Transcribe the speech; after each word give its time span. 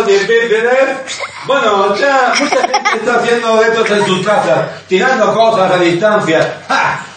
momentos 0.00 0.06
difíciles. 0.06 1.20
Bueno, 1.46 1.96
ya 1.96 2.32
mucha 2.38 2.56
gente 2.68 2.96
está 2.96 3.16
haciendo 3.16 3.62
esto 3.62 3.94
en 3.94 4.06
sus 4.06 4.26
casas, 4.26 4.68
tirando 4.88 5.34
cosas 5.34 5.72
a 5.72 5.78
distancia. 5.78 6.54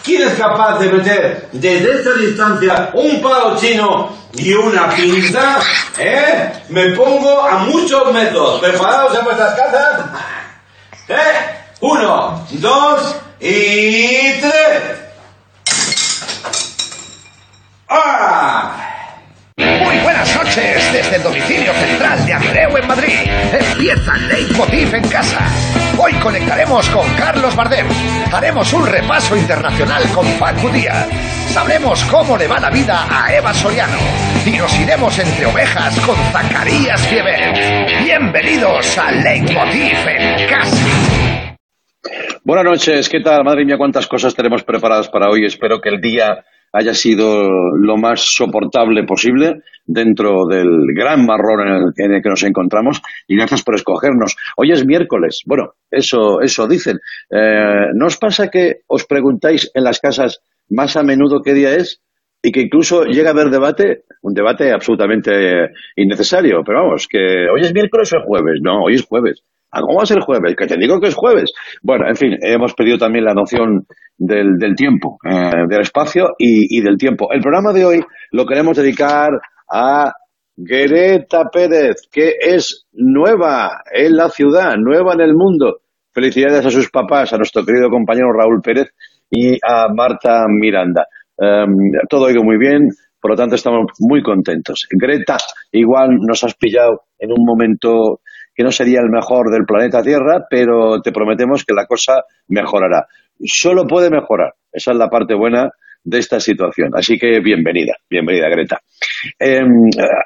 ¿Quién 0.02 0.22
es 0.22 0.34
capaz 0.34 0.78
de 0.78 0.92
meter 0.92 1.48
desde 1.52 2.00
esa 2.00 2.12
distancia 2.12 2.90
un 2.94 3.22
palo 3.22 3.56
chino 3.56 4.16
y 4.34 4.52
una 4.52 4.90
pinza? 4.90 5.58
¿Eh? 5.98 6.52
Me 6.68 6.90
pongo 6.90 7.42
a 7.42 7.58
muchos 7.58 8.12
metros. 8.12 8.60
¿Preparados 8.60 9.18
en 9.18 9.24
vuestras 9.24 9.54
casas? 9.54 10.00
¿Eh? 11.08 11.16
Uno, 11.80 12.46
dos 12.50 13.16
y 13.40 14.40
tres. 14.40 14.82
¡Ah! 17.88 18.83
Muy 19.56 19.98
buenas 20.02 20.34
noches 20.34 20.92
desde 20.92 21.16
el 21.16 21.22
domicilio 21.22 21.72
central 21.74 22.26
de 22.26 22.32
Andreu 22.32 22.76
en 22.76 22.86
Madrid. 22.88 23.14
Empieza 23.52 24.16
Leitmotiv 24.16 24.94
en 24.94 25.08
casa. 25.08 25.46
Hoy 25.96 26.12
conectaremos 26.14 26.88
con 26.88 27.08
Carlos 27.14 27.54
Bardem. 27.54 27.86
Haremos 28.32 28.72
un 28.72 28.84
repaso 28.84 29.36
internacional 29.36 30.02
con 30.12 30.26
Paco 30.40 30.68
Díaz. 30.70 31.08
Sabremos 31.50 32.02
cómo 32.04 32.36
le 32.36 32.48
va 32.48 32.58
la 32.58 32.70
vida 32.70 33.06
a 33.08 33.32
Eva 33.32 33.54
Soriano. 33.54 33.98
Y 34.44 34.50
nos 34.58 34.76
iremos 34.80 35.16
entre 35.20 35.46
ovejas 35.46 36.00
con 36.00 36.16
Zacarías 36.32 37.06
Fieber. 37.06 38.02
Bienvenidos 38.02 38.98
a 38.98 39.12
Leitmotiv 39.12 39.96
en 40.08 40.48
casa. 40.48 40.86
Buenas 42.42 42.64
noches, 42.64 43.08
¿qué 43.08 43.20
tal? 43.20 43.44
Madre 43.44 43.64
mía, 43.64 43.78
cuántas 43.78 44.06
cosas 44.08 44.34
tenemos 44.34 44.64
preparadas 44.64 45.08
para 45.08 45.30
hoy. 45.30 45.46
Espero 45.46 45.80
que 45.80 45.90
el 45.90 46.00
día 46.00 46.44
haya 46.74 46.92
sido 46.92 47.48
lo 47.76 47.96
más 47.96 48.20
soportable 48.34 49.04
posible 49.04 49.62
dentro 49.86 50.46
del 50.50 50.68
gran 50.94 51.24
marrón 51.24 51.60
en 51.60 51.74
el, 51.74 51.82
en 51.96 52.14
el, 52.14 52.22
que 52.22 52.28
nos 52.28 52.42
encontramos 52.42 53.00
y 53.28 53.36
gracias 53.36 53.62
por 53.62 53.76
escogernos. 53.76 54.36
Hoy 54.56 54.72
es 54.72 54.84
miércoles, 54.84 55.42
bueno, 55.46 55.74
eso, 55.90 56.40
eso 56.40 56.66
dicen. 56.66 56.98
Eh, 57.30 57.90
¿No 57.94 58.06
os 58.06 58.16
pasa 58.16 58.48
que 58.48 58.80
os 58.88 59.06
preguntáis 59.06 59.70
en 59.72 59.84
las 59.84 60.00
casas 60.00 60.40
más 60.68 60.96
a 60.96 61.04
menudo 61.04 61.42
qué 61.42 61.54
día 61.54 61.76
es? 61.76 62.02
Y 62.42 62.50
que 62.50 62.62
incluso 62.62 63.04
llega 63.04 63.30
a 63.30 63.32
haber 63.32 63.50
debate, 63.50 64.02
un 64.22 64.34
debate 64.34 64.72
absolutamente 64.72 65.70
innecesario, 65.96 66.62
pero 66.66 66.82
vamos, 66.82 67.06
que 67.08 67.18
hoy 67.18 67.60
es 67.62 67.72
miércoles 67.72 68.12
o 68.12 68.18
es 68.18 68.24
jueves, 68.24 68.60
no, 68.60 68.82
hoy 68.82 68.94
es 68.94 69.06
jueves. 69.06 69.44
¿Cómo 69.80 69.98
va 69.98 70.02
a 70.02 70.06
ser 70.06 70.20
jueves? 70.20 70.54
Que 70.56 70.66
te 70.66 70.76
digo 70.76 71.00
que 71.00 71.08
es 71.08 71.14
jueves. 71.14 71.52
Bueno, 71.82 72.08
en 72.08 72.16
fin, 72.16 72.36
hemos 72.40 72.74
pedido 72.74 72.98
también 72.98 73.24
la 73.24 73.34
noción 73.34 73.86
del, 74.16 74.56
del 74.58 74.74
tiempo, 74.74 75.18
eh, 75.24 75.66
del 75.68 75.80
espacio 75.80 76.34
y, 76.38 76.78
y, 76.78 76.80
del 76.80 76.96
tiempo. 76.96 77.32
El 77.32 77.40
programa 77.40 77.72
de 77.72 77.84
hoy 77.84 78.00
lo 78.32 78.46
queremos 78.46 78.76
dedicar 78.76 79.30
a 79.70 80.12
Greta 80.56 81.44
Pérez, 81.52 82.08
que 82.12 82.34
es 82.40 82.86
nueva 82.92 83.82
en 83.92 84.16
la 84.16 84.28
ciudad, 84.28 84.74
nueva 84.76 85.14
en 85.14 85.20
el 85.20 85.34
mundo. 85.34 85.80
Felicidades 86.12 86.64
a 86.64 86.70
sus 86.70 86.90
papás, 86.90 87.32
a 87.32 87.36
nuestro 87.36 87.64
querido 87.64 87.90
compañero 87.90 88.32
Raúl 88.32 88.60
Pérez 88.62 88.90
y 89.30 89.58
a 89.66 89.88
Marta 89.92 90.44
Miranda. 90.48 91.06
Um, 91.36 91.90
todo 92.08 92.26
ha 92.26 92.30
ido 92.30 92.44
muy 92.44 92.56
bien, 92.56 92.88
por 93.20 93.32
lo 93.32 93.36
tanto 93.36 93.56
estamos 93.56 93.86
muy 93.98 94.22
contentos. 94.22 94.86
Greta, 94.90 95.38
igual 95.72 96.10
nos 96.20 96.44
has 96.44 96.54
pillado 96.54 97.00
en 97.18 97.32
un 97.32 97.44
momento 97.44 98.20
que 98.54 98.62
no 98.62 98.70
sería 98.70 99.00
el 99.00 99.10
mejor 99.10 99.50
del 99.50 99.64
planeta 99.64 100.02
Tierra, 100.02 100.46
pero 100.48 101.00
te 101.02 101.12
prometemos 101.12 101.64
que 101.64 101.74
la 101.74 101.86
cosa 101.86 102.22
mejorará. 102.48 103.06
Solo 103.44 103.86
puede 103.86 104.10
mejorar. 104.10 104.54
Esa 104.72 104.92
es 104.92 104.96
la 104.96 105.08
parte 105.08 105.34
buena 105.34 105.70
de 106.04 106.18
esta 106.18 106.38
situación. 106.38 106.90
Así 106.94 107.18
que 107.18 107.40
bienvenida, 107.40 107.94
bienvenida 108.08 108.48
Greta. 108.48 108.80
Eh, 109.38 109.60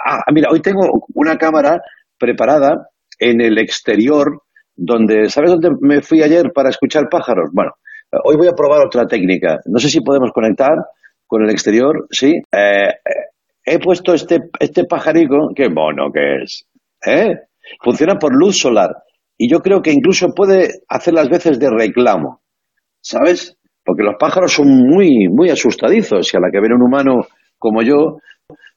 ah, 0.04 0.24
mira, 0.32 0.50
hoy 0.50 0.60
tengo 0.60 1.06
una 1.14 1.36
cámara 1.36 1.80
preparada 2.18 2.88
en 3.18 3.40
el 3.40 3.58
exterior, 3.58 4.42
donde, 4.74 5.28
¿sabes 5.30 5.50
dónde 5.50 5.70
me 5.80 6.02
fui 6.02 6.22
ayer 6.22 6.52
para 6.52 6.70
escuchar 6.70 7.08
pájaros? 7.08 7.50
Bueno, 7.52 7.72
hoy 8.24 8.36
voy 8.36 8.48
a 8.48 8.52
probar 8.52 8.84
otra 8.84 9.06
técnica. 9.06 9.58
No 9.66 9.78
sé 9.78 9.88
si 9.88 10.00
podemos 10.00 10.32
conectar 10.32 10.74
con 11.26 11.42
el 11.44 11.50
exterior, 11.50 12.06
¿sí? 12.10 12.34
Eh, 12.52 12.90
he 13.64 13.78
puesto 13.78 14.14
este, 14.14 14.38
este 14.58 14.84
pajarico, 14.84 15.50
qué 15.54 15.68
mono 15.68 16.10
que 16.12 16.42
es, 16.42 16.66
¿eh? 17.06 17.47
Funciona 17.82 18.16
por 18.18 18.34
luz 18.34 18.58
solar 18.58 18.90
y 19.36 19.50
yo 19.50 19.60
creo 19.60 19.80
que 19.80 19.92
incluso 19.92 20.34
puede 20.34 20.80
hacer 20.88 21.14
las 21.14 21.28
veces 21.28 21.58
de 21.58 21.70
reclamo, 21.70 22.42
¿sabes? 23.00 23.56
Porque 23.84 24.02
los 24.02 24.16
pájaros 24.18 24.52
son 24.52 24.68
muy, 24.68 25.28
muy 25.28 25.50
asustadizos 25.50 26.32
y 26.32 26.36
a 26.36 26.40
la 26.40 26.50
que 26.50 26.60
ven 26.60 26.72
un 26.72 26.82
humano 26.82 27.20
como 27.58 27.82
yo, 27.82 28.18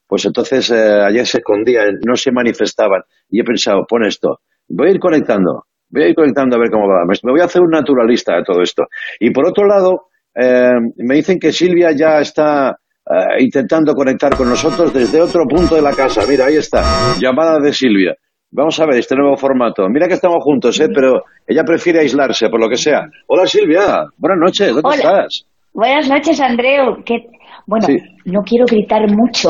pues 0.06 0.24
entonces 0.24 0.70
eh, 0.70 1.00
ayer 1.06 1.26
se 1.26 1.38
escondían, 1.38 1.98
no 2.06 2.16
se 2.16 2.30
manifestaban. 2.32 3.02
Y 3.28 3.40
he 3.40 3.44
pensado, 3.44 3.84
pon 3.88 4.04
esto, 4.04 4.40
voy 4.68 4.88
a 4.88 4.90
ir 4.92 5.00
conectando, 5.00 5.64
voy 5.88 6.02
a 6.04 6.08
ir 6.08 6.14
conectando 6.14 6.56
a 6.56 6.60
ver 6.60 6.70
cómo 6.70 6.86
va. 6.86 7.04
Me 7.06 7.32
voy 7.32 7.40
a 7.40 7.44
hacer 7.44 7.62
un 7.62 7.70
naturalista 7.70 8.36
de 8.36 8.44
todo 8.44 8.62
esto. 8.62 8.84
Y 9.18 9.30
por 9.30 9.46
otro 9.46 9.66
lado, 9.66 10.08
eh, 10.34 10.78
me 10.96 11.16
dicen 11.16 11.38
que 11.38 11.52
Silvia 11.52 11.92
ya 11.92 12.20
está 12.20 12.70
eh, 12.70 13.42
intentando 13.42 13.94
conectar 13.94 14.36
con 14.36 14.48
nosotros 14.48 14.92
desde 14.92 15.20
otro 15.20 15.44
punto 15.46 15.74
de 15.74 15.82
la 15.82 15.92
casa. 15.92 16.22
Mira, 16.28 16.46
ahí 16.46 16.56
está, 16.56 16.82
llamada 17.18 17.58
de 17.58 17.72
Silvia. 17.72 18.14
Vamos 18.54 18.78
a 18.80 18.86
ver 18.86 18.98
este 18.98 19.16
nuevo 19.16 19.36
formato. 19.36 19.88
Mira 19.88 20.06
que 20.06 20.14
estamos 20.14 20.44
juntos, 20.44 20.78
¿eh? 20.80 20.88
pero 20.94 21.22
ella 21.46 21.64
prefiere 21.64 22.00
aislarse, 22.00 22.50
por 22.50 22.60
lo 22.60 22.68
que 22.68 22.76
sea. 22.76 23.06
Hola 23.26 23.46
Silvia, 23.46 24.04
buenas 24.18 24.38
noches, 24.38 24.68
¿dónde 24.74 24.82
Hola. 24.84 24.94
estás? 24.96 25.46
Buenas 25.72 26.08
noches, 26.08 26.38
Andreu. 26.40 27.02
¿Qué... 27.04 27.28
Bueno, 27.66 27.86
Sí. 27.86 27.96
no 28.26 28.40
quiero 28.42 28.66
gritar 28.66 29.08
mucho 29.10 29.48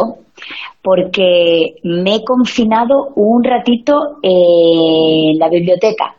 porque 0.83 1.75
me 1.83 2.17
he 2.17 2.25
confinado 2.25 3.09
un 3.17 3.43
ratito 3.43 3.95
en 4.23 5.39
la 5.39 5.49
biblioteca. 5.49 6.15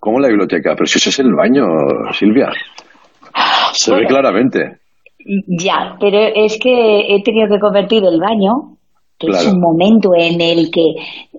¿Cómo 0.00 0.18
la 0.18 0.28
biblioteca? 0.28 0.74
Pero 0.74 0.86
si 0.86 0.98
ese 0.98 1.10
es 1.10 1.18
el 1.20 1.32
baño, 1.34 1.62
Silvia. 2.14 2.50
Se 3.74 3.94
ve 3.94 4.06
claramente. 4.06 4.78
Ya, 5.46 5.96
pero 6.00 6.18
es 6.34 6.58
que 6.60 7.14
he 7.14 7.22
tenido 7.22 7.48
que 7.48 7.60
convertir 7.60 8.02
el 8.04 8.18
baño, 8.18 8.76
que 9.20 9.26
es 9.30 9.46
un 9.46 9.60
momento 9.60 10.10
en 10.16 10.40
el 10.40 10.70
que 10.70 10.94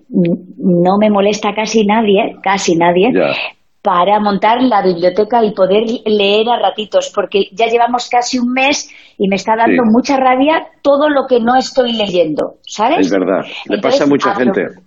no 0.08 0.96
me 0.98 1.10
molesta 1.10 1.52
casi 1.54 1.84
nadie, 1.84 2.36
casi 2.42 2.76
nadie, 2.76 3.10
Ya. 3.12 3.34
para 3.82 4.20
montar 4.20 4.62
la 4.62 4.82
biblioteca 4.82 5.44
y 5.44 5.50
poder 5.52 5.84
leer 6.06 6.48
a 6.48 6.58
ratitos, 6.60 7.10
porque 7.12 7.48
ya 7.52 7.66
llevamos 7.66 8.08
casi 8.08 8.38
un 8.38 8.52
mes 8.52 8.88
y 9.18 9.26
me 9.28 9.34
está 9.36 9.56
dando 9.56 9.82
Sí. 9.82 9.90
mucha 9.90 10.16
rabia 10.16 10.66
todo 10.82 11.08
lo 11.08 11.26
que 11.26 11.40
no 11.40 11.56
estoy 11.56 11.92
leyendo, 11.92 12.54
¿sabes? 12.66 13.06
Es 13.06 13.10
verdad. 13.10 13.44
Le 13.68 13.74
Entonces, 13.74 14.00
pasa 14.00 14.04
a 14.04 14.06
mucha 14.06 14.30
abro- 14.32 14.54
gente. 14.54 14.80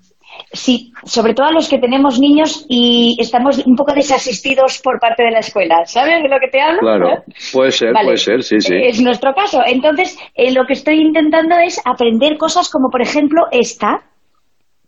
Sí, 0.52 0.94
sobre 1.04 1.34
todo 1.34 1.48
a 1.48 1.52
los 1.52 1.68
que 1.68 1.80
tenemos 1.80 2.20
niños 2.20 2.66
y 2.70 3.18
estamos 3.20 3.66
un 3.66 3.76
poco 3.76 3.94
desasistidos 3.94 4.80
por 4.84 5.00
parte 5.00 5.24
de 5.24 5.32
la 5.32 5.40
escuela. 5.40 5.86
¿Sabes 5.86 6.24
de 6.24 6.30
lo 6.30 6.40
que 6.40 6.48
te 6.48 6.62
hablo? 6.62 6.80
Claro. 6.80 7.24
Puede 7.52 7.72
ser, 7.72 7.94
Vale. 7.94 8.06
puede 8.06 8.18
ser, 8.18 8.44
sí, 8.44 8.60
sí. 8.60 8.76
Es 8.76 9.02
nuestro 9.02 9.34
caso. 9.34 9.62
Entonces, 9.66 10.18
eh, 10.36 10.52
lo 10.54 10.66
que 10.66 10.74
estoy 10.74 11.02
intentando 11.02 11.56
es 11.58 11.82
aprender 11.86 12.38
cosas 12.38 12.70
como, 12.70 12.90
por 12.90 13.02
ejemplo, 13.02 13.44
esta. 13.52 14.04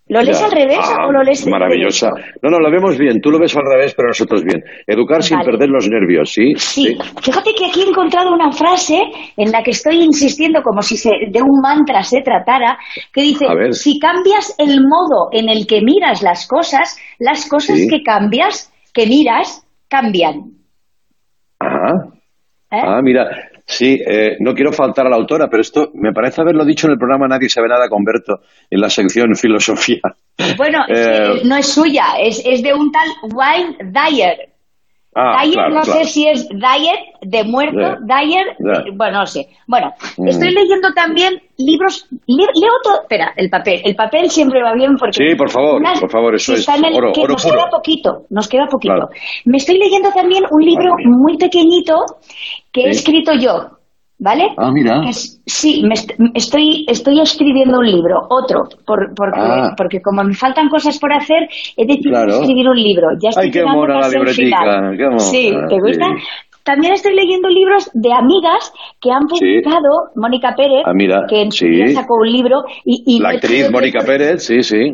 ¿Lo 0.10 0.22
lees 0.22 0.40
Ya. 0.40 0.46
al 0.46 0.52
revés 0.52 0.80
Ah, 0.82 1.06
o 1.08 1.12
lo 1.12 1.22
lees 1.22 1.46
Maravillosa. 1.48 2.10
No, 2.42 2.50
no, 2.50 2.60
lo 2.60 2.72
vemos 2.72 2.98
bien. 2.98 3.20
Tú 3.20 3.30
lo 3.30 3.40
ves 3.40 3.56
al 3.58 3.64
revés, 3.70 3.94
pero 3.96 4.08
nosotros 4.08 4.42
bien. 4.44 4.64
Educar 4.88 5.22
sin 5.22 5.40
perder 5.40 5.68
los 5.70 5.90
nervios, 5.90 6.32
¿sí? 6.32 6.54
Sí, 6.56 6.98
fíjate 7.22 7.52
que 7.54 7.66
aquí 7.66 7.82
he 7.82 7.90
encontrado 7.90 8.34
una 8.34 8.52
frase 8.52 9.02
en 9.36 9.52
la 9.52 9.62
que 9.64 9.72
estoy 9.72 10.02
insistiendo 10.02 10.62
como 10.64 10.82
si 10.82 10.96
se, 10.96 11.10
de 11.30 11.42
un 11.42 11.60
mantra 11.62 12.04
se 12.04 12.22
tratara, 12.22 12.78
que 13.12 13.22
dice, 13.22 13.46
si 13.72 14.00
cambias 14.00 14.56
el 14.58 14.80
modo 14.82 15.28
en 15.32 15.50
el 15.50 15.68
que 15.68 15.82
miras 15.82 16.22
las 16.24 16.48
cosas, 16.48 16.98
las 17.20 17.48
cosas 17.50 17.78
Sí. 17.78 17.88
que 17.90 18.02
cambias, 18.04 18.72
que 18.94 19.08
miras, 19.08 19.68
cambian. 19.90 20.36
Ajá. 21.60 21.94
¿Eh? 22.72 22.82
Ah, 22.82 23.02
mira. 23.02 23.26
Sí, 23.70 24.00
eh, 24.08 24.38
no 24.40 24.54
quiero 24.54 24.72
faltar 24.72 25.06
a 25.08 25.10
la 25.10 25.18
autora, 25.18 25.50
pero 25.50 25.62
esto 25.62 25.92
me 25.94 26.14
parece 26.14 26.40
haberlo 26.40 26.64
dicho 26.64 26.88
en 26.88 26.94
el 26.94 26.98
programa 26.98 27.28
Nadie 27.28 27.50
sabe 27.50 27.68
nada 27.68 27.90
con 27.90 28.02
Berto, 28.04 28.40
en 28.70 28.80
la 28.80 28.90
sección 28.90 29.36
Filosofía. 29.36 30.00
Bueno, 30.56 30.86
Eh, 30.88 31.42
no 31.44 31.58
es 31.58 31.68
suya, 31.68 32.16
es, 32.18 32.42
es 32.46 32.64
de 32.64 32.74
un 32.74 32.92
tal 32.92 33.10
Wayne 33.34 33.78
Dyer. 33.92 34.50
Ah, 35.20 35.42
Dyer, 35.42 35.54
claro, 35.56 35.74
no 35.76 35.82
claro. 35.82 36.00
sé 36.00 36.06
si 36.06 36.28
es 36.28 36.48
Dyer, 36.50 37.00
de 37.22 37.44
muerto, 37.44 37.80
Ya, 37.80 37.98
Dyer, 38.22 38.56
bueno, 38.94 39.20
no 39.20 39.26
sé. 39.26 39.48
Bueno, 39.66 39.92
Mm. 40.18 40.28
estoy 40.28 40.52
leyendo 40.52 40.94
también 40.94 41.42
libros, 41.58 42.08
le- 42.28 42.36
leo 42.54 42.72
todo, 42.84 43.02
espera, 43.02 43.34
el 43.36 43.50
papel, 43.50 43.82
el 43.84 43.96
papel 43.96 44.30
siempre 44.30 44.62
va 44.62 44.74
bien 44.76 44.96
porque... 44.98 45.14
Sí, 45.30 45.36
por 45.36 45.50
favor, 45.50 45.82
por 46.00 46.12
favor, 46.12 46.36
eso 46.36 46.54
es 46.54 46.60
está 46.60 46.76
en 46.76 46.86
el- 46.86 46.94
oro- 46.96 47.12
que 47.14 47.22
oro 47.22 47.34
nos 47.34 47.44
puro. 47.44 47.56
queda 47.56 47.70
poquito, 47.72 48.22
nos 48.30 48.48
queda 48.48 48.68
poquito. 48.68 48.94
Claro. 48.94 49.10
Me 49.46 49.58
estoy 49.58 49.80
leyendo 49.80 50.12
también 50.12 50.44
un 50.52 50.62
libro 50.64 50.94
muy 51.06 51.38
pequeñito 51.38 51.96
que 52.72 52.82
he 52.84 52.90
escrito 52.92 53.34
yo, 53.34 53.77
¿vale? 54.20 54.50
Ah, 54.58 54.72
mira. 54.72 55.02
Que 55.04 55.10
es- 55.10 55.42
sí, 55.46 55.84
me 55.84 55.94
est- 55.94 56.12
estoy, 56.34 56.86
estoy 56.88 57.20
escribiendo 57.22 57.80
un 57.80 57.86
libro, 57.86 58.22
otro, 58.30 58.64
por- 58.86 59.14
porque, 59.16 59.40
Ah. 59.40 59.74
porque 59.78 60.02
como 60.02 60.24
me 60.24 60.34
faltan 60.34 60.70
cosas 60.70 60.98
por 61.00 61.14
hacer, 61.14 61.48
he 61.76 61.86
decidido 61.86 62.12
Claro. 62.12 62.42
escribir 62.42 62.68
un 62.68 62.78
libro. 62.78 63.08
Ya 63.22 63.30
estoy 63.30 63.46
Ay, 63.46 63.52
qué 63.52 63.64
mona 63.64 64.00
la 64.00 64.10
libretica, 64.10 64.92
qué 64.98 65.04
mona, 65.06 65.20
Sí, 65.20 65.52
¿te 65.70 65.80
gusta? 65.80 66.06
sí. 66.18 66.24
También 66.64 66.92
estoy 66.92 67.16
leyendo 67.16 67.48
libros 67.48 67.90
de 67.94 68.12
amigas 68.12 68.74
que 69.00 69.10
han 69.10 69.26
publicado, 69.26 70.12
Mónica 70.18 70.54
Pérez, 70.54 70.84
ah, 70.86 70.92
que 71.30 71.44
en 71.44 71.52
sí. 71.54 71.88
sacó 71.96 72.16
un 72.16 72.30
libro. 72.30 72.62
Y, 72.84 73.20
la 73.22 73.30
actriz 73.30 73.72
Mónica 73.72 74.04
Pérez, 74.06 74.44
sí, 74.44 74.62
sí. 74.64 74.92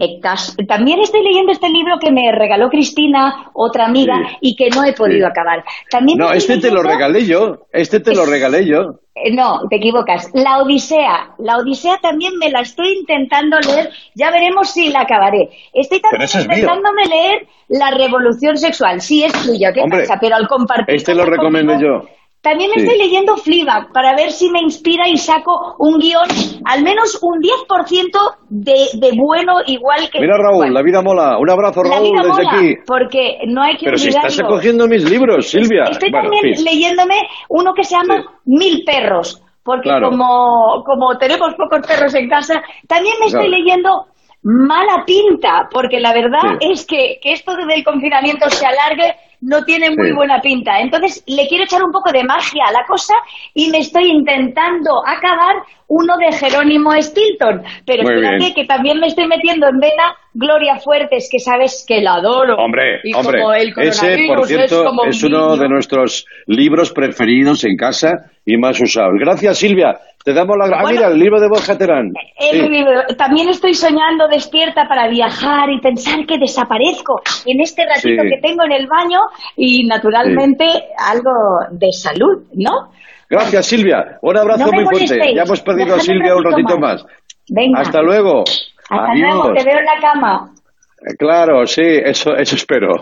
También 0.67 0.99
estoy 0.99 1.23
leyendo 1.23 1.51
este 1.51 1.69
libro 1.69 1.95
que 1.99 2.11
me 2.11 2.31
regaló 2.31 2.69
Cristina, 2.69 3.49
otra 3.55 3.85
amiga, 3.87 4.13
y 4.39 4.55
que 4.55 4.69
no 4.69 4.83
he 4.85 4.93
podido 4.93 5.25
acabar. 5.25 5.63
También 5.89 6.19
no, 6.19 6.31
este 6.31 6.59
te 6.59 6.69
lo 6.69 6.83
regalé 6.83 7.25
yo, 7.25 7.65
este 7.71 7.99
te 7.99 8.13
lo 8.13 8.27
regalé 8.27 8.67
yo. 8.67 8.99
Eh, 9.15 9.31
no, 9.31 9.61
te 9.69 9.75
equivocas. 9.75 10.31
La 10.33 10.59
Odisea. 10.59 11.35
La 11.37 11.57
Odisea 11.57 11.99
también 12.01 12.33
me 12.39 12.49
la 12.49 12.61
estoy 12.61 12.93
intentando 12.99 13.59
leer. 13.59 13.91
Ya 14.15 14.31
veremos 14.31 14.71
si 14.71 14.89
la 14.89 15.01
acabaré. 15.01 15.49
Estoy 15.73 16.01
también 16.01 16.29
intentándome 16.33 17.05
leer 17.05 17.47
La 17.67 17.91
Revolución 17.91 18.57
Sexual. 18.57 19.01
Sí, 19.01 19.23
es 19.23 19.33
tuya, 19.45 19.71
¿qué 19.71 19.83
pasa? 19.89 20.17
Pero 20.19 20.35
al 20.35 20.47
compartir. 20.47 20.95
Este 20.95 21.13
lo 21.13 21.25
recomiendo 21.25 21.79
yo. 21.79 22.05
También 22.43 22.71
estoy 22.75 22.97
leyendo 22.97 23.37
Fleabag 23.37 23.93
para 23.93 24.17
ver 24.17 24.29
si 24.31 24.49
me 24.49 24.59
inspira 24.59 25.07
y 25.07 25.15
saco 25.15 25.75
un 25.79 25.97
guion, 25.97 26.27
al 26.65 26.83
menos 26.83 27.17
un 27.21 27.39
10% 27.39 28.19
de, 28.49 28.73
de 28.95 29.11
bueno, 29.15 29.59
igual 29.65 30.09
que... 30.11 30.19
Mira 30.19 30.35
Raúl, 30.37 30.73
la 30.73 30.81
vida 30.81 31.01
mola. 31.01 31.37
Un 31.39 31.49
abrazo 31.49 31.83
Raúl 31.83 32.11
desde 32.21 32.45
aquí. 32.45 32.75
Porque 32.85 33.37
no 33.47 33.61
hay 33.63 33.77
que 33.77 33.85
Pero 33.85 33.97
si 33.97 34.09
estás 34.09 34.37
cogiendo 34.45 34.89
mis 34.89 35.09
libros, 35.09 35.47
Silvia. 35.47 35.83
Estoy 35.89 36.11
también 36.11 36.43
leyéndome 36.65 37.15
uno 37.47 37.73
que 37.73 37.85
se 37.85 37.95
llama 37.95 38.25
Mil 38.43 38.83
perros. 38.85 39.41
Porque 39.63 39.89
como, 39.89 40.83
como 40.83 41.17
tenemos 41.17 41.53
pocos 41.55 41.87
perros 41.87 42.13
en 42.13 42.27
casa, 42.27 42.61
también 42.89 43.15
me 43.21 43.27
estoy 43.27 43.47
leyendo 43.47 44.07
mala 44.43 45.05
pinta, 45.05 45.69
porque 45.71 46.01
la 46.01 46.13
verdad 46.13 46.57
es 46.59 46.85
que, 46.85 47.19
que 47.21 47.31
esto 47.31 47.55
del 47.55 47.85
confinamiento 47.85 48.49
se 48.49 48.65
alargue 48.65 49.15
no 49.43 49.63
tiene 49.63 49.89
muy 49.91 50.13
buena 50.13 50.39
pinta. 50.41 50.79
Entonces 50.79 51.23
le 51.27 51.47
quiero 51.47 51.65
echar 51.65 51.83
un 51.83 51.91
poco 51.91 52.11
de 52.11 52.23
magia 52.23 52.63
a 52.67 52.71
la 52.71 52.85
cosa 52.87 53.13
y 53.53 53.69
me 53.69 53.79
estoy 53.79 54.09
intentando 54.09 55.05
acabar 55.05 55.63
uno 55.87 56.15
de 56.17 56.35
Jerónimo 56.35 56.91
Stilton. 56.93 57.61
Pero 57.85 58.03
espérate 58.03 58.53
que 58.53 58.65
también 58.65 58.99
me 58.99 59.07
estoy 59.07 59.27
metiendo 59.27 59.67
en 59.67 59.79
vena 59.79 60.15
Gloria 60.33 60.77
Fuertes, 60.77 61.29
que 61.31 61.39
sabes 61.39 61.85
que 61.87 62.01
la 62.01 62.15
adoro. 62.15 62.55
Hombre, 62.55 63.01
hombre, 63.15 63.43
ese 63.77 64.25
por 64.27 64.45
cierto 64.47 64.91
es, 65.07 65.23
uno 65.23 65.57
de 65.57 65.67
nuestros 65.67 66.25
libros 66.47 66.91
preferidos 66.91 67.63
en 67.65 67.75
casa 67.75 68.31
y 68.45 68.57
más 68.57 68.79
usados. 68.81 69.13
Gracias 69.19 69.57
Silvia. 69.57 69.99
Te 70.23 70.33
damos 70.33 70.55
la 70.57 70.67
gracia. 70.67 70.87
Ah, 70.87 70.91
mira, 70.91 71.07
el 71.09 71.19
libro 71.19 71.37
de 71.41 71.49
Borja 71.49 71.77
Terán. 71.77 72.13
También 73.17 73.49
estoy 73.49 73.73
soñando 73.73 74.29
despierta 74.29 74.87
para 74.87 75.09
viajar 75.09 75.69
y 75.69 75.81
pensar 75.81 76.25
que 76.25 76.37
desaparezco 76.37 77.21
en 77.45 77.59
este 77.59 77.83
ratito 77.85 78.23
que 78.23 78.39
tengo 78.41 78.63
en 78.63 78.71
el 78.71 78.87
baño 78.87 79.19
y 79.55 79.85
naturalmente 79.87 80.65
algo 80.97 81.31
de 81.71 81.91
salud, 81.91 82.43
¿no? 82.53 82.91
Gracias, 83.29 83.65
Silvia. 83.65 84.19
Un 84.21 84.37
abrazo 84.37 84.71
muy 84.71 84.85
fuerte. 84.85 85.33
Ya 85.35 85.43
hemos 85.43 85.61
perdido 85.61 85.95
a 85.95 85.99
Silvia 85.99 86.35
un 86.35 86.43
ratito 86.43 86.77
más. 86.77 87.05
Venga. 87.49 87.81
Hasta 87.81 88.01
luego. 88.01 88.43
Hasta 88.89 89.15
luego, 89.15 89.53
te 89.53 89.63
veo 89.63 89.79
en 89.79 89.85
la 89.85 89.99
cama. 90.01 90.53
Eh, 91.05 91.15
claro, 91.17 91.65
sí, 91.65 91.81
eso, 91.81 92.35
eso 92.35 92.55
espero. 92.55 92.93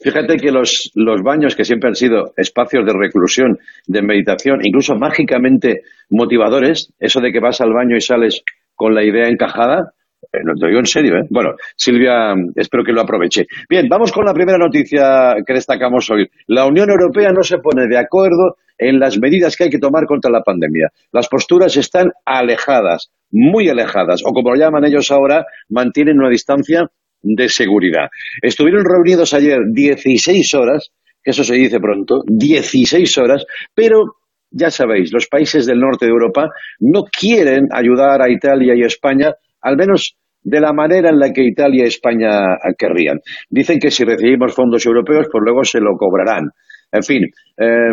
Fíjate 0.00 0.36
que 0.36 0.50
los, 0.50 0.90
los 0.94 1.22
baños, 1.22 1.54
que 1.54 1.64
siempre 1.64 1.88
han 1.88 1.94
sido 1.94 2.32
espacios 2.36 2.84
de 2.86 2.92
reclusión, 2.92 3.58
de 3.86 4.02
meditación, 4.02 4.60
incluso 4.64 4.94
mágicamente 4.94 5.82
motivadores, 6.10 6.92
eso 6.98 7.20
de 7.20 7.32
que 7.32 7.40
vas 7.40 7.60
al 7.60 7.72
baño 7.72 7.96
y 7.96 8.00
sales 8.00 8.42
con 8.74 8.94
la 8.94 9.04
idea 9.04 9.28
encajada, 9.28 9.92
eh, 10.32 10.38
te 10.58 10.66
digo 10.66 10.78
en 10.78 10.86
serio, 10.86 11.16
¿eh? 11.16 11.26
Bueno, 11.30 11.50
Silvia, 11.76 12.34
espero 12.54 12.84
que 12.84 12.92
lo 12.92 13.02
aproveche. 13.02 13.46
Bien, 13.68 13.86
vamos 13.88 14.12
con 14.12 14.24
la 14.24 14.34
primera 14.34 14.58
noticia 14.58 15.34
que 15.46 15.54
destacamos 15.54 16.10
hoy. 16.10 16.28
La 16.48 16.66
Unión 16.66 16.90
Europea 16.90 17.30
no 17.32 17.42
se 17.42 17.58
pone 17.58 17.86
de 17.86 17.98
acuerdo 17.98 18.56
en 18.78 18.98
las 18.98 19.18
medidas 19.18 19.56
que 19.56 19.64
hay 19.64 19.70
que 19.70 19.78
tomar 19.78 20.04
contra 20.06 20.30
la 20.30 20.42
pandemia. 20.42 20.90
Las 21.12 21.28
posturas 21.28 21.76
están 21.76 22.10
alejadas, 22.24 23.10
muy 23.30 23.68
alejadas, 23.68 24.22
o 24.24 24.32
como 24.32 24.50
lo 24.50 24.56
llaman 24.56 24.84
ellos 24.84 25.10
ahora, 25.10 25.44
mantienen 25.68 26.18
una 26.18 26.30
distancia 26.30 26.86
de 27.22 27.48
seguridad. 27.48 28.08
Estuvieron 28.42 28.84
reunidos 28.84 29.32
ayer 29.34 29.58
16 29.72 30.54
horas, 30.54 30.90
que 31.22 31.30
eso 31.30 31.42
se 31.44 31.54
dice 31.54 31.80
pronto, 31.80 32.22
16 32.26 33.18
horas, 33.18 33.44
pero 33.74 34.16
ya 34.50 34.70
sabéis, 34.70 35.12
los 35.12 35.26
países 35.26 35.66
del 35.66 35.80
norte 35.80 36.06
de 36.06 36.12
Europa 36.12 36.48
no 36.80 37.04
quieren 37.04 37.68
ayudar 37.72 38.22
a 38.22 38.30
Italia 38.30 38.74
y 38.76 38.82
España, 38.82 39.34
al 39.60 39.76
menos 39.76 40.16
de 40.42 40.60
la 40.60 40.72
manera 40.72 41.10
en 41.10 41.18
la 41.18 41.32
que 41.32 41.42
Italia 41.42 41.84
y 41.84 41.88
España 41.88 42.30
querrían. 42.78 43.18
Dicen 43.50 43.78
que 43.80 43.90
si 43.90 44.04
recibimos 44.04 44.54
fondos 44.54 44.86
europeos, 44.86 45.26
pues 45.30 45.42
luego 45.44 45.64
se 45.64 45.80
lo 45.80 45.96
cobrarán. 45.98 46.50
En 46.92 47.02
fin, 47.02 47.22
eh, 47.58 47.92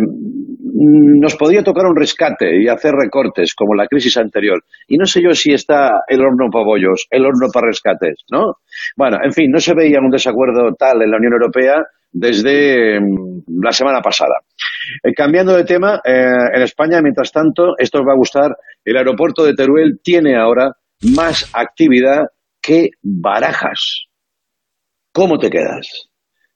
nos 1.19 1.35
podría 1.35 1.63
tocar 1.63 1.85
un 1.85 1.95
rescate 1.95 2.61
y 2.61 2.67
hacer 2.67 2.93
recortes 2.93 3.55
como 3.55 3.73
la 3.73 3.87
crisis 3.87 4.17
anterior. 4.17 4.61
Y 4.87 4.97
no 4.97 5.05
sé 5.05 5.21
yo 5.23 5.31
si 5.31 5.51
está 5.51 6.03
el 6.07 6.21
horno 6.21 6.49
para 6.51 6.65
bollos, 6.65 7.07
el 7.09 7.25
horno 7.25 7.47
para 7.51 7.67
rescates, 7.67 8.23
¿no? 8.31 8.57
Bueno, 8.95 9.17
en 9.23 9.31
fin, 9.31 9.49
no 9.51 9.59
se 9.59 9.73
veía 9.73 9.99
un 9.99 10.11
desacuerdo 10.11 10.75
tal 10.77 11.01
en 11.01 11.09
la 11.09 11.17
Unión 11.17 11.33
Europea 11.33 11.83
desde 12.11 12.99
mm, 12.99 13.63
la 13.63 13.71
semana 13.71 14.01
pasada. 14.01 14.35
Eh, 15.03 15.13
cambiando 15.13 15.55
de 15.55 15.63
tema, 15.63 15.99
eh, 16.05 16.25
en 16.53 16.61
España, 16.61 17.01
mientras 17.01 17.31
tanto, 17.31 17.73
esto 17.79 17.99
os 17.99 18.05
va 18.07 18.13
a 18.13 18.17
gustar, 18.17 18.51
el 18.85 18.97
aeropuerto 18.97 19.43
de 19.43 19.55
Teruel 19.55 19.99
tiene 20.03 20.37
ahora 20.37 20.71
más 21.15 21.49
actividad 21.53 22.27
que 22.61 22.91
Barajas. 23.01 24.05
¿Cómo 25.11 25.37
te 25.37 25.49
quedas? 25.49 26.09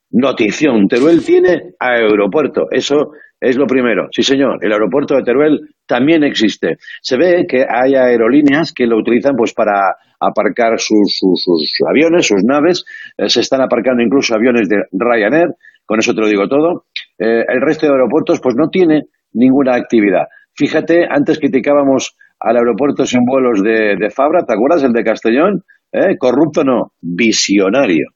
Notición, 0.09 0.87
Teruel 0.87 1.23
tiene 1.23 1.73
aeropuerto, 1.79 2.67
eso 2.71 3.11
es 3.39 3.57
lo 3.57 3.67
primero. 3.67 4.07
Sí, 4.11 4.23
señor, 4.23 4.57
el 4.61 4.71
aeropuerto 4.71 5.15
de 5.15 5.23
Teruel 5.23 5.59
también 5.85 6.23
existe. 6.23 6.77
Se 7.01 7.17
ve 7.17 7.45
que 7.47 7.65
hay 7.69 7.95
aerolíneas 7.95 8.73
que 8.73 8.87
lo 8.87 8.97
utilizan 8.97 9.35
pues 9.35 9.53
para 9.53 9.95
aparcar 10.19 10.79
sus, 10.79 11.19
sus, 11.19 11.71
aviones, 11.87 12.25
sus 12.25 12.43
naves. 12.43 12.85
Eh, 13.17 13.29
se 13.29 13.41
están 13.41 13.61
aparcando 13.61 14.01
incluso 14.01 14.33
aviones 14.33 14.67
de 14.69 14.77
Ryanair, 14.91 15.49
con 15.85 15.99
eso 15.99 16.13
te 16.13 16.21
lo 16.21 16.27
digo 16.27 16.47
todo. 16.47 16.85
Eh, 17.19 17.43
el 17.47 17.61
resto 17.61 17.85
de 17.85 17.91
aeropuertos 17.91 18.39
pues 18.39 18.55
no 18.55 18.69
tiene 18.69 19.03
ninguna 19.33 19.75
actividad. 19.75 20.25
Fíjate, 20.57 21.05
antes 21.07 21.39
criticábamos 21.39 22.17
al 22.39 22.57
aeropuerto 22.57 23.05
sin 23.05 23.23
vuelos 23.25 23.61
de, 23.63 24.09
Fabra, 24.09 24.43
¿te 24.43 24.53
acuerdas? 24.53 24.83
El 24.83 24.93
de 24.93 25.03
Castellón. 25.03 25.63
¿Eh? 25.91 26.17
Corrupto 26.17 26.63
no, 26.63 26.93
visionario. 26.99 28.07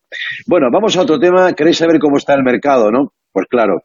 Bueno, 0.47 0.69
vamos 0.71 0.97
a 0.97 1.03
otro 1.03 1.19
tema. 1.19 1.53
¿Queréis 1.53 1.77
saber 1.77 1.99
cómo 1.99 2.17
está 2.17 2.33
el 2.33 2.41
mercado, 2.43 2.89
no? 2.91 3.13
Pues 3.31 3.45
claro. 3.47 3.83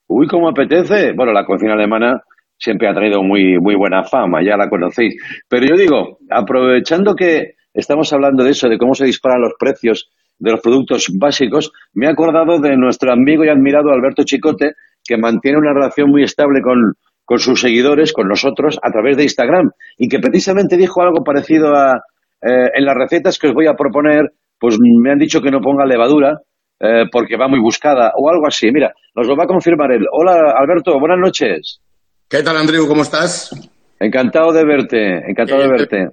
Uy, 0.07 0.27
cómo 0.27 0.49
apetece. 0.49 1.13
Bueno, 1.13 1.33
la 1.33 1.45
cocina 1.45 1.73
alemana 1.73 2.21
siempre 2.57 2.87
ha 2.87 2.93
tenido 2.93 3.23
muy, 3.23 3.59
muy 3.59 3.75
buena 3.75 4.03
fama, 4.03 4.43
ya 4.43 4.55
la 4.55 4.69
conocéis. 4.69 5.15
Pero 5.49 5.65
yo 5.65 5.75
digo, 5.75 6.19
aprovechando 6.29 7.15
que 7.15 7.55
estamos 7.75 8.11
hablando 8.13 8.43
de 8.43 8.51
eso, 8.51 8.67
de 8.67 8.77
cómo 8.77 8.95
se 8.95 9.05
disparan 9.05 9.41
los 9.41 9.53
precios 9.59 10.09
de 10.39 10.51
los 10.51 10.61
productos 10.61 11.07
básicos, 11.17 11.71
me 11.93 12.07
he 12.07 12.09
acordado 12.09 12.59
de 12.59 12.75
nuestro 12.75 13.11
amigo 13.11 13.45
y 13.45 13.49
admirado 13.49 13.91
Alberto 13.91 14.23
Chicote, 14.23 14.73
que 15.03 15.17
mantiene 15.17 15.57
una 15.57 15.73
relación 15.73 16.09
muy 16.09 16.23
estable 16.23 16.61
con, 16.61 16.93
con 17.23 17.39
sus 17.39 17.61
seguidores, 17.61 18.11
con 18.11 18.27
nosotros, 18.27 18.79
a 18.81 18.91
través 18.91 19.17
de 19.17 19.23
Instagram, 19.23 19.71
y 19.97 20.07
que 20.07 20.19
precisamente 20.19 20.77
dijo 20.77 21.01
algo 21.01 21.23
parecido 21.23 21.75
a 21.75 22.01
eh, 22.41 22.69
en 22.73 22.85
las 22.85 22.95
recetas 22.95 23.39
que 23.39 23.47
os 23.47 23.53
voy 23.53 23.67
a 23.67 23.75
proponer, 23.75 24.31
pues 24.59 24.77
me 24.79 25.11
han 25.11 25.19
dicho 25.19 25.41
que 25.41 25.51
no 25.51 25.61
ponga 25.61 25.85
levadura, 25.85 26.39
eh, 26.79 27.05
porque 27.11 27.37
va 27.37 27.47
muy 27.47 27.59
buscada, 27.59 28.11
o 28.17 28.29
algo 28.29 28.47
así. 28.47 28.69
Mira, 28.71 28.93
nos 29.15 29.27
lo 29.27 29.35
va 29.35 29.45
a 29.45 29.47
confirmar 29.47 29.91
él. 29.91 30.05
Hola, 30.11 30.53
Alberto, 30.57 30.99
buenas 30.99 31.19
noches. 31.19 31.79
¿Qué 32.29 32.43
tal, 32.43 32.57
Andrew? 32.57 32.87
¿Cómo 32.87 33.03
estás? 33.03 33.51
Encantado 33.99 34.51
de 34.51 34.65
verte, 34.65 35.29
encantado 35.29 35.61
de 35.61 35.69
verte. 35.69 36.09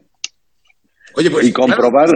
Oye, 1.15 1.31
pues. 1.31 1.47
Y 1.47 1.53
comprobar. 1.53 2.09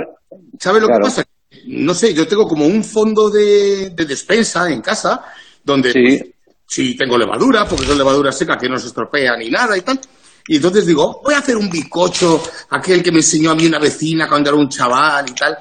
¿Sabes 0.58 0.82
lo 0.82 0.88
que 0.88 0.98
pasa? 1.00 1.24
No 1.66 1.94
sé, 1.94 2.12
yo 2.14 2.26
tengo 2.26 2.46
como 2.46 2.66
un 2.66 2.84
fondo 2.84 3.30
de, 3.30 3.90
despensa 3.90 4.70
en 4.70 4.80
casa 4.80 5.24
donde 5.64 5.92
sí. 5.92 6.34
Pues, 6.66 6.96
tengo 6.96 7.16
levadura, 7.16 7.66
porque 7.66 7.86
son 7.86 7.98
levadura 7.98 8.32
seca 8.32 8.58
que 8.58 8.68
no 8.68 8.78
se 8.78 8.88
estropea 8.88 9.36
ni 9.36 9.50
nada 9.50 9.76
y 9.76 9.82
tal. 9.82 10.00
Y 10.48 10.56
entonces 10.56 10.86
digo, 10.86 11.20
voy 11.24 11.34
a 11.34 11.38
hacer 11.38 11.56
un 11.56 11.68
bicocho, 11.68 12.42
aquel 12.70 13.02
que 13.02 13.10
me 13.10 13.18
enseñó 13.18 13.50
a 13.50 13.54
mí 13.54 13.66
una 13.66 13.78
vecina 13.78 14.28
cuando 14.28 14.50
era 14.50 14.58
un 14.58 14.68
chaval 14.68 15.26
y 15.28 15.34
tal. 15.34 15.58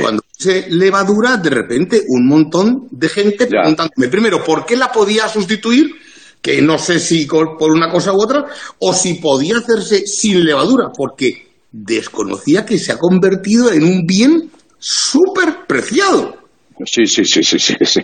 Cuando 0.00 0.22
levadura, 0.70 1.36
de 1.36 1.50
repente 1.50 2.02
un 2.08 2.26
montón 2.26 2.88
de 2.90 3.08
gente 3.08 3.46
preguntándome, 3.46 4.08
primero, 4.08 4.42
¿por 4.42 4.66
qué 4.66 4.76
la 4.76 4.90
podía 4.90 5.28
sustituir? 5.28 5.94
Que 6.42 6.60
no 6.60 6.76
sé 6.78 6.98
si 6.98 7.26
por 7.26 7.70
una 7.70 7.90
cosa 7.90 8.12
u 8.12 8.20
otra, 8.20 8.46
o 8.80 8.92
si 8.92 9.14
podía 9.14 9.58
hacerse 9.58 10.06
sin 10.06 10.44
levadura, 10.44 10.90
porque 10.96 11.45
desconocía 11.84 12.64
que 12.64 12.78
se 12.78 12.92
ha 12.92 12.98
convertido 12.98 13.72
en 13.72 13.82
un 13.84 14.06
bien 14.06 14.50
súper 14.78 15.66
preciado. 15.66 16.36
Sí, 16.84 17.06
sí, 17.06 17.24
sí, 17.24 17.42
sí, 17.42 17.58
sí, 17.58 18.02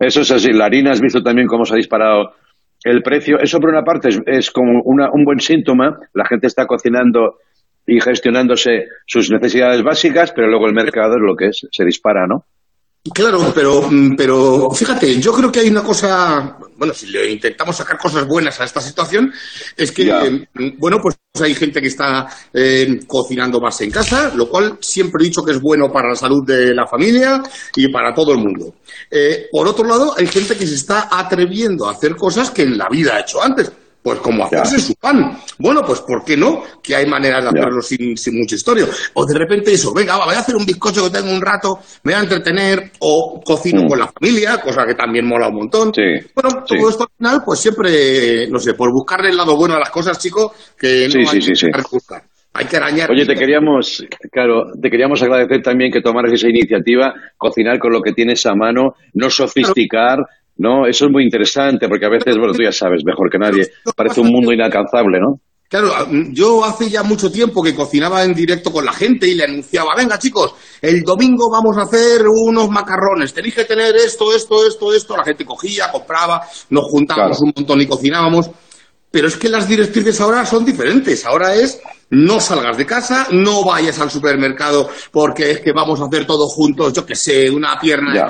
Eso 0.00 0.20
es 0.20 0.30
así. 0.30 0.52
La 0.52 0.66
harina, 0.66 0.90
has 0.90 1.00
visto 1.00 1.22
también 1.22 1.46
cómo 1.46 1.64
se 1.64 1.74
ha 1.74 1.76
disparado 1.76 2.32
el 2.84 3.02
precio. 3.02 3.38
Eso 3.38 3.58
por 3.58 3.70
una 3.70 3.82
parte 3.82 4.08
es, 4.26 4.50
como 4.50 4.82
un 4.82 5.24
buen 5.24 5.40
síntoma. 5.40 5.98
La 6.14 6.26
gente 6.26 6.46
está 6.46 6.66
cocinando 6.66 7.38
y 7.86 8.00
gestionándose 8.00 8.86
sus 9.06 9.30
necesidades 9.30 9.82
básicas, 9.82 10.32
pero 10.32 10.48
luego 10.48 10.66
el 10.66 10.74
mercado 10.74 11.14
es 11.14 11.22
lo 11.22 11.34
que 11.34 11.46
es, 11.46 11.66
se 11.70 11.84
dispara, 11.84 12.26
¿no? 12.26 12.44
Claro, 13.02 13.50
pero, 13.54 13.90
mm, 13.90 14.14
pero 14.14 14.70
fíjate, 14.72 15.18
yo 15.18 15.32
creo 15.32 15.50
que 15.50 15.60
hay 15.60 15.70
una 15.70 15.82
cosa, 15.82 16.58
bueno, 16.76 16.92
si 16.92 17.06
le 17.06 17.30
intentamos 17.30 17.74
sacar 17.74 17.96
cosas 17.96 18.26
buenas 18.26 18.60
a 18.60 18.64
esta 18.64 18.80
situación, 18.82 19.32
es 19.74 19.90
que, 19.90 20.12
mm, 20.52 20.78
bueno, 20.78 20.98
pues 21.00 21.16
hay 21.40 21.54
gente 21.54 21.80
que 21.80 21.88
está 21.88 22.28
eh, 22.52 23.00
cocinando 23.06 23.58
más 23.58 23.80
en 23.80 23.90
casa, 23.90 24.32
lo 24.34 24.50
cual 24.50 24.76
siempre 24.82 25.22
he 25.24 25.28
dicho 25.28 25.42
que 25.42 25.52
es 25.52 25.60
bueno 25.62 25.90
para 25.90 26.10
la 26.10 26.14
salud 26.14 26.44
de 26.44 26.74
la 26.74 26.86
familia 26.86 27.42
y 27.74 27.88
para 27.90 28.12
todo 28.12 28.32
el 28.32 28.38
mundo. 28.38 28.74
Eh, 29.10 29.46
por 29.50 29.66
otro 29.66 29.88
lado, 29.88 30.14
hay 30.18 30.26
gente 30.26 30.54
que 30.54 30.66
se 30.66 30.74
está 30.74 31.08
atreviendo 31.10 31.88
a 31.88 31.92
hacer 31.92 32.14
cosas 32.16 32.50
que 32.50 32.62
en 32.62 32.76
la 32.76 32.88
vida 32.90 33.16
ha 33.16 33.20
hecho 33.20 33.42
antes. 33.42 33.72
Pues 34.02 34.18
como 34.20 34.44
hacerse 34.44 34.78
su 34.78 34.94
pan. 34.94 35.38
Bueno, 35.58 35.82
pues 35.82 36.00
¿por 36.00 36.24
qué 36.24 36.36
no? 36.36 36.62
Que 36.82 36.96
hay 36.96 37.06
maneras 37.06 37.42
de 37.44 37.50
hacerlo 37.50 37.82
sin, 37.82 38.16
sin, 38.16 38.38
mucha 38.38 38.54
historia. 38.54 38.86
O 39.14 39.26
de 39.26 39.38
repente 39.38 39.72
eso, 39.72 39.92
venga, 39.92 40.16
voy 40.24 40.34
a 40.34 40.40
hacer 40.40 40.56
un 40.56 40.64
bizcocho 40.64 41.04
que 41.04 41.18
tengo 41.18 41.30
un 41.30 41.42
rato, 41.42 41.80
me 42.04 42.12
voy 42.12 42.20
a 42.20 42.22
entretener, 42.22 42.92
o 43.00 43.42
cocino 43.44 43.82
mm. 43.82 43.88
con 43.88 43.98
la 43.98 44.10
familia, 44.10 44.58
cosa 44.62 44.86
que 44.86 44.94
también 44.94 45.26
mola 45.26 45.48
un 45.48 45.56
montón. 45.56 45.92
Bueno, 46.34 46.64
todo 46.66 46.88
esto 46.88 47.02
al 47.02 47.16
final, 47.16 47.42
pues 47.44 47.60
siempre, 47.60 48.48
no 48.48 48.58
sé, 48.58 48.72
por 48.72 48.90
buscarle 48.90 49.28
el 49.28 49.36
lado 49.36 49.54
bueno 49.56 49.74
a 49.74 49.78
las 49.78 49.90
cosas, 49.90 50.18
chicos, 50.18 50.52
que 50.78 51.08
no 51.08 51.30
hay 51.30 51.40
que 51.40 51.82
buscar. 51.92 52.22
Hay 52.52 52.66
que 52.66 52.76
arañar. 52.78 53.10
Oye, 53.10 53.24
te 53.26 53.36
queríamos, 53.36 54.04
claro, 54.32 54.72
te 54.80 54.90
queríamos 54.90 55.22
agradecer 55.22 55.62
también 55.62 55.92
que 55.92 56.00
tomaras 56.00 56.32
esa 56.32 56.48
iniciativa, 56.48 57.14
cocinar 57.36 57.78
con 57.78 57.92
lo 57.92 58.02
que 58.02 58.12
tienes 58.12 58.44
a 58.46 58.54
mano, 58.54 58.94
no 59.14 59.30
sofisticar, 59.30 60.18
¿no? 60.60 60.86
Eso 60.86 61.06
es 61.06 61.10
muy 61.10 61.24
interesante 61.24 61.88
porque 61.88 62.04
a 62.04 62.10
veces, 62.10 62.36
bueno, 62.36 62.52
tú 62.52 62.62
ya 62.62 62.70
sabes 62.70 63.02
mejor 63.02 63.30
que 63.30 63.38
nadie, 63.38 63.68
parece 63.96 64.20
un 64.20 64.28
mundo 64.28 64.52
inalcanzable, 64.52 65.18
¿no? 65.18 65.40
Claro, 65.70 65.92
yo 66.32 66.64
hace 66.64 66.90
ya 66.90 67.04
mucho 67.04 67.30
tiempo 67.30 67.62
que 67.62 67.76
cocinaba 67.76 68.24
en 68.24 68.34
directo 68.34 68.72
con 68.72 68.84
la 68.84 68.92
gente 68.92 69.28
y 69.28 69.36
le 69.36 69.44
anunciaba, 69.44 69.94
venga 69.96 70.18
chicos, 70.18 70.52
el 70.82 71.02
domingo 71.02 71.48
vamos 71.48 71.78
a 71.78 71.82
hacer 71.82 72.22
unos 72.26 72.68
macarrones, 72.68 73.32
tenéis 73.32 73.54
que 73.54 73.64
tener 73.64 73.94
esto, 73.94 74.34
esto, 74.34 74.66
esto, 74.66 74.92
esto. 74.92 75.16
La 75.16 75.24
gente 75.24 75.44
cogía, 75.44 75.90
compraba, 75.92 76.42
nos 76.70 76.84
juntábamos 76.86 77.40
un 77.40 77.52
montón 77.56 77.80
y 77.80 77.86
cocinábamos. 77.86 78.50
Pero 79.12 79.28
es 79.28 79.36
que 79.36 79.48
las 79.48 79.66
directrices 79.68 80.20
ahora 80.20 80.44
son 80.46 80.64
diferentes. 80.64 81.24
Ahora 81.26 81.54
es 81.54 81.80
no 82.10 82.40
salgas 82.40 82.76
de 82.76 82.86
casa, 82.86 83.28
no 83.30 83.64
vayas 83.64 83.98
al 84.00 84.10
supermercado 84.10 84.88
porque 85.10 85.52
es 85.52 85.60
que 85.60 85.72
vamos 85.72 86.00
a 86.00 86.06
hacer 86.06 86.26
todo 86.26 86.46
juntos, 86.46 86.92
yo 86.92 87.06
que 87.06 87.16
sé, 87.16 87.50
una 87.50 87.78
pierna 87.80 88.12
de 88.12 88.26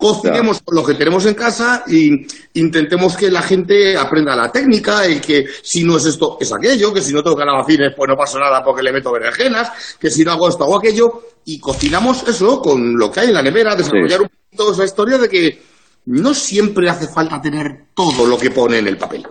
cocinemos 0.00 0.62
lo 0.72 0.82
que 0.82 0.94
tenemos 0.94 1.26
en 1.26 1.34
casa 1.34 1.84
e 1.86 2.26
intentemos 2.54 3.16
que 3.16 3.30
la 3.30 3.42
gente 3.42 3.96
aprenda 3.96 4.34
la 4.34 4.50
técnica 4.50 5.06
y 5.06 5.20
que 5.20 5.44
si 5.62 5.84
no 5.84 5.98
es 5.98 6.06
esto, 6.06 6.38
es 6.40 6.50
aquello, 6.52 6.92
que 6.92 7.02
si 7.02 7.12
no 7.12 7.22
tengo 7.22 7.36
calabacines, 7.36 7.92
pues 7.94 8.08
no 8.08 8.16
pasa 8.16 8.38
nada 8.38 8.64
porque 8.64 8.82
le 8.82 8.92
meto 8.92 9.12
berenjenas, 9.12 9.96
que 10.00 10.10
si 10.10 10.24
no 10.24 10.32
hago 10.32 10.48
esto, 10.48 10.64
hago 10.64 10.78
aquello, 10.78 11.20
y 11.44 11.60
cocinamos 11.60 12.26
eso 12.26 12.62
con 12.62 12.96
lo 12.96 13.10
que 13.10 13.20
hay 13.20 13.28
en 13.28 13.34
la 13.34 13.42
nevera, 13.42 13.76
desarrollar 13.76 14.22
un 14.22 14.28
poquito 14.28 14.72
esa 14.72 14.84
historia 14.84 15.18
de 15.18 15.28
que 15.28 15.58
no 16.06 16.32
siempre 16.32 16.88
hace 16.88 17.06
falta 17.06 17.40
tener 17.40 17.84
todo 17.94 18.26
lo 18.26 18.38
que 18.38 18.50
pone 18.50 18.78
en 18.78 18.88
el 18.88 18.96
papel. 18.96 19.26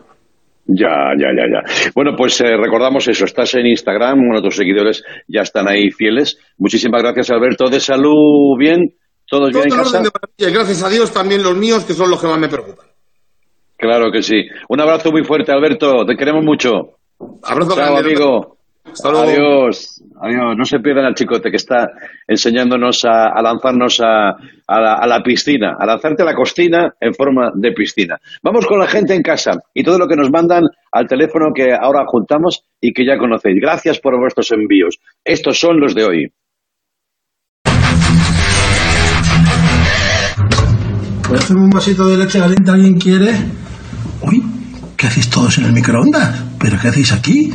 Ya, 0.68 1.16
ya, 1.18 1.30
ya, 1.36 1.46
ya. 1.52 1.92
Bueno, 1.96 2.12
pues 2.16 2.40
eh, 2.42 2.56
recordamos 2.56 3.08
eso, 3.08 3.26
estás 3.26 3.56
en 3.56 3.66
Instagram, 3.66 4.20
uno 4.20 4.36
de 4.40 4.44
tus 4.44 4.56
seguidores 4.56 5.04
ya 5.28 5.42
están 5.42 5.68
ahí 5.68 5.90
fieles. 5.90 6.38
Muchísimas 6.60 7.02
gracias, 7.02 7.32
Alberto. 7.32 7.70
De 7.70 7.80
salud, 7.80 8.56
bien. 8.60 8.94
¿Todos 9.30 9.52
bien 9.52 9.66
en 9.66 9.78
casa? 9.78 10.02
gracias 10.38 10.84
a 10.84 10.90
Dios 10.90 11.12
también 11.12 11.44
los 11.44 11.56
míos, 11.56 11.86
que 11.86 11.94
son 11.94 12.10
los 12.10 12.20
que 12.20 12.28
más 12.28 12.40
me 12.40 12.48
preocupan. 12.48 12.88
Claro 13.78 14.12
que 14.12 14.22
sí. 14.22 14.48
Un 14.68 14.82
abrazo 14.82 15.12
muy 15.12 15.24
fuerte, 15.24 15.52
Alberto. 15.52 16.06
Te 16.06 16.16
queremos 16.16 16.44
mucho. 16.44 16.98
Abrazo 17.44 17.76
Chao, 17.76 17.98
amigo. 17.98 18.58
Adiós. 19.06 20.04
Adiós. 20.22 20.58
No 20.58 20.66
se 20.66 20.80
pierdan 20.80 21.06
al 21.06 21.16
chicote 21.16 21.50
que 21.50 21.58
está 21.58 21.88
enseñándonos 22.28 23.06
a, 23.06 23.42
lanzarnos 23.42 24.02
a, 24.02 24.36
la, 24.68 25.22
piscina, 25.24 25.78
a 25.80 25.86
lanzarte 25.86 26.24
a 26.24 26.26
la 26.26 26.34
costina 26.34 26.94
en 27.00 27.14
forma 27.14 27.52
de 27.54 27.72
piscina. 27.72 28.18
Vamos 28.44 28.66
con 28.66 28.80
la 28.80 28.88
gente 28.88 29.14
en 29.14 29.22
casa 29.22 29.52
y 29.74 29.84
todo 29.84 29.98
lo 29.98 30.08
que 30.08 30.16
nos 30.16 30.30
mandan 30.30 30.64
al 30.92 31.08
teléfono 31.08 31.54
que 31.54 31.72
ahora 31.74 32.04
juntamos 32.08 32.64
y 32.82 32.92
que 32.92 33.06
ya 33.06 33.18
conocéis. 33.18 33.62
Gracias 33.62 34.00
por 34.00 34.20
vuestros 34.20 34.52
envíos. 34.52 35.00
Estos 35.24 35.60
son 35.60 35.80
los 35.80 35.96
de 35.96 36.04
hoy. 36.04 36.34
¿Puedo 41.30 41.44
hacerme 41.44 41.62
un 41.66 41.70
vasito 41.70 42.08
de 42.08 42.18
leche 42.18 42.40
caliente? 42.40 42.72
¿Alguien 42.72 42.98
quiere? 42.98 43.36
Uy, 44.22 44.44
¿qué 44.98 45.06
hacéis 45.06 45.30
todos 45.30 45.60
en 45.60 45.66
el 45.66 45.74
microondas? 45.74 46.40
¿Pero 46.58 46.80
qué 46.82 46.88
hacéis 46.88 47.12
aquí? 47.12 47.54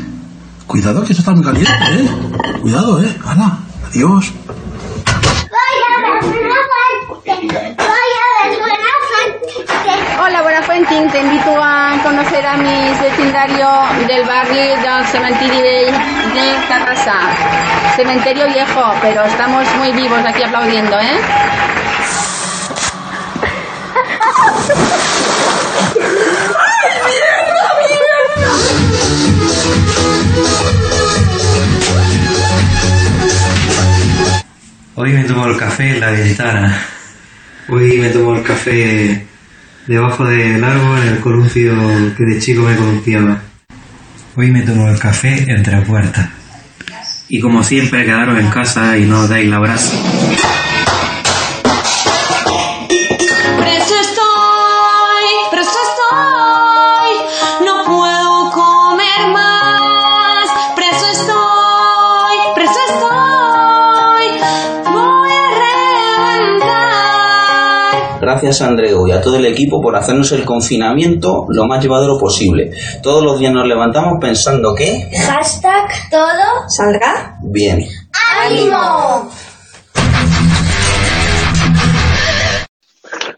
Cuidado 0.65 1.03
que 1.03 1.11
esto 1.13 1.23
está 1.23 1.33
muy 1.33 1.43
caliente, 1.43 1.73
¿eh? 1.91 2.09
Cuidado, 2.63 3.03
¿eh? 3.03 3.13
Ana, 3.27 3.59
adiós. 3.89 4.33
Hola, 10.25 10.43
Buenafuente, 10.43 11.09
te 11.11 11.21
invito 11.21 11.61
a 11.61 11.99
conocer 12.05 12.47
a 12.47 12.57
mis 12.57 13.01
vecindarios 13.01 14.07
del 14.07 14.25
barrio 14.25 14.77
del 14.83 15.07
cementerio 15.09 15.61
de, 15.61 15.87
de 16.33 16.69
Carrasá. 16.69 17.19
Cementerio 17.97 18.47
viejo, 18.47 18.95
pero 19.03 19.25
estamos 19.25 19.67
muy 19.79 19.91
vivos 19.91 20.21
aquí 20.25 20.45
aplaudiendo, 20.45 20.97
¿eh? 20.97 21.19
Hoy 34.97 35.13
me 35.13 35.25
tomo 35.25 35.47
el 35.47 35.57
café 35.57 35.91
en 35.91 36.01
la 36.01 36.11
ventana. 36.11 36.83
Hoy 37.69 37.99
me 37.99 38.09
tomo 38.11 38.37
el 38.37 38.43
café 38.43 39.27
debajo 39.87 40.25
del 40.25 40.63
árbol 40.63 40.99
en 41.03 41.09
el 41.09 41.21
coluncio 41.21 41.75
que 42.17 42.25
de 42.25 42.39
chico 42.39 42.63
me 42.63 42.77
confiaba. 42.77 43.43
Hoy 44.37 44.51
me 44.51 44.63
tomo 44.63 44.89
el 44.89 44.99
café 44.99 45.45
entre 45.49 45.81
puertas. 45.83 46.29
Y 47.29 47.41
como 47.41 47.63
siempre, 47.63 48.05
quedaros 48.05 48.39
en 48.39 48.49
casa 48.49 48.97
y 48.97 49.05
no 49.05 49.27
dais 49.27 49.49
la 49.49 49.59
brasa. 49.59 49.97
Gracias 68.45 68.67
a 68.67 68.71
Andreu 68.71 69.09
y 69.09 69.13
a 69.13 69.23
todo 69.23 69.37
el 69.37 69.47
equipo 69.47 69.81
por 69.81 69.97
hacernos 69.97 70.31
el 70.33 70.45
confinamiento 70.45 71.47
lo 71.49 71.67
más 71.67 71.83
llevadero 71.83 72.19
posible. 72.19 72.71
Todos 73.03 73.25
los 73.25 73.39
días 73.39 73.55
nos 73.55 73.67
levantamos 73.67 74.15
pensando 74.21 74.75
que... 74.75 75.09
Hashtag 75.17 76.11
todo 76.11 76.69
saldrá 76.69 77.39
bien. 77.43 77.87
¡Ánimo! 78.47 79.31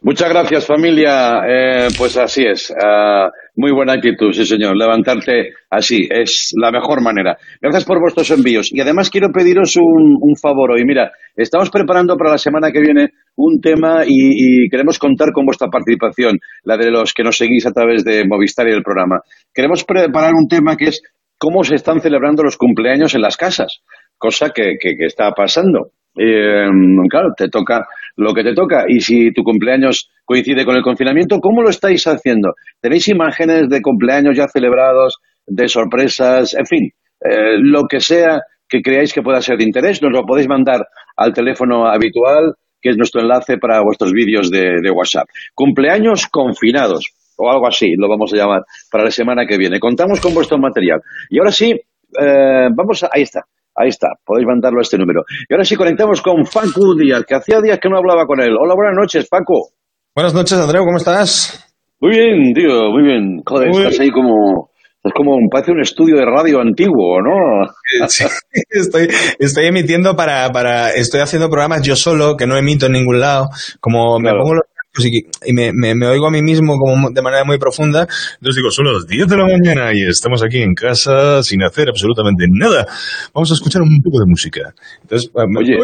Muchas 0.06 0.28
gracias 0.30 0.64
familia. 0.64 1.40
Eh, 1.48 1.88
pues 1.98 2.16
así 2.16 2.44
es. 2.46 2.72
Ah, 2.80 3.28
muy 3.56 3.72
buena 3.72 3.94
actitud, 3.94 4.30
sí 4.30 4.46
señor. 4.46 4.76
Levantarte 4.76 5.50
así 5.68 6.06
es 6.08 6.52
la 6.54 6.70
mejor 6.70 7.02
manera. 7.02 7.36
Gracias 7.60 7.84
por 7.84 7.98
vuestros 8.00 8.30
envíos. 8.30 8.68
Y 8.72 8.80
además 8.80 9.10
quiero 9.10 9.30
pediros 9.34 9.74
un, 9.76 10.36
favor 10.40 10.70
hoy. 10.70 10.84
Mira, 10.84 11.10
estamos 11.34 11.70
preparando 11.70 12.16
para 12.16 12.30
la 12.30 12.38
semana 12.38 12.70
que 12.70 12.82
viene 12.82 13.08
un 13.34 13.60
tema 13.60 14.04
y, 14.06 14.68
queremos 14.70 15.00
contar 15.00 15.32
con 15.32 15.44
vuestra 15.44 15.66
participación, 15.66 16.38
la 16.62 16.76
de 16.76 16.92
los 16.92 17.12
que 17.12 17.24
nos 17.24 17.36
seguís 17.36 17.66
a 17.66 17.72
través 17.72 18.04
de 18.04 18.22
Movistar 18.28 18.68
y 18.68 18.74
el 18.74 18.84
programa. 18.84 19.18
Queremos 19.52 19.82
preparar 19.82 20.34
un 20.34 20.46
tema 20.46 20.76
que 20.76 20.90
es 20.90 21.02
cómo 21.36 21.64
se 21.64 21.74
están 21.74 22.00
celebrando 22.00 22.44
los 22.44 22.56
cumpleaños 22.56 23.16
en 23.16 23.22
las 23.22 23.36
casas, 23.36 23.80
cosa 24.18 24.50
que, 24.54 24.76
que, 24.80 24.94
está 25.00 25.32
pasando. 25.32 25.90
Eh, 26.16 26.68
claro, 27.10 27.30
te 27.36 27.48
toca 27.48 27.84
lo 28.16 28.32
que 28.34 28.42
te 28.42 28.54
toca. 28.54 28.84
Y 28.88 29.00
si 29.00 29.32
tu 29.32 29.42
cumpleaños 29.42 30.10
coincide 30.24 30.64
con 30.64 30.76
el 30.76 30.82
confinamiento, 30.82 31.38
¿cómo 31.38 31.62
lo 31.62 31.70
estáis 31.70 32.06
haciendo? 32.06 32.54
¿Tenéis 32.80 33.08
imágenes 33.08 33.68
de 33.68 33.82
cumpleaños 33.82 34.36
ya 34.36 34.48
celebrados, 34.48 35.18
de 35.46 35.68
sorpresas, 35.68 36.54
en 36.54 36.66
fin, 36.66 36.90
eh, 37.20 37.56
lo 37.58 37.84
que 37.84 38.00
sea 38.00 38.40
que 38.68 38.82
creáis 38.82 39.12
que 39.12 39.22
pueda 39.22 39.40
ser 39.40 39.58
de 39.58 39.64
interés, 39.64 40.02
nos 40.02 40.12
lo 40.12 40.24
podéis 40.24 40.48
mandar 40.48 40.86
al 41.16 41.32
teléfono 41.32 41.86
habitual, 41.86 42.54
que 42.80 42.90
es 42.90 42.96
nuestro 42.96 43.20
enlace 43.20 43.58
para 43.58 43.80
vuestros 43.82 44.12
vídeos 44.12 44.50
de, 44.50 44.90
WhatsApp. 44.90 45.28
Cumpleaños 45.54 46.26
confinados, 46.26 47.12
o 47.36 47.50
algo 47.50 47.68
así, 47.68 47.94
lo 47.96 48.08
vamos 48.08 48.32
a 48.32 48.36
llamar, 48.36 48.62
para 48.90 49.04
la 49.04 49.10
semana 49.10 49.46
que 49.46 49.56
viene. 49.56 49.78
Contamos 49.78 50.20
con 50.20 50.34
vuestro 50.34 50.58
material. 50.58 51.00
Y 51.30 51.38
ahora 51.38 51.52
sí, 51.52 51.70
eh, 51.70 52.68
vamos 52.74 53.04
a... 53.04 53.10
Ahí 53.12 53.22
está. 53.22 53.44
Ahí 53.76 53.88
está, 53.88 54.08
podéis 54.24 54.46
mandarlo 54.46 54.78
a 54.78 54.82
este 54.82 54.96
número. 54.96 55.22
Y 55.48 55.52
ahora 55.52 55.64
sí 55.64 55.76
conectamos 55.76 56.22
con 56.22 56.46
Facu 56.46 56.96
Díaz, 56.98 57.24
que 57.26 57.34
hacía 57.34 57.60
días 57.60 57.78
que 57.80 57.88
no 57.88 57.98
hablaba 57.98 58.24
con 58.26 58.40
él. 58.40 58.56
Hola, 58.58 58.74
buenas 58.74 58.96
noches, 58.96 59.28
Paco. 59.28 59.68
Buenas 60.14 60.34
noches, 60.34 60.58
Andreu, 60.58 60.84
¿cómo 60.84 60.96
estás? 60.96 61.62
Muy 62.00 62.12
bien, 62.12 62.54
tío, 62.54 62.90
muy 62.90 63.02
bien. 63.02 63.42
Joder, 63.44 63.68
estás 63.68 64.00
ahí 64.00 64.10
como 64.10 64.70
es 65.06 65.12
como, 65.14 65.36
parece 65.50 65.70
un 65.70 65.80
estudio 65.80 66.16
de 66.16 66.24
radio 66.24 66.60
antiguo, 66.60 67.20
¿no? 67.22 67.66
Sí, 68.08 68.24
estoy, 68.70 69.08
estoy 69.38 69.66
emitiendo 69.66 70.16
para, 70.16 70.50
para, 70.50 70.90
estoy 70.90 71.20
haciendo 71.20 71.48
programas 71.48 71.82
yo 71.82 71.94
solo, 71.94 72.36
que 72.36 72.46
no 72.46 72.56
emito 72.56 72.86
en 72.86 72.92
ningún 72.92 73.20
lado, 73.20 73.46
como 73.80 74.18
me 74.18 74.30
pongo 74.32 74.54
los 74.54 74.64
y, 75.04 75.52
me, 75.52 75.72
me, 75.72 76.06
oigo 76.06 76.26
a 76.26 76.30
mí 76.30 76.42
mismo 76.42 76.74
como 76.78 77.10
de 77.10 77.22
manera 77.22 77.44
muy 77.44 77.58
profunda. 77.58 78.06
Entonces 78.34 78.56
digo, 78.56 78.70
son 78.70 78.86
las 78.86 79.06
10 79.06 79.28
de 79.28 79.36
la 79.36 79.44
mañana 79.44 79.92
y 79.92 80.08
estamos 80.08 80.42
aquí 80.42 80.62
en 80.62 80.74
casa 80.74 81.42
sin 81.42 81.62
hacer 81.62 81.88
absolutamente 81.88 82.46
nada. 82.48 82.86
Vamos 83.34 83.50
a 83.50 83.54
escuchar 83.54 83.82
un 83.82 84.00
poco 84.02 84.20
de 84.20 84.26
música. 84.26 84.72
Entonces, 85.02 85.30
Oye, 85.34 85.76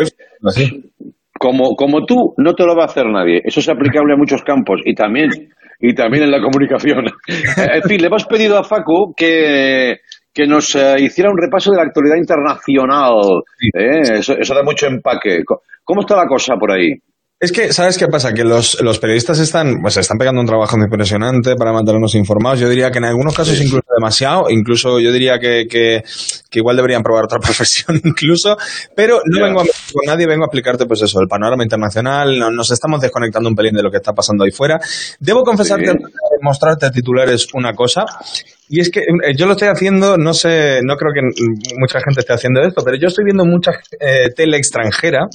así. 0.45 0.93
Como, 1.39 1.75
como 1.75 2.05
tú, 2.07 2.35
no 2.39 2.55
te 2.55 2.65
lo 2.65 2.77
va 2.77 2.85
a 2.85 2.87
hacer 2.87 3.07
nadie. 3.07 3.41
Eso 3.45 3.61
es 3.61 3.69
aplicable 3.69 4.15
a 4.15 4.17
muchos 4.17 4.43
campos 4.43 4.81
y 4.85 4.95
también 4.95 5.31
y 5.83 5.95
también 5.95 6.25
en 6.25 6.31
la 6.31 6.41
comunicación. 6.41 7.05
en 7.27 7.83
fin, 7.83 8.01
le 8.01 8.07
hemos 8.07 8.25
pedido 8.27 8.57
a 8.57 8.63
Facu 8.63 9.13
que, 9.17 9.97
que 10.33 10.47
nos 10.47 10.75
eh, 10.77 10.95
hiciera 11.01 11.31
un 11.31 11.37
repaso 11.37 11.73
de 11.73 11.77
la 11.77 11.83
actualidad 11.83 12.17
internacional. 12.17 13.15
¿eh? 13.75 14.19
Eso, 14.19 14.35
eso, 14.39 14.55
da 14.55 14.63
mucho 14.63 14.87
empaque. 14.87 15.41
¿Cómo 15.85 16.03
está 16.03 16.17
la 16.17 16.27
cosa 16.27 16.55
por 16.55 16.71
ahí? 16.71 16.95
Es 17.43 17.51
que, 17.51 17.73
¿sabes 17.73 17.99
qué 17.99 18.07
pasa? 18.07 18.33
Que 18.33 18.45
los, 18.45 18.81
los 18.83 19.01
periodistas 19.01 19.41
están, 19.41 19.81
pues 19.83 19.97
están 19.97 20.17
pegando 20.17 20.41
un 20.41 20.47
trabajo 20.47 20.77
muy 20.77 20.85
impresionante 20.85 21.57
para 21.57 21.73
mantenernos 21.73 22.15
informados. 22.15 22.61
Yo 22.61 22.69
diría 22.69 22.93
que 22.93 22.99
en 22.99 23.07
algunos 23.07 23.35
casos 23.35 23.61
incluso 23.61 23.85
demasiado, 23.99 24.49
incluso 24.49 25.01
yo 25.01 25.11
diría 25.11 25.41
que, 25.41 25.67
que, 25.69 26.05
igual 26.53 26.77
deberían 26.77 27.03
probar 27.03 27.25
otra 27.25 27.39
profesión 27.41 28.01
incluso, 28.05 28.57
pero 28.95 29.23
no 29.25 29.45
vengo 29.45 29.61
a 29.61 29.65
con 29.65 30.07
nadie, 30.07 30.29
vengo 30.29 30.45
a 30.45 30.47
explicarte 30.47 30.87
pues 30.87 31.03
eso, 31.03 31.21
el 31.21 31.27
panorama 31.27 31.65
internacional, 31.65 32.39
nos 32.55 32.71
estamos 32.71 33.01
desconectando 33.01 33.49
un 33.49 33.57
pelín 33.57 33.75
de 33.75 33.83
lo 33.83 33.91
que 33.91 33.97
está 33.97 34.13
pasando 34.13 34.45
ahí 34.45 34.53
fuera. 34.53 34.79
Debo 35.19 35.43
confesarte, 35.43 35.91
sí. 35.91 35.99
Mostrarte 36.43 36.91
titulares 36.91 37.49
una 37.55 37.73
cosa, 37.73 38.05
y 38.69 38.81
es 38.81 38.91
que 38.91 39.01
eh, 39.01 39.35
yo 39.37 39.47
lo 39.47 39.53
estoy 39.53 39.69
haciendo, 39.69 40.17
no 40.17 40.35
sé, 40.35 40.81
no 40.83 40.97
creo 40.97 41.13
que 41.15 41.21
mucha 41.79 42.01
gente 42.01 42.21
esté 42.21 42.33
haciendo 42.33 42.61
esto, 42.63 42.83
pero 42.85 42.97
yo 43.01 43.09
estoy 43.09 43.25
viendo 43.25 43.45
mucha 43.45 43.73
eh, 44.01 44.31
tele 44.35 44.57
extranjera 44.57 45.27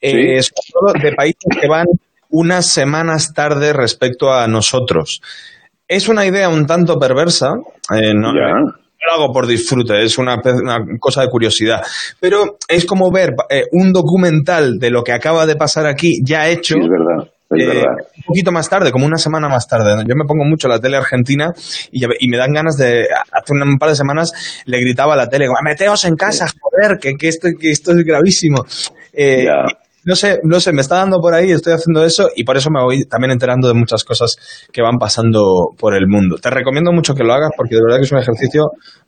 eh, 0.00 0.42
sobre 0.42 0.72
todo 0.72 0.92
de 1.02 1.14
países 1.14 1.60
que 1.60 1.68
van 1.68 1.86
unas 2.30 2.66
semanas 2.66 3.32
tarde 3.34 3.72
respecto 3.72 4.32
a 4.32 4.46
nosotros. 4.46 5.20
Es 5.86 6.08
una 6.08 6.26
idea 6.26 6.48
un 6.48 6.66
tanto 6.66 6.98
perversa, 6.98 7.54
eh, 7.94 8.12
no, 8.14 8.32
lo 8.32 9.14
hago 9.14 9.32
por 9.32 9.46
disfrute, 9.46 10.02
es 10.02 10.18
una, 10.18 10.38
cosa 11.00 11.22
de 11.22 11.28
curiosidad, 11.28 11.82
pero 12.20 12.58
es 12.68 12.84
como 12.84 13.10
ver 13.10 13.34
eh, 13.48 13.64
un 13.72 13.92
documental 13.92 14.78
de 14.78 14.90
lo 14.90 15.02
que 15.02 15.12
acaba 15.12 15.46
de 15.46 15.56
pasar 15.56 15.86
aquí 15.86 16.20
ya 16.24 16.48
hecho. 16.48 16.76
es 16.76 16.88
verdad. 16.88 17.32
Un 17.50 18.24
poquito 18.26 18.52
más 18.52 18.68
tarde, 18.68 18.92
como 18.92 19.06
una 19.06 19.16
semana 19.16 19.48
más 19.48 19.66
tarde. 19.66 20.04
Yo 20.06 20.14
me 20.14 20.26
pongo 20.26 20.44
mucho 20.44 20.68
la 20.68 20.80
tele 20.80 20.96
argentina 20.96 21.50
y, 21.90 22.28
me 22.28 22.36
dan 22.36 22.52
ganas 22.52 22.76
de. 22.76 23.06
Hace 23.32 23.52
un 23.52 23.78
par 23.78 23.90
de 23.90 23.96
semanas 23.96 24.62
le 24.66 24.80
gritaba 24.80 25.14
a 25.14 25.16
la 25.16 25.28
tele: 25.28 25.46
Meteos 25.64 26.04
en 26.04 26.16
casa, 26.16 26.46
joder, 26.60 26.98
que, 26.98 27.14
que, 27.18 27.28
esto, 27.28 27.48
que 27.58 27.70
esto 27.70 27.92
es 27.92 28.04
gravísimo. 28.04 28.64
Eh, 29.12 29.46
no 30.04 30.14
sé, 30.14 30.38
no 30.42 30.58
sé, 30.58 30.72
me 30.72 30.80
está 30.80 30.96
dando 30.96 31.18
por 31.20 31.34
ahí, 31.34 31.50
estoy 31.50 31.74
haciendo 31.74 32.02
eso 32.02 32.30
y 32.34 32.44
por 32.44 32.56
eso 32.56 32.70
me 32.70 32.82
voy 32.82 33.04
también 33.04 33.32
enterando 33.32 33.68
de 33.68 33.74
muchas 33.74 34.04
cosas 34.04 34.36
que 34.72 34.80
van 34.80 34.96
pasando 34.96 35.74
por 35.78 35.94
el 35.94 36.06
mundo. 36.06 36.36
Te 36.40 36.48
recomiendo 36.48 36.92
mucho 36.92 37.14
que 37.14 37.24
lo 37.24 37.34
hagas 37.34 37.50
porque 37.54 37.74
de 37.74 37.82
verdad 37.82 37.98
que 37.98 38.04
es 38.04 38.12
un 38.12 38.18
ejercicio 38.18 38.62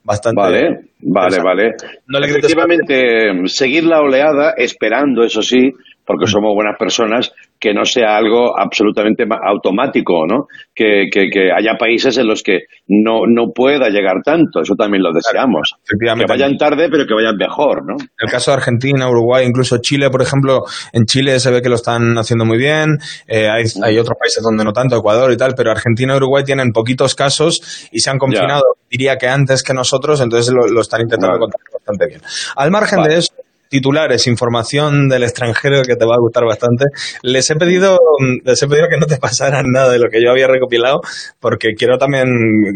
bastante. 0.05 0.39
Vale, 0.39 0.61
vale, 1.01 1.39
vale. 1.43 1.71
No 2.07 2.21
le 2.21 2.27
Efectivamente, 2.27 3.33
seguir 3.47 3.85
la 3.85 4.01
oleada, 4.01 4.53
esperando, 4.59 5.23
eso 5.23 5.41
sí, 5.41 5.71
porque 6.05 6.27
somos 6.27 6.53
buenas 6.55 6.77
personas, 6.79 7.33
que 7.61 7.75
no 7.75 7.85
sea 7.85 8.17
algo 8.17 8.59
absolutamente 8.59 9.25
automático, 9.45 10.27
¿no? 10.27 10.47
Que, 10.75 11.09
que, 11.13 11.53
haya 11.55 11.75
países 11.79 12.17
en 12.17 12.27
los 12.27 12.43
que 12.43 12.61
no, 12.89 13.27
no 13.29 13.53
pueda 13.55 13.91
llegar 13.91 14.23
tanto, 14.25 14.63
eso 14.63 14.75
también 14.75 15.03
lo 15.03 15.13
deseamos. 15.13 15.75
Que 15.87 16.25
vayan 16.27 16.57
tarde, 16.57 16.89
pero 16.91 17.05
que 17.07 17.13
vayan 17.13 17.37
mejor, 17.37 17.87
¿no? 17.87 17.97
El 18.19 18.31
caso 18.31 18.51
de 18.51 18.57
Argentina, 18.57 19.11
Uruguay, 19.11 19.47
incluso 19.47 19.77
Chile, 19.79 20.09
por 20.09 20.23
ejemplo, 20.23 20.63
en 20.95 21.05
Chile 21.05 21.39
se 21.39 21.51
ve 21.51 21.61
que 21.61 21.69
lo 21.69 21.75
están 21.75 22.17
haciendo 22.17 22.47
muy 22.47 22.57
bien, 22.57 22.97
eh, 23.29 23.51
hay, 23.51 23.65
hay, 23.83 23.99
otros 23.99 24.17
países 24.19 24.43
donde 24.43 24.65
no 24.65 24.73
tanto, 24.73 24.97
Ecuador 24.97 25.31
y 25.31 25.37
tal, 25.37 25.53
pero 25.55 25.71
Argentina 25.71 26.15
y 26.15 26.17
Uruguay 26.17 26.45
tienen 26.45 26.73
poquitos 26.73 27.15
casos 27.15 27.89
y 27.93 28.01
se 28.01 28.09
han 28.09 28.17
confinado, 28.17 28.63
diría 28.91 29.17
que 29.17 29.29
antes 29.29 29.63
que 29.63 29.75
nosotros, 29.75 30.23
entonces 30.23 30.55
lo, 30.55 30.81
están 30.81 31.03
intentando 31.03 31.39
controlar 31.39 31.73
bastante 31.75 32.07
bien. 32.07 32.21
Al 32.57 32.71
margen 32.71 33.03
de 33.03 33.19
eso, 33.19 33.35
titulares, 33.71 34.27
información 34.27 35.09
del 35.09 35.23
extranjero 35.23 35.83
que 35.83 35.97
te 35.97 36.05
va 36.05 36.17
a 36.17 36.21
gustar 36.21 36.45
bastante. 36.45 36.87
Les 37.23 37.49
he 37.51 37.55
pedido, 37.55 37.99
les 38.45 38.61
he 38.63 38.67
pedido 38.67 38.89
que 38.89 38.99
no 38.99 39.07
te 39.07 39.17
pasaran 39.21 39.67
nada 39.73 39.93
de 39.93 39.99
lo 39.99 40.11
que 40.11 40.21
yo 40.23 40.31
había 40.31 40.49
recopilado, 40.49 41.01
porque 41.39 41.75
quiero 41.79 41.97
también 41.97 42.27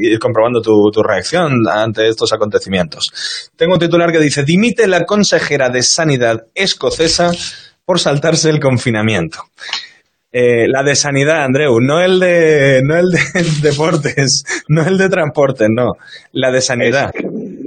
ir 0.00 0.18
comprobando 0.18 0.62
tu, 0.62 0.90
tu 0.92 1.02
reacción 1.02 1.68
ante 1.68 2.08
estos 2.08 2.32
acontecimientos. 2.32 3.50
Tengo 3.56 3.74
un 3.74 3.80
titular 3.80 4.10
que 4.12 4.20
dice, 4.20 4.44
dimite 4.44 4.86
la 4.86 5.04
consejera 5.04 5.68
de 5.68 5.82
Sanidad 5.82 6.46
escocesa 6.54 7.32
por 7.84 7.98
saltarse 7.98 8.48
el 8.48 8.60
confinamiento. 8.60 9.40
Eh, 10.36 10.66
la 10.66 10.82
de 10.82 10.96
sanidad, 10.96 11.44
Andreu, 11.44 11.78
no 11.80 12.00
el 12.00 12.18
de, 12.18 12.80
no 12.82 12.96
el 12.96 13.06
de 13.06 13.20
deportes, 13.62 14.42
no 14.66 14.84
el 14.84 14.98
de 14.98 15.08
transporte, 15.08 15.66
no, 15.70 15.92
la 16.32 16.50
de 16.50 16.60
sanidad. 16.60 17.12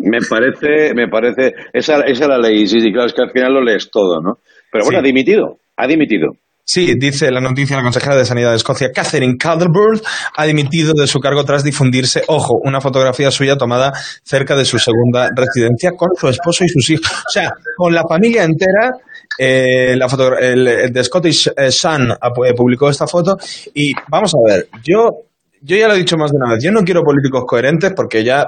Me 0.10 0.20
parece, 0.28 0.94
me 0.94 1.08
parece, 1.08 1.54
esa, 1.74 2.02
esa 2.02 2.24
es 2.24 2.28
la 2.28 2.38
ley, 2.38 2.68
sí, 2.68 2.80
sí, 2.80 2.92
claro, 2.92 3.08
es 3.08 3.14
que 3.14 3.22
al 3.22 3.32
final 3.32 3.54
lo 3.54 3.64
lees 3.64 3.90
todo, 3.92 4.22
¿no? 4.22 4.40
Pero 4.72 4.86
bueno, 4.86 5.00
ha 5.00 5.04
dimitido, 5.04 5.60
ha 5.76 5.88
dimitido. 5.88 6.32
Sí, 6.70 6.96
dice 7.00 7.32
la 7.32 7.40
noticia 7.40 7.78
la 7.78 7.84
consejera 7.84 8.18
de 8.18 8.26
Sanidad 8.26 8.50
de 8.50 8.58
Escocia, 8.58 8.92
Catherine 8.94 9.38
Calderwood, 9.38 10.02
ha 10.36 10.46
dimitido 10.46 10.92
de 10.94 11.08
su 11.08 11.20
cargo 11.20 11.46
tras 11.46 11.64
difundirse, 11.64 12.24
ojo, 12.28 12.60
una 12.62 12.82
fotografía 12.82 13.32
suya 13.32 13.56
tomada 13.56 13.94
cerca 14.24 14.54
de 14.54 14.66
su 14.66 14.78
segunda 14.78 15.30
residencia 15.34 15.92
con 15.92 16.10
su 16.20 16.28
esposo 16.28 16.66
y 16.66 16.68
sus 16.68 16.90
hijos. 16.90 17.10
O 17.10 17.30
sea, 17.32 17.52
con 17.78 17.94
la 17.94 18.04
familia 18.06 18.44
entera 18.44 18.92
eh, 19.38 19.96
la 19.96 20.10
foto, 20.10 20.38
el, 20.38 20.92
The 20.92 21.04
Scottish 21.06 21.52
eh, 21.56 21.72
Sun 21.72 22.12
eh, 22.12 22.54
publicó 22.54 22.90
esta 22.90 23.08
foto 23.08 23.38
y 23.74 23.94
vamos 24.10 24.34
a 24.36 24.52
ver, 24.52 24.68
yo, 24.84 25.27
yo 25.62 25.78
ya 25.78 25.88
lo 25.88 25.96
he 25.96 26.00
dicho 26.00 26.18
más 26.18 26.32
de 26.32 26.38
una 26.38 26.54
vez, 26.54 26.64
yo 26.64 26.72
no 26.72 26.84
quiero 26.84 27.04
políticos 27.04 27.44
coherentes 27.48 27.94
porque 27.96 28.24
ya 28.24 28.48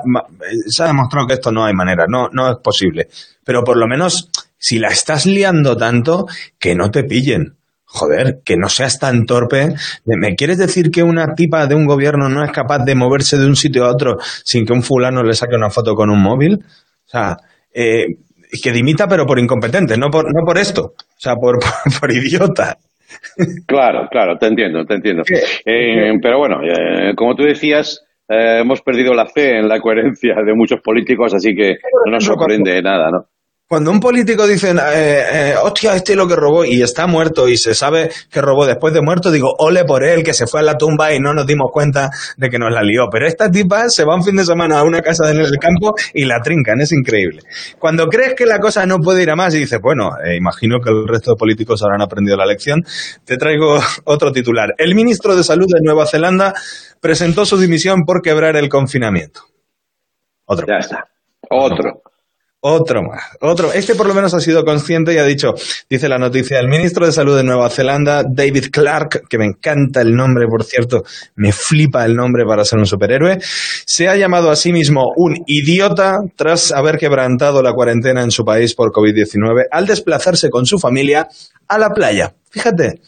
se 0.68 0.84
ha 0.84 0.88
demostrado 0.88 1.28
que 1.28 1.34
esto 1.36 1.52
no 1.52 1.66
hay 1.66 1.74
manera, 1.74 2.06
no, 2.08 2.30
no 2.32 2.52
es 2.52 2.58
posible. 2.58 3.08
Pero 3.44 3.64
por 3.64 3.78
lo 3.78 3.88
menos, 3.88 4.30
si 4.58 4.80
la 4.80 4.90
estás 4.90 5.26
liando 5.26 5.76
tanto, 5.78 6.28
que 6.58 6.76
no 6.76 6.92
te 6.92 7.04
pillen. 7.04 7.56
Joder, 7.92 8.42
que 8.46 8.56
no 8.56 8.70
seas 8.70 9.00
tan 9.00 9.26
torpe. 9.26 9.74
¿Me 10.06 10.36
quieres 10.36 10.60
decir 10.60 10.92
que 10.92 11.02
una 11.02 11.34
tipa 11.34 11.66
de 11.66 11.74
un 11.74 11.88
gobierno 11.88 12.30
no 12.30 12.44
es 12.44 12.52
capaz 12.52 12.86
de 12.86 12.94
moverse 12.94 13.36
de 13.40 13.48
un 13.48 13.56
sitio 13.56 13.86
a 13.86 13.92
otro 13.92 14.18
sin 14.44 14.64
que 14.64 14.74
un 14.74 14.84
fulano 14.84 15.24
le 15.24 15.34
saque 15.34 15.56
una 15.56 15.72
foto 15.72 15.96
con 15.96 16.12
un 16.12 16.22
móvil? 16.22 16.64
O 16.64 17.10
sea, 17.10 17.38
eh, 17.74 18.06
que 18.62 18.72
dimita 18.72 19.08
pero 19.08 19.26
por 19.26 19.40
incompetente, 19.40 19.98
no 19.98 20.10
por, 20.10 20.26
no 20.26 20.46
por 20.46 20.58
esto, 20.58 20.94
o 20.98 21.20
sea, 21.20 21.36
por, 21.36 21.60
por, 22.00 22.12
idiota. 22.12 22.78
Claro, 23.66 24.08
claro, 24.10 24.38
te 24.38 24.48
entiendo, 24.48 24.86
te 24.86 24.96
entiendo. 24.96 25.24
Eh, 25.66 26.14
pero 26.22 26.40
bueno, 26.40 26.62
eh, 26.64 27.14
como 27.16 27.36
tú 27.36 27.44
decías, 27.44 28.06
eh, 28.28 28.60
hemos 28.62 28.82
perdido 28.82 29.14
la 29.14 29.26
fe 29.26 29.58
en 29.58 29.68
la 29.68 29.80
coherencia 29.80 30.36
de 30.36 30.54
muchos 30.54 30.82
políticos, 30.82 31.34
así 31.34 31.56
que 31.56 31.78
no 32.06 32.12
nos 32.14 32.24
sorprende 32.24 32.82
nada, 32.82 33.10
¿no? 33.10 33.28
Cuando 33.70 33.92
un 33.92 34.00
político 34.00 34.48
dice, 34.48 34.72
eh, 34.72 34.74
eh, 35.32 35.54
hostia, 35.62 35.96
este 35.96 36.14
es 36.14 36.18
lo 36.18 36.28
que 36.28 36.36
robó 36.36 36.66
y 36.66 36.82
está 36.82 37.06
muerto 37.06 37.48
y 37.48 37.56
se 37.56 37.76
sabe 37.76 38.10
que 38.32 38.42
robó 38.42 38.66
después 38.66 38.96
de 38.96 39.02
muerto, 39.04 39.30
digo, 39.30 39.54
ole 39.60 39.86
por 39.86 40.04
él, 40.04 40.24
que 40.24 40.34
se 40.34 40.48
fue 40.48 40.62
a 40.62 40.64
la 40.64 40.76
tumba 40.76 41.14
y 41.14 41.20
no 41.20 41.36
nos 41.36 41.46
dimos 41.46 41.70
cuenta 41.72 42.10
de 42.36 42.50
que 42.50 42.58
nos 42.58 42.72
la 42.74 42.82
lió. 42.82 43.10
Pero 43.12 43.28
esta 43.28 43.52
tipa 43.52 43.88
se 43.90 44.06
va 44.06 44.16
un 44.16 44.24
fin 44.24 44.38
de 44.38 44.44
semana 44.44 44.80
a 44.80 44.84
una 44.84 45.04
casa 45.04 45.30
en 45.30 45.38
el 45.38 45.52
campo 45.60 45.94
y 46.16 46.26
la 46.26 46.42
trincan, 46.42 46.82
es 46.82 46.92
increíble. 46.92 47.44
Cuando 47.78 48.08
crees 48.08 48.34
que 48.34 48.48
la 48.48 48.58
cosa 48.58 48.88
no 48.88 48.98
puede 48.98 49.22
ir 49.22 49.30
a 49.30 49.36
más 49.36 49.54
y 49.54 49.60
dices, 49.60 49.80
bueno, 49.80 50.14
eh, 50.26 50.36
imagino 50.36 50.80
que 50.84 50.90
el 50.90 51.08
resto 51.08 51.34
de 51.34 51.38
políticos 51.38 51.84
habrán 51.84 52.02
aprendido 52.02 52.38
la 52.38 52.48
lección, 52.48 52.82
te 53.24 53.38
traigo 53.38 53.80
otro 54.06 54.32
titular. 54.32 54.74
El 54.80 54.96
ministro 54.96 55.36
de 55.36 55.44
Salud 55.44 55.68
de 55.68 55.82
Nueva 55.84 56.08
Zelanda 56.08 56.56
presentó 57.00 57.46
su 57.46 57.56
dimisión 57.56 58.02
por 58.04 58.24
quebrar 58.24 58.56
el 58.56 58.68
confinamiento. 58.68 59.42
Otro. 60.46 60.66
Ya 60.68 60.80
está. 60.80 61.06
Otro. 61.52 62.02
Otro 62.62 63.02
más, 63.04 63.24
otro. 63.40 63.72
Este 63.72 63.96
por 63.96 64.06
lo 64.06 64.14
menos 64.14 64.34
ha 64.34 64.42
sido 64.42 64.66
consciente 64.66 65.14
y 65.14 65.18
ha 65.18 65.24
dicho, 65.24 65.54
dice 65.90 66.10
la 66.10 66.18
noticia, 66.18 66.60
el 66.60 66.68
ministro 66.68 67.06
de 67.06 67.14
Salud 67.14 67.38
de 67.38 67.44
Nueva 67.44 67.70
Zelanda, 67.70 68.24
David 68.30 68.66
Clark, 68.70 69.30
que 69.30 69.38
me 69.38 69.46
encanta 69.46 70.02
el 70.02 70.14
nombre, 70.14 70.46
por 70.46 70.66
cierto, 70.66 71.04
me 71.36 71.54
flipa 71.54 72.04
el 72.04 72.16
nombre 72.16 72.44
para 72.46 72.66
ser 72.66 72.80
un 72.80 72.86
superhéroe, 72.86 73.40
se 73.42 74.10
ha 74.10 74.18
llamado 74.18 74.52
a 74.52 74.58
sí 74.58 74.74
mismo 74.74 75.14
un 75.16 75.42
idiota 75.48 76.18
tras 76.36 76.74
haber 76.74 76.98
quebrantado 76.98 77.62
la 77.64 77.72
cuarentena 77.72 78.24
en 78.24 78.32
su 78.32 78.44
país 78.44 78.76
por 78.76 78.92
COVID-19 78.92 79.68
al 79.72 79.88
desplazarse 79.88 80.50
con 80.50 80.66
su 80.66 80.80
familia 80.80 81.30
a 81.66 81.78
la 81.78 81.92
playa. 81.92 82.34
Fíjate, 82.50 83.00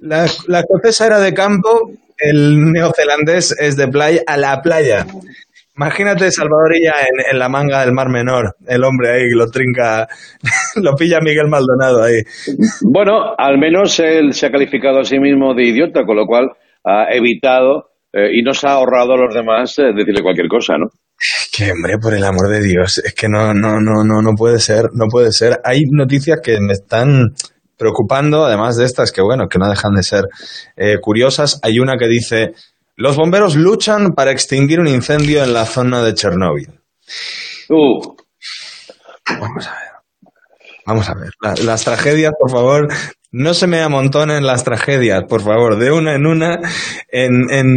la, 0.00 0.26
la 0.48 0.64
era 1.00 1.18
de 1.18 1.32
campo, 1.32 1.92
el 2.18 2.72
neozelandés 2.72 3.56
es 3.58 3.76
de 3.76 3.88
playa 3.88 4.20
a 4.26 4.36
la 4.36 4.60
playa. 4.60 5.06
Imagínate 5.76 6.30
Salvadorilla 6.30 6.92
en, 7.00 7.32
en, 7.32 7.38
la 7.38 7.48
manga 7.48 7.80
del 7.80 7.92
Mar 7.92 8.10
Menor, 8.10 8.56
el 8.66 8.84
hombre 8.84 9.10
ahí 9.10 9.30
lo 9.34 9.46
trinca, 9.46 10.06
lo 10.76 10.94
pilla 10.94 11.18
Miguel 11.22 11.48
Maldonado 11.48 12.02
ahí. 12.02 12.20
Bueno, 12.82 13.34
al 13.38 13.58
menos 13.58 13.98
él 14.00 14.34
se 14.34 14.46
ha 14.46 14.50
calificado 14.50 15.00
a 15.00 15.04
sí 15.04 15.18
mismo 15.18 15.54
de 15.54 15.64
idiota, 15.64 16.04
con 16.04 16.16
lo 16.16 16.26
cual 16.26 16.50
ha 16.84 17.06
evitado 17.14 17.92
eh, 18.12 18.28
y 18.34 18.42
nos 18.42 18.62
ha 18.64 18.72
ahorrado 18.72 19.14
a 19.14 19.24
los 19.24 19.34
demás 19.34 19.78
eh, 19.78 19.92
decirle 19.96 20.22
cualquier 20.22 20.48
cosa, 20.48 20.74
¿no? 20.76 20.88
Que 21.56 21.72
hombre, 21.72 21.94
por 21.98 22.12
el 22.12 22.24
amor 22.24 22.48
de 22.50 22.60
Dios, 22.60 22.98
es 22.98 23.14
que 23.14 23.28
no, 23.28 23.54
no, 23.54 23.80
no, 23.80 24.04
no, 24.04 24.20
no 24.20 24.32
puede 24.36 24.58
ser, 24.58 24.86
no 24.92 25.06
puede 25.10 25.32
ser. 25.32 25.60
Hay 25.64 25.82
noticias 25.90 26.40
que 26.42 26.58
me 26.60 26.74
están 26.74 27.28
preocupando, 27.78 28.44
además 28.44 28.76
de 28.76 28.84
estas 28.84 29.12
que 29.12 29.22
bueno, 29.22 29.48
que 29.48 29.58
no 29.58 29.68
dejan 29.68 29.94
de 29.94 30.02
ser 30.02 30.24
eh, 30.76 30.98
curiosas. 31.00 31.60
Hay 31.62 31.78
una 31.78 31.96
que 31.96 32.08
dice 32.08 32.52
los 33.02 33.16
bomberos 33.16 33.56
luchan 33.56 34.12
para 34.14 34.30
extinguir 34.30 34.78
un 34.78 34.86
incendio 34.86 35.42
en 35.42 35.52
la 35.52 35.66
zona 35.66 36.04
de 36.04 36.14
Chernóbil. 36.14 36.68
Uh. 37.68 38.14
Vamos 39.40 39.66
a 39.66 39.72
ver. 39.72 40.30
Vamos 40.86 41.08
a 41.08 41.14
ver. 41.14 41.64
las 41.64 41.84
tragedias, 41.84 42.32
por 42.38 42.52
favor, 42.52 42.86
no 43.32 43.54
se 43.54 43.66
me 43.66 43.80
amontonen 43.80 44.46
las 44.46 44.62
tragedias, 44.62 45.24
por 45.28 45.42
favor, 45.42 45.80
de 45.80 45.90
una 45.90 46.14
en 46.14 46.26
una. 46.26 46.60
En, 47.08 47.50
en, 47.50 47.74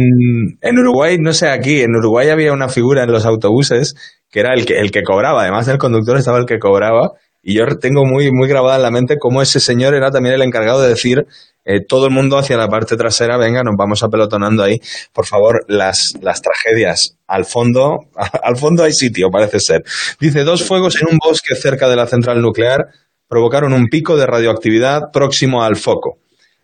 en, 0.60 0.78
Uruguay, 0.78 1.16
no 1.18 1.32
sé, 1.32 1.48
aquí, 1.48 1.80
en 1.80 1.96
Uruguay 1.96 2.28
había 2.28 2.52
una 2.52 2.68
figura 2.68 3.02
en 3.02 3.10
los 3.10 3.26
autobuses 3.26 3.96
que 4.30 4.38
era 4.38 4.54
el 4.54 4.64
que, 4.64 4.78
el 4.78 4.92
que 4.92 5.02
cobraba, 5.02 5.42
además 5.42 5.66
del 5.66 5.78
conductor 5.78 6.16
estaba 6.18 6.38
el 6.38 6.46
que 6.46 6.60
cobraba. 6.60 7.14
Y 7.48 7.54
yo 7.54 7.64
tengo 7.80 8.04
muy, 8.04 8.32
muy 8.32 8.48
grabada 8.48 8.74
en 8.74 8.82
la 8.82 8.90
mente 8.90 9.18
cómo 9.20 9.40
ese 9.40 9.60
señor 9.60 9.94
era 9.94 10.10
también 10.10 10.34
el 10.34 10.42
encargado 10.42 10.82
de 10.82 10.88
decir 10.88 11.28
eh, 11.64 11.78
todo 11.86 12.06
el 12.06 12.10
mundo 12.12 12.38
hacia 12.38 12.56
la 12.56 12.66
parte 12.66 12.96
trasera, 12.96 13.36
venga, 13.36 13.62
nos 13.62 13.76
vamos 13.78 14.02
apelotonando 14.02 14.64
ahí. 14.64 14.80
Por 15.12 15.26
favor, 15.26 15.64
las, 15.68 16.14
las 16.20 16.42
tragedias 16.42 17.16
al 17.28 17.44
fondo, 17.44 18.00
al 18.42 18.56
fondo 18.56 18.82
hay 18.82 18.92
sitio, 18.92 19.30
parece 19.30 19.60
ser. 19.60 19.84
Dice, 20.18 20.42
dos 20.42 20.64
fuegos 20.64 21.00
en 21.00 21.06
un 21.08 21.18
bosque 21.24 21.54
cerca 21.54 21.88
de 21.88 21.94
la 21.94 22.08
central 22.08 22.42
nuclear 22.42 22.88
provocaron 23.28 23.72
un 23.72 23.86
pico 23.86 24.16
de 24.16 24.26
radioactividad 24.26 25.12
próximo 25.12 25.62
al 25.62 25.76
foco. 25.76 26.18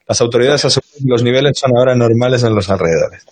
Las 0.08 0.20
autoridades 0.20 0.64
aseguran 0.64 0.98
que 0.98 1.08
los 1.08 1.22
niveles 1.22 1.52
son 1.60 1.78
ahora 1.78 1.94
normales 1.94 2.42
en 2.42 2.56
los 2.56 2.68
alrededores. 2.68 3.24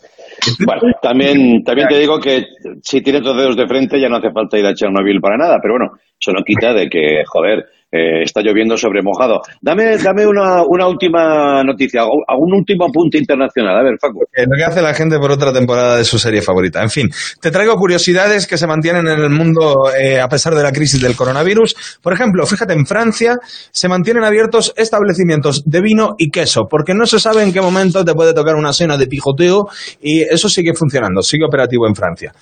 Bueno, 0.65 0.83
también, 1.03 1.63
también 1.65 1.89
te 1.89 1.99
digo 1.99 2.19
que 2.21 2.45
si 2.83 3.03
tienes 3.03 3.23
dos 3.23 3.37
dedos 3.37 3.57
de 3.57 3.67
frente 3.67 4.01
ya 4.01 4.09
no 4.09 4.17
hace 4.17 4.31
falta 4.31 4.59
ir 4.59 4.67
a 4.67 4.75
Chernobyl 4.75 5.21
para 5.21 5.37
nada, 5.37 5.59
pero 5.61 5.75
bueno, 5.75 5.93
eso 6.19 6.33
no 6.33 6.43
quita 6.43 6.73
de 6.73 6.89
que, 6.89 7.23
joder, 7.27 7.65
eh, 7.93 8.23
está 8.23 8.41
lloviendo 8.41 8.77
sobre 8.77 9.03
mojado. 9.03 9.41
Dame, 9.61 9.97
dame 9.99 10.27
una, 10.27 10.63
una 10.67 10.87
última 10.87 11.63
noticia, 11.65 12.05
un 12.05 12.55
último 12.55 12.87
apunte 12.87 13.19
internacional. 13.19 13.79
A 13.79 13.83
ver, 13.83 13.95
Facu. 14.01 14.21
lo 14.21 14.57
que 14.57 14.65
hace 14.65 14.83
la 14.83 14.95
gente 14.95 15.19
por 15.19 15.31
otra 15.31 15.53
temporada 15.53 15.97
de 15.97 16.05
su 16.05 16.19
serie 16.19 16.43
favorita. 16.43 16.83
En 16.83 16.91
fin, 16.91 17.09
te 17.41 17.51
traigo 17.51 17.75
curiosidades 17.75 18.47
que 18.47 18.57
se 18.57 18.67
mantienen 18.67 19.07
en 19.09 19.19
el 19.19 19.31
mundo 19.31 19.91
eh, 19.99 20.21
a 20.21 20.29
pesar 20.29 20.55
de 20.55 20.63
la 20.63 20.73
crisis 20.73 21.01
del 21.01 21.17
coronavirus. 21.17 21.99
Por 22.03 22.13
ejemplo, 22.13 22.47
fíjate, 22.47 22.73
en 22.75 22.87
Francia 22.87 23.37
se 23.43 23.89
mantienen 23.89 24.25
abiertos 24.25 24.73
establecimientos 24.77 25.65
de 25.65 25.81
vino 25.81 26.15
y 26.19 26.31
queso, 26.31 26.67
porque 26.69 26.95
no 26.95 27.07
se 27.07 27.19
sabe 27.19 27.43
en 27.43 27.53
qué 27.53 27.61
momento 27.61 28.05
te 28.05 28.15
puede 28.15 28.35
tocar 28.35 28.55
una 28.55 28.73
cena 28.73 28.97
de 28.97 29.07
pijoteo 29.07 29.67
y 30.01 30.23
eso 30.23 30.49
sigue 30.49 30.75
funcionando, 30.75 31.23
sigue 31.23 31.45
operativo 31.45 31.87
en 31.87 31.95
Francia. 31.95 32.33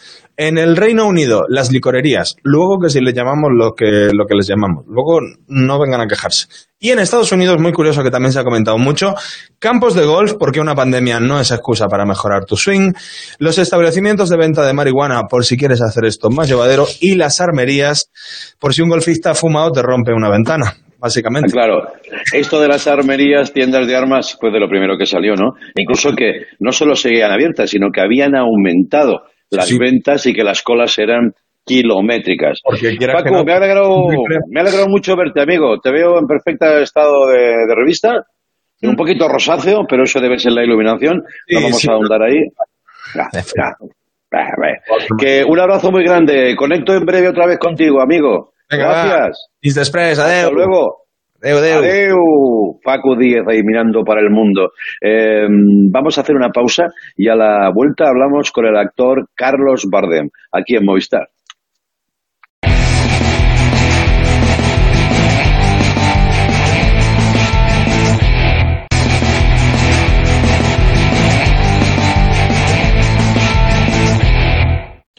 En 0.40 0.56
el 0.56 0.76
Reino 0.76 1.04
Unido, 1.04 1.42
las 1.48 1.72
licorerías, 1.72 2.36
luego 2.44 2.78
que 2.80 2.90
si 2.90 3.00
le 3.00 3.12
llamamos 3.12 3.50
lo 3.52 3.72
que, 3.72 4.10
lo 4.12 4.24
que 4.24 4.36
les 4.36 4.46
llamamos, 4.46 4.84
luego 4.86 5.18
no 5.48 5.80
vengan 5.80 6.00
a 6.00 6.06
quejarse. 6.06 6.46
Y 6.78 6.90
en 6.90 7.00
Estados 7.00 7.32
Unidos, 7.32 7.56
muy 7.58 7.72
curioso 7.72 8.04
que 8.04 8.10
también 8.12 8.32
se 8.32 8.38
ha 8.38 8.44
comentado 8.44 8.78
mucho, 8.78 9.14
campos 9.58 9.96
de 9.96 10.06
golf, 10.06 10.34
porque 10.38 10.60
una 10.60 10.76
pandemia 10.76 11.18
no 11.18 11.40
es 11.40 11.50
excusa 11.50 11.88
para 11.88 12.06
mejorar 12.06 12.44
tu 12.44 12.54
swing, 12.54 12.92
los 13.40 13.58
establecimientos 13.58 14.28
de 14.30 14.36
venta 14.36 14.64
de 14.64 14.74
marihuana, 14.74 15.22
por 15.28 15.44
si 15.44 15.56
quieres 15.56 15.82
hacer 15.82 16.04
esto 16.04 16.30
más 16.30 16.48
llevadero, 16.48 16.86
y 17.00 17.16
las 17.16 17.40
armerías, 17.40 18.08
por 18.60 18.72
si 18.72 18.82
un 18.82 18.90
golfista 18.90 19.34
fuma 19.34 19.66
o 19.66 19.72
te 19.72 19.82
rompe 19.82 20.12
una 20.12 20.30
ventana 20.30 20.72
básicamente. 21.00 21.50
Claro, 21.50 21.82
esto 22.32 22.60
de 22.60 22.68
las 22.68 22.86
armerías, 22.86 23.52
tiendas 23.52 23.88
de 23.88 23.96
armas, 23.96 24.36
fue 24.40 24.52
de 24.52 24.60
lo 24.60 24.68
primero 24.68 24.96
que 24.96 25.06
salió, 25.06 25.34
¿no? 25.34 25.54
Incluso 25.76 26.12
que 26.12 26.46
no 26.60 26.70
solo 26.70 26.94
seguían 26.94 27.32
abiertas, 27.32 27.70
sino 27.70 27.88
que 27.92 28.00
habían 28.00 28.36
aumentado 28.36 29.22
las 29.50 29.78
ventas 29.78 30.26
y 30.26 30.32
que 30.32 30.44
las 30.44 30.62
colas 30.62 30.98
eran 30.98 31.32
kilométricas. 31.64 32.60
Paco, 32.64 33.44
me, 33.44 33.52
ha 33.52 33.56
alegrado, 33.56 34.06
me 34.48 34.88
mucho 34.88 35.16
verte, 35.16 35.42
amigo. 35.42 35.78
Te 35.80 35.92
veo 35.92 36.18
en 36.18 36.26
perfecto 36.26 36.78
estado 36.78 37.28
de, 37.28 37.74
revista. 37.74 38.24
Un 38.82 38.94
poquito 38.94 39.28
rosáceo, 39.28 39.84
pero 39.88 40.04
eso 40.04 40.20
debe 40.20 40.38
ser 40.38 40.52
la 40.52 40.64
iluminación. 40.64 41.22
no 41.50 41.60
vamos 41.60 41.88
a 41.88 41.92
ahondar 41.92 42.22
ahí. 42.22 42.38
Que 45.18 45.44
un 45.44 45.58
abrazo 45.58 45.90
muy 45.90 46.04
grande. 46.04 46.54
Conecto 46.56 46.94
en 46.94 47.04
breve 47.04 47.28
otra 47.28 47.46
vez 47.46 47.58
contigo, 47.58 48.00
amigo. 48.00 48.52
Gracias. 48.68 49.48
Hasta 50.42 50.50
luego. 50.50 51.07
Adeu, 51.42 51.58
adeu. 51.58 52.80
Paco 52.82 53.16
Díez 53.16 53.44
ahí 53.46 53.62
mirando 53.62 54.02
para 54.02 54.20
el 54.20 54.30
mundo. 54.30 54.72
Em, 55.00 55.90
vamos 55.90 56.18
a 56.18 56.22
hacer 56.22 56.34
una 56.34 56.50
pausa 56.50 56.86
y 57.16 57.28
a 57.28 57.36
la 57.36 57.70
vuelta 57.72 58.08
hablamos 58.08 58.50
con 58.50 58.66
el 58.66 58.76
actor 58.76 59.28
Carlos 59.34 59.86
Bardem, 59.90 60.30
aquí 60.52 60.76
en 60.76 60.84
Movistar. 60.84 61.28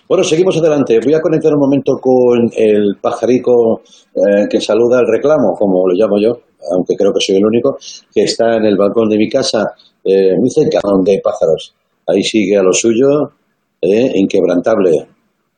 Bueno, 0.10 0.24
seguimos 0.24 0.58
adelante. 0.58 1.00
Voy 1.06 1.13
a 1.13 1.22
conectar 1.22 1.54
un 1.54 1.60
momento 1.60 1.93
con 2.02 2.50
el 2.58 2.98
pajarico 3.00 3.84
eh, 4.15 4.48
que 4.50 4.60
saluda 4.60 5.02
el 5.02 5.06
reclamo, 5.08 5.54
como 5.54 5.88
lo 5.88 5.93
llamo 5.93 6.19
yo, 6.19 6.32
aunque 6.74 6.95
creo 6.95 7.13
que 7.13 7.22
soy 7.22 7.36
el 7.36 7.45
único, 7.45 7.78
que 8.12 8.24
está 8.24 8.56
en 8.56 8.65
el 8.65 8.76
balcón 8.76 9.08
de 9.08 9.17
mi 9.17 9.30
casa, 9.30 9.63
eh, 10.04 10.36
muy 10.36 10.50
cerca 10.50 10.80
donde 10.82 11.22
pájaros. 11.24 11.76
Ahí 12.08 12.24
sigue 12.24 12.58
a 12.58 12.63
lo 12.63 12.74
suyo, 12.74 13.34
eh, 13.80 14.12
inquebrantable. 14.15 15.10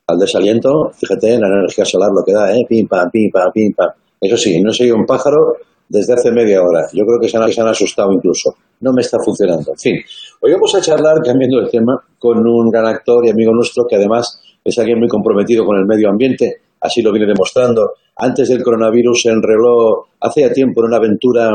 Al 0.06 0.18
desaliento, 0.18 0.90
fíjate, 1.00 1.38
la 1.38 1.48
energía 1.48 1.86
solar 1.86 2.10
lo 2.14 2.22
que 2.22 2.34
da, 2.34 2.52
¿eh? 2.54 2.66
pim, 2.68 2.86
pam, 2.86 3.08
pim, 3.10 3.30
pam, 3.32 3.50
pim, 3.54 3.72
pam. 3.72 3.88
Eso 4.20 4.36
sí, 4.36 4.60
no 4.60 4.70
soy 4.70 4.90
un 4.90 5.06
pájaro 5.06 5.54
desde 5.92 6.14
hace 6.14 6.32
media 6.32 6.62
hora. 6.62 6.88
Yo 6.94 7.04
creo 7.04 7.20
que 7.20 7.28
se 7.28 7.36
han, 7.36 7.68
asustado 7.68 8.10
incluso. 8.12 8.54
No 8.80 8.92
me 8.94 9.02
está 9.02 9.18
funcionando. 9.22 9.72
En 9.72 9.78
fin, 9.78 9.96
hoy 10.40 10.52
vamos 10.52 10.74
a 10.74 10.80
charlar, 10.80 11.20
cambiando 11.22 11.60
el 11.60 11.70
tema, 11.70 12.02
con 12.18 12.38
un 12.38 12.70
gran 12.70 12.86
actor 12.86 13.26
y 13.26 13.30
amigo 13.30 13.52
nuestro 13.52 13.84
que 13.86 13.96
además 13.96 14.40
es 14.64 14.78
alguien 14.78 14.98
muy 14.98 15.08
comprometido 15.08 15.66
con 15.66 15.76
el 15.76 15.84
medio 15.84 16.08
ambiente, 16.08 16.62
así 16.80 17.02
lo 17.02 17.12
viene 17.12 17.26
demostrando. 17.26 17.90
Antes 18.16 18.48
del 18.48 18.62
coronavirus 18.62 19.20
se 19.20 19.30
enroló 19.30 20.06
hace 20.18 20.40
ya 20.40 20.52
tiempo 20.52 20.80
en 20.80 20.86
una 20.86 20.96
aventura 20.96 21.50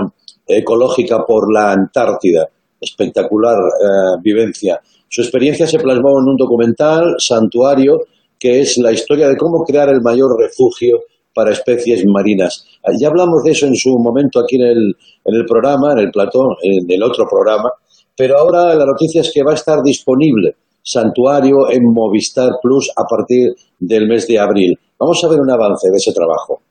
ecológica 0.45 1.25
por 1.25 1.51
la 1.51 1.71
Antártida. 1.71 2.47
Espectacular 2.79 3.57
eh, 3.57 4.21
vivencia. 4.21 4.79
Su 5.09 5.21
experiencia 5.21 5.65
se 5.65 5.79
plasmó 5.79 6.19
en 6.19 6.29
un 6.29 6.37
documental, 6.37 7.15
Santuario, 7.17 8.01
que 8.39 8.59
es 8.59 8.77
la 8.77 8.91
historia 8.91 9.29
de 9.29 9.35
cómo 9.35 9.63
crear 9.63 9.89
el 9.89 10.01
mayor 10.01 10.39
refugio 10.39 10.99
para 11.37 11.51
especies 11.51 12.03
marinas. 12.07 12.65
Ya 12.99 13.09
hablamos 13.09 13.43
de 13.43 13.51
eso 13.51 13.67
en 13.67 13.75
su 13.75 13.95
momento 13.99 14.39
aquí 14.39 14.55
en 14.55 14.63
el, 14.63 14.93
en 15.23 15.35
el 15.35 15.45
programa, 15.45 15.93
en 15.93 15.99
el 15.99 16.09
plató, 16.09 16.41
en 16.63 16.89
el 16.89 17.03
otro 17.03 17.25
programa, 17.29 17.69
pero 18.17 18.39
ahora 18.39 18.73
la 18.73 18.85
noticia 18.85 19.21
es 19.21 19.31
que 19.31 19.43
va 19.43 19.51
a 19.51 19.53
estar 19.53 19.77
disponible 19.83 20.55
Santuario 20.81 21.69
en 21.69 21.83
Movistar 21.93 22.49
Plus 22.59 22.89
a 22.95 23.03
partir 23.03 23.53
del 23.77 24.07
mes 24.07 24.25
de 24.25 24.39
abril. 24.39 24.73
Vamos 24.99 25.23
a 25.23 25.27
ver 25.27 25.39
un 25.39 25.51
avance 25.51 25.87
de 25.91 25.97
ese 25.97 26.11
trabajo. 26.11 26.61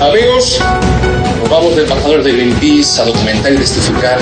Amigos, 0.00 0.60
nos 1.40 1.50
vamos 1.50 1.74
de 1.74 1.82
embajadores 1.82 2.24
de 2.24 2.32
Greenpeace 2.34 3.02
a 3.02 3.04
documentar 3.06 3.52
y 3.52 3.56
testificar 3.56 4.20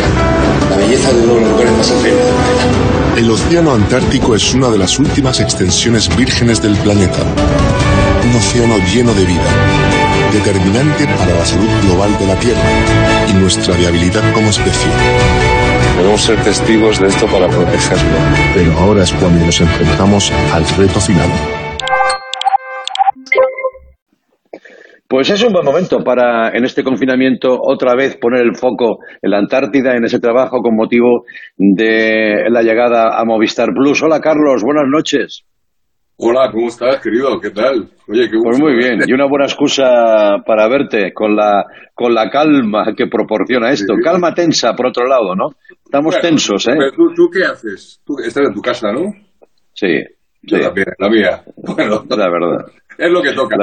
la 0.71 0.77
belleza 0.79 1.13
de 1.13 1.23
uno 1.25 1.35
de 1.35 1.41
los 1.41 1.51
lugares 1.51 1.73
más 1.77 1.91
increíbles 1.91 2.25
del 2.25 2.35
planeta. 2.35 3.21
El 3.21 3.31
océano 3.31 3.75
Antártico 3.75 4.35
es 4.35 4.55
una 4.55 4.71
de 4.71 4.79
las 4.79 4.99
últimas 4.99 5.41
extensiones 5.41 6.09
vírgenes 6.17 6.63
del 6.63 6.77
planeta. 6.79 7.21
Un 8.25 8.31
océano 8.31 8.79
lleno 8.79 9.13
de 9.13 9.27
vida, 9.27 9.45
determinante 10.33 11.05
para 11.05 11.39
la 11.39 11.45
salud 11.45 11.69
global 11.85 12.19
de 12.19 12.27
la 12.27 12.35
Tierra 12.37 12.71
y 13.29 13.35
nuestra 13.35 13.77
viabilidad 13.77 14.33
como 14.33 14.49
especie. 14.49 14.91
Podemos 15.95 16.21
ser 16.23 16.43
testigos 16.43 17.01
de 17.01 17.09
esto 17.09 17.27
para 17.27 17.49
protegerlo. 17.49 18.19
Pero 18.55 18.73
ahora 18.79 19.03
es 19.03 19.13
cuando 19.13 19.45
nos 19.45 19.61
enfrentamos 19.61 20.33
al 20.55 20.65
reto 20.77 21.01
final. 21.01 21.29
Pues 25.07 25.29
es 25.29 25.43
un 25.45 25.53
buen 25.53 25.65
momento 25.67 26.03
para, 26.03 26.49
en 26.57 26.65
este 26.65 26.83
confinamiento, 26.83 27.59
otra 27.61 27.95
vez 27.95 28.17
poner 28.17 28.41
el 28.41 28.57
foco 28.57 29.01
en 29.21 29.31
la 29.31 29.39
Antártida, 29.39 29.95
en 29.95 30.05
ese 30.05 30.19
trabajo 30.19 30.63
con 30.63 30.75
motivo 30.75 31.25
de 31.59 32.49
la 32.49 32.63
llegada 32.63 33.21
a 33.21 33.25
Movistar 33.27 33.69
Plus. 33.75 34.03
Hola, 34.03 34.21
Carlos, 34.21 34.65
buenas 34.65 34.87
noches. 34.89 35.45
Hola, 36.17 36.49
¿cómo 36.53 36.69
estás, 36.69 37.01
querido? 37.01 37.41
¿Qué 37.41 37.51
tal? 37.51 37.91
Oye, 38.07 38.31
qué 38.31 38.39
Pues 38.41 38.61
muy 38.61 38.77
bien, 38.77 39.01
y 39.05 39.13
una 39.13 39.27
buena 39.27 39.47
excusa 39.47 40.37
para 40.47 40.69
verte 40.69 41.13
con 41.13 41.35
la, 41.35 41.65
con 41.93 42.15
la 42.15 42.31
calma 42.31 42.95
que 42.97 43.09
proporciona 43.09 43.73
esto. 43.73 43.95
Calma 44.03 44.33
tensa, 44.33 44.75
por 44.75 44.87
otro 44.87 45.09
lado, 45.09 45.35
¿no? 45.35 45.49
Estamos 45.85 46.17
tensos, 46.21 46.69
¿eh? 46.69 46.75
Pero 46.79 47.13
¿tú, 47.17 47.29
qué 47.33 47.45
haces? 47.45 48.01
Tú 48.07 48.15
estás 48.25 48.47
en 48.47 48.55
tu 48.55 48.63
casa, 48.63 48.93
¿no? 48.93 49.13
Sí. 49.73 49.89
Yo 50.43 50.61
también, 50.61 50.87
la 50.99 51.09
mía. 51.09 51.43
Bueno, 51.57 52.05
la 52.09 52.31
verdad. 52.31 52.67
Es 52.97 53.11
lo 53.11 53.21
que 53.21 53.33
toca. 53.33 53.57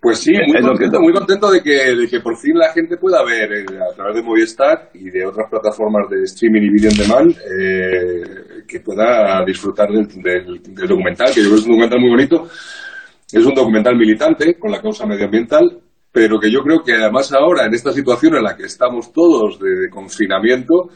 Pues 0.00 0.18
sí, 0.18 0.32
muy 0.46 0.60
contento, 0.60 1.00
muy 1.00 1.12
contento 1.12 1.50
de 1.50 1.62
que, 1.62 1.96
de 1.96 2.06
que 2.06 2.20
por 2.20 2.36
fin 2.36 2.56
la 2.56 2.72
gente 2.72 2.98
pueda 2.98 3.24
ver 3.24 3.50
eh, 3.50 3.64
a 3.90 3.94
través 3.96 4.16
de 4.16 4.22
Movistar 4.22 4.90
y 4.92 5.10
de 5.10 5.24
otras 5.24 5.48
plataformas 5.50 6.10
de 6.10 6.22
streaming 6.24 6.60
y 6.60 6.70
video 6.70 6.90
on 6.90 6.96
demand 6.98 7.30
eh, 7.30 8.53
que 8.66 8.80
pueda 8.80 9.44
disfrutar 9.44 9.88
del, 9.90 10.06
del, 10.22 10.88
documental, 10.88 11.28
que 11.32 11.42
yo 11.42 11.48
creo 11.48 11.54
que 11.54 11.60
es 11.60 11.66
un 11.66 11.72
documental 11.72 12.00
muy 12.00 12.10
bonito. 12.10 12.48
Es 13.32 13.44
un 13.44 13.54
documental 13.54 13.96
militante 13.96 14.54
con 14.58 14.70
la 14.70 14.80
causa 14.80 15.06
medioambiental, 15.06 15.80
pero 16.12 16.38
que 16.38 16.50
yo 16.50 16.60
creo 16.60 16.82
que 16.84 16.92
además 16.92 17.32
ahora, 17.32 17.66
en 17.66 17.74
esta 17.74 17.92
situación 17.92 18.36
en 18.36 18.44
la 18.44 18.56
que 18.56 18.64
estamos 18.64 19.12
todos 19.12 19.58
de, 19.58 19.88
confinamiento, 19.90 20.88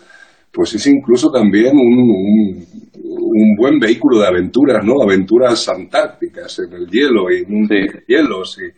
pues 0.53 0.75
es 0.75 0.87
incluso 0.87 1.31
también 1.31 1.77
un, 1.77 2.65
un, 2.95 3.57
buen 3.57 3.79
vehículo 3.79 4.21
de 4.21 4.29
aventuras, 4.29 4.85
¿no? 4.85 5.03
Aventuras 5.03 5.69
antárticas 5.69 6.61
en 6.61 6.73
el 6.73 6.87
hielo 6.87 7.31
y 7.31 7.43
en 7.43 7.55
un 7.55 7.69
hielos. 8.07 8.59
Y 8.59 8.71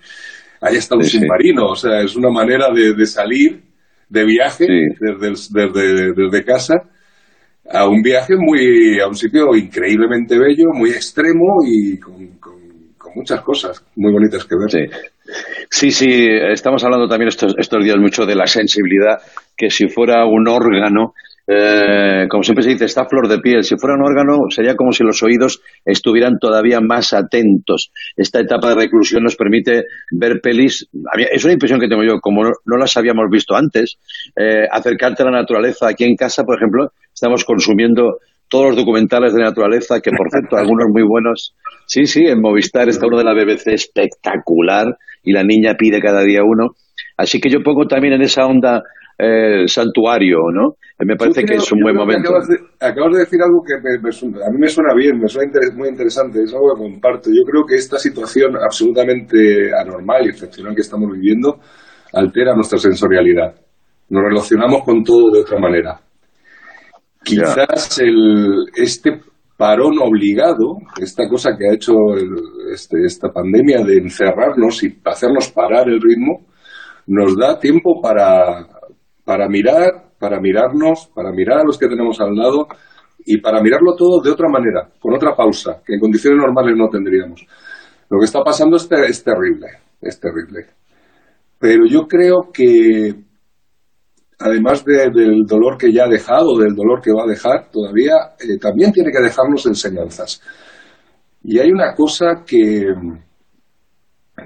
ahí 0.60 0.76
está 0.76 0.96
un 0.96 1.04
submarino, 1.04 1.66
o 1.66 1.76
sea, 1.76 2.00
es 2.00 2.16
una 2.16 2.30
manera 2.30 2.68
de, 2.72 3.06
salir 3.06 3.62
de 4.08 4.24
viaje 4.24 4.66
desde, 4.98 5.68
desde, 6.16 6.44
casa 6.44 6.74
a 7.68 7.88
un 7.88 8.02
viaje 8.02 8.34
muy 8.36 9.00
a 9.00 9.08
un 9.08 9.14
sitio 9.14 9.54
increíblemente 9.54 10.38
bello, 10.38 10.72
muy 10.72 10.90
extremo 10.90 11.58
y 11.66 11.98
con, 11.98 12.38
con, 12.38 12.60
muchas 13.14 13.40
cosas 13.40 13.84
muy 13.96 14.12
bonitas 14.12 14.44
que 14.44 14.54
ver. 14.54 14.88
Sí. 15.68 15.90
sí, 15.90 16.26
estamos 16.52 16.84
hablando 16.84 17.08
también 17.08 17.26
estos, 17.26 17.56
estos 17.58 17.84
días 17.84 17.96
mucho 17.98 18.24
de 18.24 18.36
la 18.36 18.46
sensibilidad, 18.46 19.18
que 19.56 19.68
si 19.68 19.88
fuera 19.88 20.24
un 20.26 20.46
órgano 20.46 21.14
eh, 21.52 22.28
como 22.28 22.44
siempre 22.44 22.62
se 22.62 22.70
dice, 22.70 22.84
está 22.84 23.06
flor 23.06 23.26
de 23.26 23.40
piel. 23.40 23.64
Si 23.64 23.76
fuera 23.76 23.96
un 23.96 24.04
órgano, 24.04 24.48
sería 24.50 24.76
como 24.76 24.92
si 24.92 25.02
los 25.02 25.20
oídos 25.24 25.60
estuvieran 25.84 26.38
todavía 26.38 26.80
más 26.80 27.12
atentos. 27.12 27.90
Esta 28.16 28.38
etapa 28.38 28.68
de 28.68 28.76
reclusión 28.76 29.24
nos 29.24 29.34
permite 29.34 29.82
ver 30.12 30.40
pelis. 30.40 30.88
Es 31.32 31.44
una 31.44 31.54
impresión 31.54 31.80
que 31.80 31.88
tengo 31.88 32.04
yo, 32.04 32.20
como 32.20 32.44
no, 32.44 32.76
las 32.78 32.96
habíamos 32.96 33.24
visto 33.32 33.56
antes. 33.56 33.96
Eh, 34.36 34.64
acercarte 34.70 35.24
a 35.24 35.26
la 35.26 35.40
naturaleza. 35.40 35.88
Aquí 35.88 36.04
en 36.04 36.14
casa, 36.14 36.44
por 36.44 36.56
ejemplo, 36.56 36.92
estamos 37.12 37.44
consumiendo 37.44 38.18
todos 38.48 38.68
los 38.68 38.76
documentales 38.76 39.34
de 39.34 39.42
naturaleza, 39.42 40.00
que 40.00 40.12
por 40.12 40.30
cierto, 40.30 40.56
algunos 40.56 40.86
muy 40.92 41.02
buenos. 41.02 41.56
Sí, 41.86 42.06
sí, 42.06 42.26
en 42.26 42.40
Movistar 42.40 42.88
está 42.88 43.08
uno 43.08 43.18
de 43.18 43.24
la 43.24 43.34
BBC 43.34 43.72
espectacular 43.72 44.86
y 45.24 45.32
la 45.32 45.42
niña 45.42 45.74
pide 45.76 46.00
cada 46.00 46.22
día 46.22 46.42
uno. 46.44 46.76
Así 47.16 47.40
que 47.40 47.50
yo 47.50 47.62
pongo 47.62 47.86
también 47.86 48.14
en 48.14 48.22
esa 48.22 48.46
onda 48.46 48.82
eh, 49.22 49.64
santuario, 49.66 50.38
¿no? 50.50 50.76
Me 51.04 51.14
parece 51.16 51.44
que 51.44 51.56
es 51.56 51.72
un 51.72 51.80
buen 51.80 51.94
momento. 51.94 52.30
Acabas 52.80 53.12
de, 53.12 53.18
decir 53.18 53.40
algo 53.42 53.62
que 53.66 53.74
a 53.74 54.50
mí 54.50 54.58
me 54.58 54.68
suena 54.68 54.94
bien, 54.94 55.18
me 55.18 55.28
suena 55.28 55.60
muy 55.74 55.88
interesante, 55.88 56.42
es 56.42 56.54
algo 56.54 56.74
que 56.74 56.82
comparto. 56.82 57.28
Yo 57.28 57.42
creo 57.44 57.64
que 57.66 57.74
esta 57.74 57.98
situación 57.98 58.56
absolutamente 58.56 59.70
anormal 59.78 60.24
y 60.24 60.30
excepcional 60.30 60.74
que 60.74 60.80
estamos 60.80 61.10
viviendo 61.12 61.58
altera 62.14 62.54
nuestra 62.54 62.78
sensorialidad. 62.78 63.54
Nos 64.08 64.22
relacionamos 64.22 64.82
con 64.84 65.04
todo 65.04 65.30
de 65.30 65.40
otra 65.40 65.58
manera. 65.58 66.00
Quizás 67.22 67.98
el, 68.00 68.64
este 68.74 69.20
parón 69.56 69.98
obligado, 70.00 70.78
esta 70.98 71.28
cosa 71.28 71.50
que 71.58 71.68
ha 71.68 71.74
hecho 71.74 71.92
este, 72.72 73.04
esta 73.04 73.28
pandemia 73.28 73.84
de 73.84 73.98
encerrarnos 73.98 74.82
y 74.82 74.98
hacernos 75.04 75.50
parar 75.50 75.88
el 75.88 76.00
ritmo, 76.00 76.46
nos 77.06 77.36
da 77.36 77.58
tiempo 77.58 78.00
para 78.00 78.66
para 79.30 79.48
mirar, 79.48 80.10
para 80.18 80.40
mirarnos, 80.40 81.08
para 81.14 81.30
mirar 81.30 81.60
a 81.60 81.64
los 81.64 81.78
que 81.78 81.86
tenemos 81.86 82.20
al 82.20 82.34
lado 82.34 82.66
y 83.24 83.40
para 83.40 83.62
mirarlo 83.62 83.94
todo 83.96 84.20
de 84.20 84.32
otra 84.32 84.48
manera, 84.48 84.90
con 84.98 85.14
otra 85.14 85.36
pausa, 85.36 85.80
que 85.86 85.94
en 85.94 86.00
condiciones 86.00 86.40
normales 86.40 86.74
no 86.76 86.88
tendríamos. 86.88 87.46
Lo 88.08 88.18
que 88.18 88.24
está 88.24 88.42
pasando 88.42 88.76
es, 88.76 88.88
terrible, 88.88 89.68
es 90.00 90.18
terrible. 90.18 90.66
Pero 91.60 91.84
yo 91.88 92.08
creo 92.08 92.50
que, 92.52 93.14
además 94.40 94.84
del 94.84 95.44
dolor 95.46 95.78
que 95.78 95.92
ya 95.92 96.06
ha 96.06 96.08
dejado, 96.08 96.58
del 96.58 96.74
dolor 96.74 97.00
que 97.00 97.12
va 97.12 97.22
a 97.22 97.30
dejar 97.30 97.70
todavía, 97.70 98.34
eh, 98.40 98.58
también 98.60 98.90
tiene 98.90 99.12
que 99.12 99.22
dejarnos 99.22 99.64
enseñanzas. 99.64 100.42
Y 101.44 101.60
hay 101.60 101.70
una 101.70 101.94
cosa 101.94 102.42
que 102.44 102.84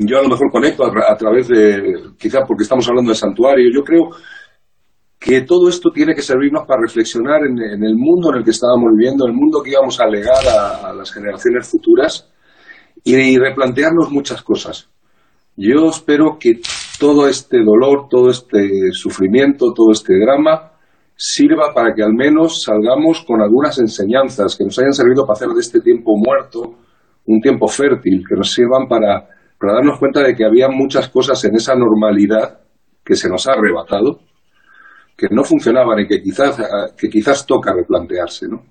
yo 0.01 0.18
a 0.18 0.23
lo 0.23 0.29
mejor 0.29 0.51
conecto 0.53 0.85
a, 0.85 1.11
a 1.11 1.16
través 1.16 1.49
de, 1.49 2.12
quizá 2.18 2.40
porque 2.47 2.64
estamos 2.64 2.87
hablando 2.87 3.12
de 3.12 3.16
santuario, 3.16 3.70
yo 3.75 3.83
creo 3.83 4.11
que 5.25 5.41
todo 5.41 5.71
esto 5.71 5.91
tiene 5.91 6.15
que 6.15 6.21
servirnos 6.21 6.67
para 6.67 6.83
reflexionar 6.83 7.41
en, 7.47 7.59
el 7.59 7.97
mundo 7.97 8.29
en 8.31 8.41
el 8.41 8.45
que 8.45 8.51
estábamos 8.51 8.91
viviendo, 8.95 9.27
el 9.27 9.33
mundo 9.33 9.63
que 9.63 9.71
íbamos 9.71 9.99
a 9.99 10.07
legar 10.07 10.45
a, 10.85 10.93
las 10.93 11.11
generaciones 11.11 11.67
futuras 11.67 12.31
y, 13.03 13.39
replantearnos 13.39 14.11
muchas 14.11 14.43
cosas. 14.43 14.91
Yo 15.57 15.89
espero 15.89 16.37
que 16.39 16.61
todo 17.01 17.27
este 17.27 17.57
dolor, 17.65 18.09
todo 18.11 18.29
este 18.29 18.93
sufrimiento, 18.93 19.73
todo 19.75 19.93
este 19.93 20.13
drama 20.19 20.73
sirva 21.17 21.73
para 21.75 21.95
que 21.95 22.03
al 22.03 22.13
menos 22.13 22.63
salgamos 22.63 23.25
con 23.27 23.41
algunas 23.41 23.79
enseñanzas 23.79 24.55
que 24.59 24.65
nos 24.65 24.79
hayan 24.79 24.93
servido 24.93 25.25
para 25.25 25.39
hacer 25.39 25.49
de 25.49 25.61
este 25.61 25.81
tiempo 25.81 26.13
muerto 26.19 26.75
un 27.27 27.41
tiempo 27.41 27.67
fértil, 27.67 28.25
que 28.29 28.37
nos 28.37 28.53
sirvan 28.53 28.87
para, 28.87 29.27
para 29.59 29.73
darnos 29.73 29.99
cuenta 29.99 30.21
de 30.21 30.35
que 30.35 30.45
había 30.45 30.69
muchas 30.69 31.09
cosas 31.09 31.43
en 31.47 31.55
esa 31.55 31.75
normalidad 31.75 32.61
que 33.03 33.17
se 33.17 33.31
nos 33.31 33.47
ha 33.49 33.53
arrebatado 33.53 34.19
que 35.16 35.29
no 35.31 35.44
funcionaban 35.44 36.00
y 36.00 36.07
que 36.07 36.20
quizás, 36.22 36.61
que 36.96 37.09
quizás 37.09 37.46
toca 37.46 37.72
replantearse, 37.72 38.48
¿no? 38.48 38.62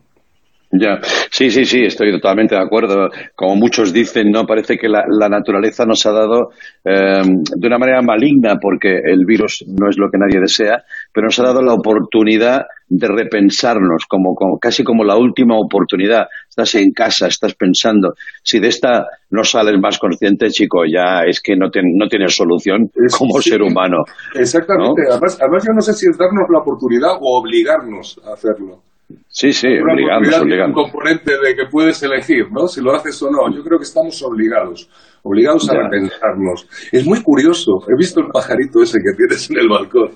Ya, 0.76 1.00
sí, 1.30 1.52
sí, 1.52 1.66
sí, 1.66 1.82
estoy 1.86 2.12
totalmente 2.12 2.56
de 2.56 2.62
acuerdo. 2.62 3.10
Como 3.36 3.56
muchos 3.56 3.94
dicen, 3.94 4.32
no 4.32 4.48
parece 4.48 4.76
que 4.76 4.90
la, 4.90 5.30
naturaleza 5.30 5.86
nos 5.86 6.04
ha 6.08 6.12
dado 6.12 6.50
eh, 6.84 7.22
de 7.24 7.68
una 7.68 7.78
manera 7.78 8.02
maligna, 8.02 8.56
porque 8.60 8.90
el 8.90 9.24
virus 9.24 9.64
no 9.68 9.88
es 9.88 10.00
lo 10.00 10.10
que 10.10 10.18
nadie 10.18 10.42
desea, 10.42 10.84
pero 11.14 11.26
nos 11.26 11.40
ha 11.40 11.44
dado 11.44 11.62
la 11.62 11.76
oportunidad 11.76 12.64
de 12.96 13.08
repensarnos, 13.08 14.06
como, 14.08 14.36
casi 14.62 14.84
como 14.84 15.04
la 15.04 15.18
última 15.18 15.56
oportunidad. 15.58 16.28
Estás 16.48 16.76
en 16.76 16.92
casa, 16.92 17.28
estás 17.28 17.56
pensando. 17.56 18.14
Si 18.44 18.60
de 18.60 18.68
esta 18.68 19.08
no 19.32 19.44
sales 19.44 19.80
más 19.82 19.98
consciente, 19.98 20.50
chico, 20.50 20.84
ya 20.86 21.24
es 21.28 21.42
que 21.42 21.56
no, 21.56 21.68
no 21.74 22.08
tienes 22.08 22.36
solución 22.36 22.90
como 23.18 23.42
ser 23.42 23.64
humano. 23.64 23.98
Exactamente. 24.36 25.02
Además, 25.10 25.40
además, 25.42 25.64
yo 25.66 25.74
no 25.74 25.82
sé 25.82 25.94
si 25.94 26.08
es 26.08 26.18
darnos 26.18 26.48
la 26.52 26.60
oportunidad 26.60 27.18
o 27.20 27.40
obligarnos 27.40 28.22
a 28.28 28.34
hacerlo. 28.34 28.82
Sí, 29.28 29.52
sí, 29.52 29.68
obligamos, 29.68 30.40
obligamos. 30.40 30.78
un 30.78 30.84
componente 30.84 31.32
de 31.32 31.56
que 31.56 31.66
puedes 31.70 32.02
elegir, 32.04 32.52
¿no? 32.52 32.68
Si 32.68 32.82
lo 32.82 32.94
haces 32.94 33.22
o 33.24 33.32
no. 33.32 33.54
Yo 33.54 33.64
creo 33.64 33.80
que 33.80 33.86
estamos 33.86 34.22
obligados, 34.24 34.88
obligados 35.24 35.70
a 35.70 35.74
repensarnos. 35.74 36.68
Es 36.92 37.06
muy 37.06 37.22
curioso. 37.24 37.80
He 37.90 37.98
visto 37.98 38.22
el 38.22 38.28
pajarito 38.28 38.84
ese 38.84 39.00
que 39.00 39.16
tienes 39.18 39.50
en 39.50 39.58
el 39.60 39.68
balcón. 39.68 40.12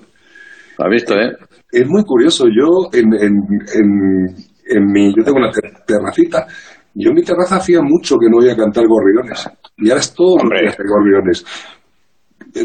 Lo 0.78 0.84
has 0.84 0.90
visto, 0.90 1.14
¿eh? 1.14 1.36
Es 1.72 1.86
muy 1.88 2.04
curioso. 2.04 2.46
Yo 2.46 2.88
en, 2.92 3.12
en, 3.14 3.34
en, 4.70 4.84
mi, 4.86 5.12
yo 5.14 5.24
tengo 5.24 5.38
una 5.38 5.50
terracita. 5.86 6.46
Yo 6.94 7.10
en 7.10 7.14
mi 7.16 7.22
terraza 7.22 7.56
hacía 7.56 7.80
mucho 7.82 8.16
que 8.16 8.28
no 8.30 8.38
oía 8.38 8.56
cantar 8.56 8.84
gorriones. 8.86 9.48
Y 9.76 9.90
ahora 9.90 10.00
es 10.00 10.14
todo 10.14 10.34
Hombre. 10.34 10.74
gorriones. 10.88 11.44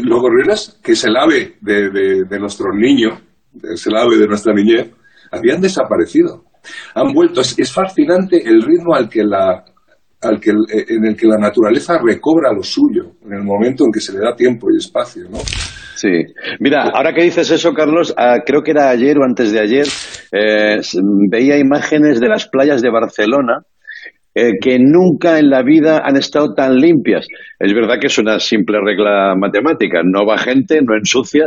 Los 0.02 0.20
gorriones, 0.20 0.80
que 0.82 0.92
es 0.92 1.04
el 1.04 1.16
ave 1.16 1.56
de, 1.60 1.90
de, 1.90 2.24
de 2.28 2.38
nuestros 2.38 2.74
niños, 2.74 3.20
es 3.62 3.86
el 3.86 3.96
ave 3.96 4.16
de 4.16 4.26
nuestra 4.26 4.52
niñez, 4.54 4.90
habían 5.30 5.60
desaparecido. 5.60 6.44
Han 6.94 7.12
vuelto. 7.12 7.40
Es, 7.40 7.72
fascinante 7.72 8.42
el 8.48 8.62
ritmo 8.62 8.94
al 8.94 9.08
que 9.08 9.22
la, 9.22 9.64
al 10.22 10.40
que, 10.40 10.50
en 10.50 11.04
el 11.04 11.16
que 11.16 11.26
la 11.26 11.36
naturaleza 11.36 11.98
recobra 12.02 12.52
lo 12.52 12.62
suyo, 12.62 13.12
en 13.24 13.34
el 13.34 13.42
momento 13.44 13.84
en 13.84 13.92
que 13.92 14.00
se 14.00 14.12
le 14.12 14.20
da 14.20 14.34
tiempo 14.34 14.68
y 14.72 14.78
espacio, 14.78 15.24
¿no? 15.30 15.38
Sí. 16.04 16.34
Mira, 16.60 16.90
ahora 16.92 17.14
que 17.14 17.22
dices 17.22 17.50
eso, 17.50 17.72
Carlos, 17.72 18.12
ah, 18.18 18.40
creo 18.44 18.62
que 18.62 18.72
era 18.72 18.90
ayer 18.90 19.16
o 19.16 19.24
antes 19.24 19.52
de 19.52 19.60
ayer, 19.60 19.86
eh, 20.32 20.78
veía 21.30 21.56
imágenes 21.56 22.20
de 22.20 22.28
las 22.28 22.46
playas 22.46 22.82
de 22.82 22.90
Barcelona 22.90 23.62
eh, 24.34 24.58
que 24.60 24.78
nunca 24.78 25.38
en 25.38 25.48
la 25.48 25.62
vida 25.62 26.02
han 26.04 26.18
estado 26.18 26.52
tan 26.52 26.76
limpias. 26.76 27.26
Es 27.58 27.72
verdad 27.72 27.96
que 27.98 28.08
es 28.08 28.18
una 28.18 28.38
simple 28.38 28.80
regla 28.84 29.34
matemática, 29.34 30.02
no 30.04 30.26
va 30.26 30.36
gente, 30.36 30.82
no 30.82 30.94
ensucia, 30.94 31.46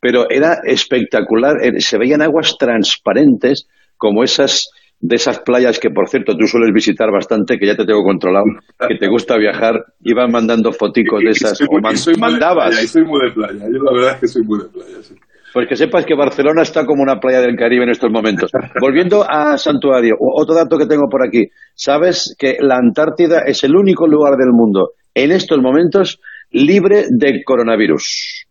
pero 0.00 0.30
era 0.30 0.60
espectacular. 0.64 1.56
Eh, 1.62 1.78
se 1.80 1.98
veían 1.98 2.22
aguas 2.22 2.56
transparentes 2.58 3.68
como 3.98 4.24
esas 4.24 4.70
de 5.00 5.16
esas 5.16 5.40
playas 5.40 5.78
que, 5.78 5.90
por 5.90 6.08
cierto, 6.08 6.36
tú 6.36 6.46
sueles 6.46 6.72
visitar 6.72 7.10
bastante, 7.10 7.58
que 7.58 7.66
ya 7.66 7.76
te 7.76 7.84
tengo 7.84 8.02
controlado, 8.02 8.46
que 8.88 8.96
te 8.96 9.08
gusta 9.08 9.36
viajar, 9.36 9.84
iban 10.02 10.30
mandando 10.30 10.72
foticos 10.72 11.20
de 11.20 11.30
esas, 11.30 11.56
soy, 11.56 11.68
o 11.70 11.96
soy 11.96 12.14
mandabas. 12.16 12.74
Muy 12.74 12.86
soy 12.86 13.04
muy 13.04 13.28
de 13.28 13.32
playa, 13.32 13.64
yo 13.72 13.82
la 13.82 13.92
verdad 13.92 14.14
es 14.14 14.20
que 14.20 14.28
soy 14.28 14.42
muy 14.42 14.58
de 14.58 14.68
playa, 14.68 15.02
sí. 15.02 15.14
Pues 15.52 15.66
que 15.66 15.76
sepas 15.76 16.04
que 16.04 16.14
Barcelona 16.14 16.62
está 16.62 16.84
como 16.84 17.02
una 17.02 17.18
playa 17.18 17.40
del 17.40 17.56
Caribe 17.56 17.84
en 17.84 17.90
estos 17.90 18.10
momentos. 18.10 18.50
Volviendo 18.80 19.24
a 19.28 19.56
Santuario, 19.56 20.16
otro 20.20 20.54
dato 20.54 20.76
que 20.76 20.86
tengo 20.86 21.08
por 21.08 21.26
aquí. 21.26 21.48
Sabes 21.74 22.36
que 22.38 22.58
la 22.60 22.76
Antártida 22.76 23.40
es 23.46 23.64
el 23.64 23.74
único 23.74 24.06
lugar 24.06 24.36
del 24.36 24.52
mundo 24.52 24.90
en 25.14 25.32
estos 25.32 25.58
momentos 25.58 26.20
libre 26.50 27.06
de 27.08 27.42
coronavirus. 27.44 28.46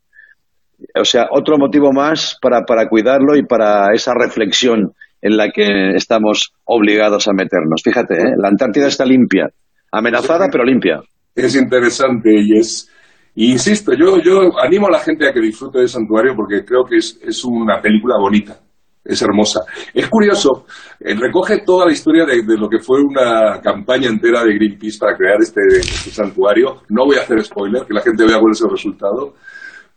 O 0.99 1.05
sea, 1.05 1.27
otro 1.31 1.57
motivo 1.57 1.91
más 1.91 2.38
para, 2.41 2.63
para 2.63 2.88
cuidarlo 2.89 3.36
y 3.36 3.45
para 3.45 3.93
esa 3.93 4.13
reflexión 4.13 4.93
en 5.21 5.38
la 5.38 5.49
que 5.49 5.95
estamos 5.95 6.53
obligados 6.65 7.27
a 7.27 7.34
meternos. 7.34 7.82
Fíjate, 7.84 8.15
¿eh? 8.15 8.34
la 8.38 8.49
Antártida 8.49 8.88
está 8.88 9.06
limpia, 9.06 9.49
amenazada 9.91 10.47
pero 10.51 10.63
limpia. 10.63 11.01
Es 11.36 11.56
interesante 11.56 12.32
y 12.34 12.58
es, 12.58 12.89
insisto, 13.36 13.93
yo, 13.93 14.19
yo 14.19 14.58
animo 14.60 14.88
a 14.88 14.91
la 14.91 14.99
gente 14.99 15.27
a 15.27 15.34
que 15.34 15.41
disfrute 15.41 15.80
de 15.80 15.88
Santuario 15.88 16.34
porque 16.36 16.65
creo 16.65 16.84
que 16.84 16.97
es, 16.97 17.19
es 17.21 17.43
una 17.45 17.80
película 17.82 18.15
bonita, 18.19 18.60
es 19.03 19.21
hermosa. 19.21 19.62
Es 19.93 20.08
curioso, 20.08 20.65
eh, 20.99 21.15
recoge 21.15 21.63
toda 21.65 21.86
la 21.86 21.93
historia 21.93 22.25
de, 22.25 22.41
de, 22.41 22.58
lo 22.58 22.67
que 22.67 22.80
fue 22.80 23.01
una 23.01 23.62
campaña 23.62 24.10
entera 24.10 24.43
de 24.43 24.56
Greenpeace 24.56 24.97
para 24.99 25.15
crear 25.15 25.38
este, 25.39 25.62
este, 25.80 26.10
santuario. 26.10 26.82
No 26.89 27.06
voy 27.06 27.17
a 27.17 27.21
hacer 27.21 27.43
spoiler, 27.43 27.86
que 27.86 27.93
la 27.93 28.01
gente 28.01 28.25
vea 28.25 28.39
cuál 28.39 28.51
es 28.51 28.62
el 28.62 28.71
resultado, 28.71 29.34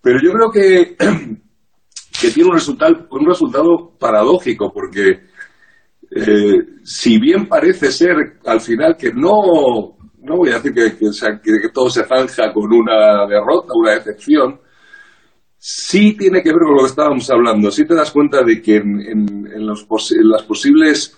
pero 0.03 0.19
yo 0.23 0.33
creo 0.33 0.51
que, 0.51 0.97
que 2.21 2.31
tiene 2.31 2.51
un 2.51 2.57
resultado, 2.57 3.07
un 3.11 3.27
resultado 3.27 3.93
paradójico 3.99 4.73
porque 4.73 5.21
eh, 6.11 6.59
si 6.83 7.19
bien 7.19 7.47
parece 7.47 7.91
ser 7.91 8.39
al 8.45 8.61
final 8.61 8.97
que 8.99 9.13
no 9.13 9.97
no 10.23 10.37
voy 10.37 10.51
a 10.51 10.61
decir 10.61 10.75
que, 10.75 10.97
que, 11.43 11.69
todo 11.73 11.89
se 11.89 12.05
zanja 12.05 12.53
con 12.53 12.71
una 12.73 13.27
derrota, 13.27 13.73
una 13.75 13.93
decepción, 13.93 14.61
sí 15.57 16.15
tiene 16.15 16.43
que 16.43 16.51
ver 16.51 16.61
con 16.63 16.75
lo 16.75 16.83
que 16.83 16.91
estábamos 16.91 17.31
hablando. 17.31 17.71
Sí 17.71 17.87
te 17.87 17.95
das 17.95 18.11
cuenta 18.11 18.43
de 18.45 18.61
que 18.61 18.77
en, 18.77 19.67
las 19.67 19.83
posibles 19.85 21.17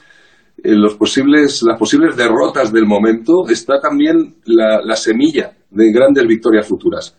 en 0.62 0.80
los 0.80 0.94
posibles, 0.94 1.62
las 1.66 1.78
posibles 1.78 2.16
derrotas 2.16 2.72
del 2.72 2.86
momento 2.86 3.48
está 3.48 3.80
también 3.80 4.36
la 4.44 4.94
semilla 4.94 5.56
de 5.70 5.90
grandes 5.90 6.24
victorias 6.26 6.68
futuras. 6.68 7.18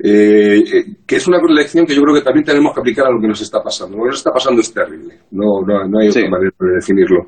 Eh, 0.00 0.62
que 1.04 1.16
es 1.16 1.26
una 1.26 1.38
lección 1.48 1.84
que 1.84 1.94
yo 1.94 2.02
creo 2.02 2.14
que 2.14 2.22
también 2.22 2.44
tenemos 2.44 2.72
que 2.72 2.80
aplicar 2.80 3.06
a 3.06 3.10
lo 3.10 3.20
que 3.20 3.26
nos 3.26 3.40
está 3.40 3.60
pasando. 3.62 3.96
Lo 3.96 4.04
que 4.04 4.10
nos 4.10 4.18
está 4.18 4.30
pasando 4.30 4.60
es 4.60 4.72
terrible, 4.72 5.18
no, 5.32 5.60
no, 5.66 5.88
no 5.88 5.98
hay 5.98 6.08
otra 6.08 6.30
manera 6.30 6.52
de 6.60 6.74
definirlo. 6.74 7.26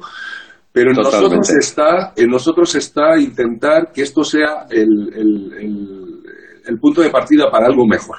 Pero 0.72 0.90
en 0.90 0.96
nosotros, 0.96 1.50
está, 1.50 2.12
en 2.16 2.30
nosotros 2.30 2.74
está 2.76 3.18
intentar 3.18 3.90
que 3.92 4.02
esto 4.02 4.22
sea 4.22 4.66
el, 4.70 5.12
el, 5.14 5.52
el, 5.58 6.20
el 6.64 6.78
punto 6.78 7.00
de 7.00 7.10
partida 7.10 7.50
para 7.50 7.66
algo 7.66 7.86
mejor. 7.88 8.18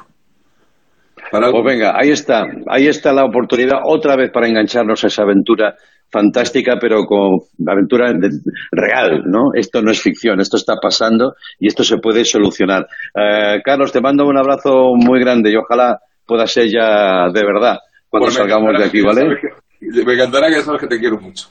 Para 1.32 1.46
algo 1.46 1.64
pues 1.64 1.76
venga, 1.76 1.94
ahí 1.96 2.10
está, 2.12 2.44
ahí 2.68 2.88
está 2.88 3.14
la 3.14 3.24
oportunidad 3.24 3.78
otra 3.86 4.18
vez 4.18 4.32
para 4.34 4.50
engancharnos 4.50 5.02
a 5.02 5.08
esa 5.08 5.24
aventura 5.24 5.76
fantástica, 6.12 6.78
pero 6.80 7.06
con 7.06 7.39
aventura 7.67 8.12
de, 8.13 8.30
real, 8.71 9.24
¿no? 9.26 9.52
Esto 9.54 9.82
no 9.82 9.91
es 9.91 10.02
ficción, 10.02 10.39
esto 10.39 10.58
está 10.58 10.76
pasando 10.82 11.34
y 11.60 11.67
esto 11.67 11.84
se 11.84 11.97
puede 11.97 12.26
solucionar. 12.26 12.88
Eh, 13.15 13.62
Carlos, 13.63 13.91
te 13.91 14.02
mando 14.02 14.26
un 14.26 14.38
abrazo 14.38 14.93
muy 14.95 15.19
grande 15.19 15.52
y 15.52 15.56
ojalá 15.56 16.00
pueda 16.26 16.45
ser 16.47 16.67
ya 16.67 17.30
de 17.34 17.45
verdad 17.45 17.78
cuando 18.10 18.26
pues 18.26 18.36
salgamos 18.36 18.78
de 18.78 18.86
aquí, 18.86 19.02
¿vale? 19.02 19.38
Que, 19.39 20.04
me 20.06 20.13
encantará 20.13 20.50
que 20.50 20.62
sabes 20.62 20.82
que 20.82 20.88
te 20.88 21.00
quiero 21.00 21.17
mucho. 21.19 21.47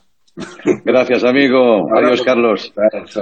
Gracias, 0.84 1.24
amigo. 1.24 1.86
Adiós, 1.96 2.22
Carlos. 2.22 2.72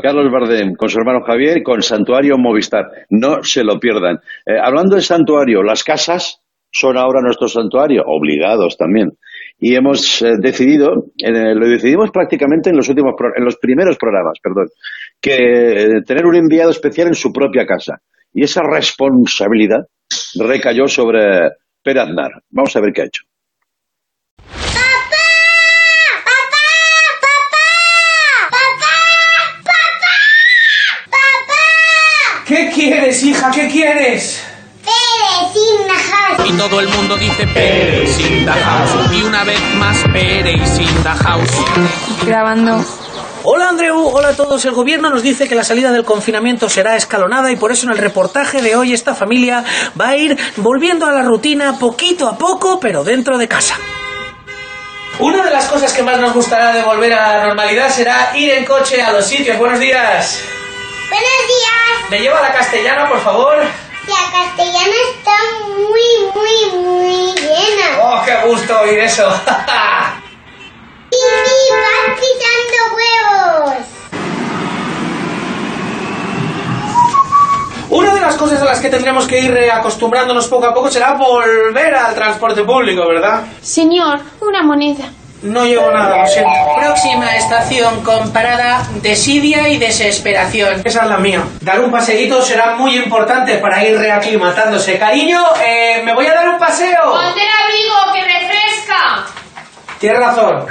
Carlos 0.02 0.30
Bardem, 0.30 0.74
con 0.74 0.88
su 0.88 0.98
hermano 0.98 1.20
Javier, 1.24 1.62
con 1.62 1.80
Santuario 1.80 2.36
Movistar. 2.36 2.84
No 3.10 3.42
se 3.42 3.64
lo 3.64 3.78
pierdan. 3.78 4.18
Eh, 4.44 4.58
hablando 4.62 4.96
de 4.96 5.02
santuario, 5.02 5.62
las 5.62 5.84
casas 5.84 6.42
son 6.70 6.98
ahora 6.98 7.20
nuestro 7.22 7.48
santuario, 7.48 8.02
obligados 8.06 8.76
también. 8.76 9.12
Y 9.60 9.74
hemos 9.74 10.22
eh, 10.22 10.34
decidido, 10.38 11.06
eh, 11.18 11.54
lo 11.54 11.68
decidimos 11.68 12.10
prácticamente 12.12 12.70
en 12.70 12.76
los 12.76 12.88
últimos, 12.88 13.14
en 13.36 13.44
los 13.44 13.56
primeros 13.56 13.96
programas, 13.96 14.38
perdón, 14.40 14.68
que 15.20 15.34
eh, 15.34 16.02
tener 16.06 16.26
un 16.26 16.36
enviado 16.36 16.70
especial 16.70 17.08
en 17.08 17.14
su 17.14 17.32
propia 17.32 17.66
casa. 17.66 18.00
Y 18.32 18.44
esa 18.44 18.62
responsabilidad 18.62 19.80
recayó 20.38 20.86
sobre 20.86 21.50
Pere 21.82 22.00
Aznar. 22.00 22.30
Vamos 22.50 22.76
a 22.76 22.80
ver 22.80 22.92
qué 22.92 23.02
ha 23.02 23.06
hecho. 23.06 23.24
¿Qué 32.46 32.70
quieres, 32.74 33.22
hija? 33.24 33.50
¿Qué 33.54 33.68
quieres? 33.68 34.57
House. 35.48 36.48
Y 36.48 36.52
todo 36.56 36.80
el 36.80 36.88
mundo 36.88 37.16
dice 37.16 37.46
the 37.46 38.52
house. 38.52 39.12
Y 39.12 39.22
una 39.22 39.44
vez 39.44 39.60
más 39.76 40.02
the 40.12 41.08
house. 41.24 41.50
Grabando. 42.26 42.84
Hola 43.44 43.70
Andreu, 43.70 44.08
hola 44.08 44.28
a 44.28 44.36
todos. 44.36 44.64
El 44.64 44.72
gobierno 44.72 45.10
nos 45.10 45.22
dice 45.22 45.48
que 45.48 45.54
la 45.54 45.64
salida 45.64 45.90
del 45.90 46.04
confinamiento 46.04 46.68
será 46.68 46.96
escalonada 46.96 47.50
y 47.50 47.56
por 47.56 47.72
eso 47.72 47.86
en 47.86 47.92
el 47.92 47.98
reportaje 47.98 48.60
de 48.60 48.76
hoy 48.76 48.92
esta 48.92 49.14
familia 49.14 49.64
va 49.98 50.08
a 50.08 50.16
ir 50.16 50.36
volviendo 50.56 51.06
a 51.06 51.12
la 51.12 51.22
rutina 51.22 51.78
poquito 51.78 52.28
a 52.28 52.36
poco, 52.36 52.78
pero 52.78 53.04
dentro 53.04 53.38
de 53.38 53.48
casa. 53.48 53.76
Una 55.18 55.42
de 55.42 55.50
las 55.50 55.66
cosas 55.66 55.92
que 55.92 56.02
más 56.02 56.20
nos 56.20 56.34
gustará 56.34 56.72
de 56.72 56.82
volver 56.82 57.12
a 57.12 57.38
la 57.38 57.46
normalidad 57.46 57.88
será 57.90 58.32
ir 58.36 58.50
en 58.50 58.64
coche 58.64 59.00
a 59.00 59.12
los 59.12 59.24
sitios. 59.24 59.56
Buenos 59.58 59.80
días. 59.80 60.44
Buenos 61.08 61.38
días. 61.48 62.10
¿Me 62.10 62.20
lleva 62.20 62.38
a 62.38 62.42
la 62.42 62.52
castellana, 62.52 63.08
por 63.08 63.20
favor? 63.20 63.87
La 64.08 64.22
castellana 64.32 64.96
está 65.14 65.36
muy, 65.66 66.06
muy, 66.34 66.54
muy 66.82 67.32
llena. 67.34 67.86
¡Oh, 68.02 68.22
qué 68.24 68.34
gusto 68.48 68.80
oír 68.80 68.98
eso! 69.00 69.28
¡Y, 71.10 71.16
y 71.16 71.70
vas 71.72 72.18
pisando 72.18 72.78
huevos! 72.96 73.86
Una 77.90 78.14
de 78.14 78.20
las 78.20 78.36
cosas 78.36 78.60
a 78.62 78.64
las 78.64 78.80
que 78.80 78.88
tendremos 78.90 79.26
que 79.26 79.40
ir 79.40 79.70
acostumbrándonos 79.70 80.46
poco 80.48 80.66
a 80.66 80.74
poco 80.74 80.90
será 80.90 81.14
volver 81.14 81.94
al 81.94 82.14
transporte 82.14 82.62
público, 82.64 83.06
¿verdad? 83.08 83.44
Señor, 83.62 84.20
una 84.40 84.62
moneda. 84.62 85.04
No 85.42 85.64
llevo 85.64 85.88
nada, 85.92 86.22
lo 86.22 86.26
siento. 86.26 86.50
Próxima 86.76 87.36
estación 87.36 88.02
con 88.02 88.32
parada, 88.32 88.84
desidia 89.02 89.68
y 89.68 89.78
desesperación. 89.78 90.82
Esa 90.84 91.02
es 91.02 91.08
la 91.08 91.18
mía. 91.18 91.44
Dar 91.60 91.80
un 91.80 91.92
paseíto 91.92 92.42
será 92.42 92.74
muy 92.74 92.96
importante 92.96 93.58
para 93.58 93.84
ir 93.84 93.96
reaclimatándose. 93.96 94.98
Cariño, 94.98 95.40
eh, 95.64 96.02
me 96.04 96.12
voy 96.12 96.26
a 96.26 96.34
dar 96.34 96.48
un 96.48 96.58
paseo. 96.58 97.12
Ponte 97.12 97.40
el 97.40 97.48
abrigo, 97.62 98.12
que 98.12 98.20
refresca. 98.24 99.26
Tienes 100.00 100.18
razón. 100.18 100.66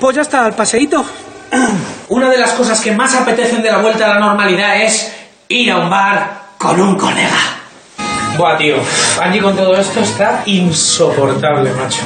Pues 0.00 0.16
ya 0.16 0.22
está, 0.22 0.46
el 0.46 0.52
paseíto. 0.54 1.04
Una 2.10 2.30
de 2.30 2.38
las 2.38 2.52
cosas 2.52 2.80
que 2.80 2.92
más 2.92 3.14
apetecen 3.16 3.60
de 3.60 3.72
la 3.72 3.78
vuelta 3.78 4.04
a 4.06 4.08
la 4.14 4.20
normalidad 4.20 4.80
es 4.82 5.12
ir 5.48 5.72
a 5.72 5.78
un 5.78 5.90
bar 5.90 6.41
con 6.62 6.80
un 6.80 6.96
colega. 6.96 7.58
Buah, 8.38 8.56
tío. 8.56 8.76
Allí 9.20 9.40
con 9.40 9.56
todo 9.56 9.74
esto 9.76 10.00
está 10.00 10.44
insoportable, 10.46 11.72
macho. 11.72 12.02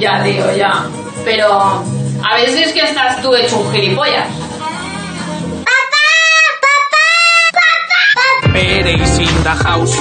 Ya, 0.00 0.22
tío, 0.24 0.56
ya. 0.56 0.86
Pero 1.24 1.46
a 1.48 2.34
veces 2.34 2.72
que 2.72 2.80
estás 2.80 3.22
tú 3.22 3.32
hecho 3.34 3.60
un 3.60 3.72
gilipollas. 3.72 4.28
Pérez 8.52 9.18
in 9.20 9.42
the 9.42 9.50
house. 9.62 9.98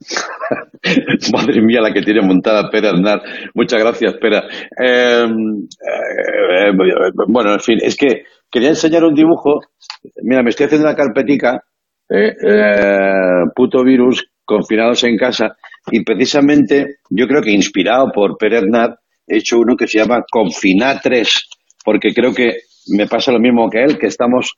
Madre 1.32 1.62
mía, 1.62 1.80
la 1.80 1.92
que 1.92 2.02
tiene 2.02 2.22
montada 2.22 2.70
Pera 2.70 2.90
Aznar. 2.90 3.22
Muchas 3.54 3.80
gracias, 3.80 4.14
Pera. 4.20 4.42
Eh, 4.82 5.26
eh, 5.26 6.72
bueno, 7.28 7.52
en 7.52 7.60
fin, 7.60 7.78
es 7.82 7.96
que 7.96 8.24
quería 8.50 8.70
enseñar 8.70 9.04
un 9.04 9.14
dibujo. 9.14 9.60
Mira, 10.22 10.42
me 10.42 10.50
estoy 10.50 10.66
haciendo 10.66 10.88
una 10.88 10.96
carpetica. 10.96 11.62
Eh, 12.08 12.34
puto 13.54 13.84
virus, 13.84 14.26
confinados 14.44 15.04
en 15.04 15.16
casa. 15.16 15.56
Y 15.90 16.02
precisamente, 16.04 16.96
yo 17.08 17.26
creo 17.26 17.40
que 17.40 17.52
inspirado 17.52 18.10
por 18.12 18.36
Pere 18.36 18.58
Aznar, 18.58 18.98
he 19.26 19.38
hecho 19.38 19.58
uno 19.58 19.76
que 19.76 19.86
se 19.86 19.98
llama 19.98 20.24
Confina 20.30 20.98
3, 21.00 21.48
porque 21.84 22.12
creo 22.12 22.34
que 22.34 22.62
me 22.96 23.06
pasa 23.06 23.32
lo 23.32 23.38
mismo 23.38 23.68
que 23.70 23.82
él, 23.82 23.98
que 23.98 24.08
estamos 24.08 24.54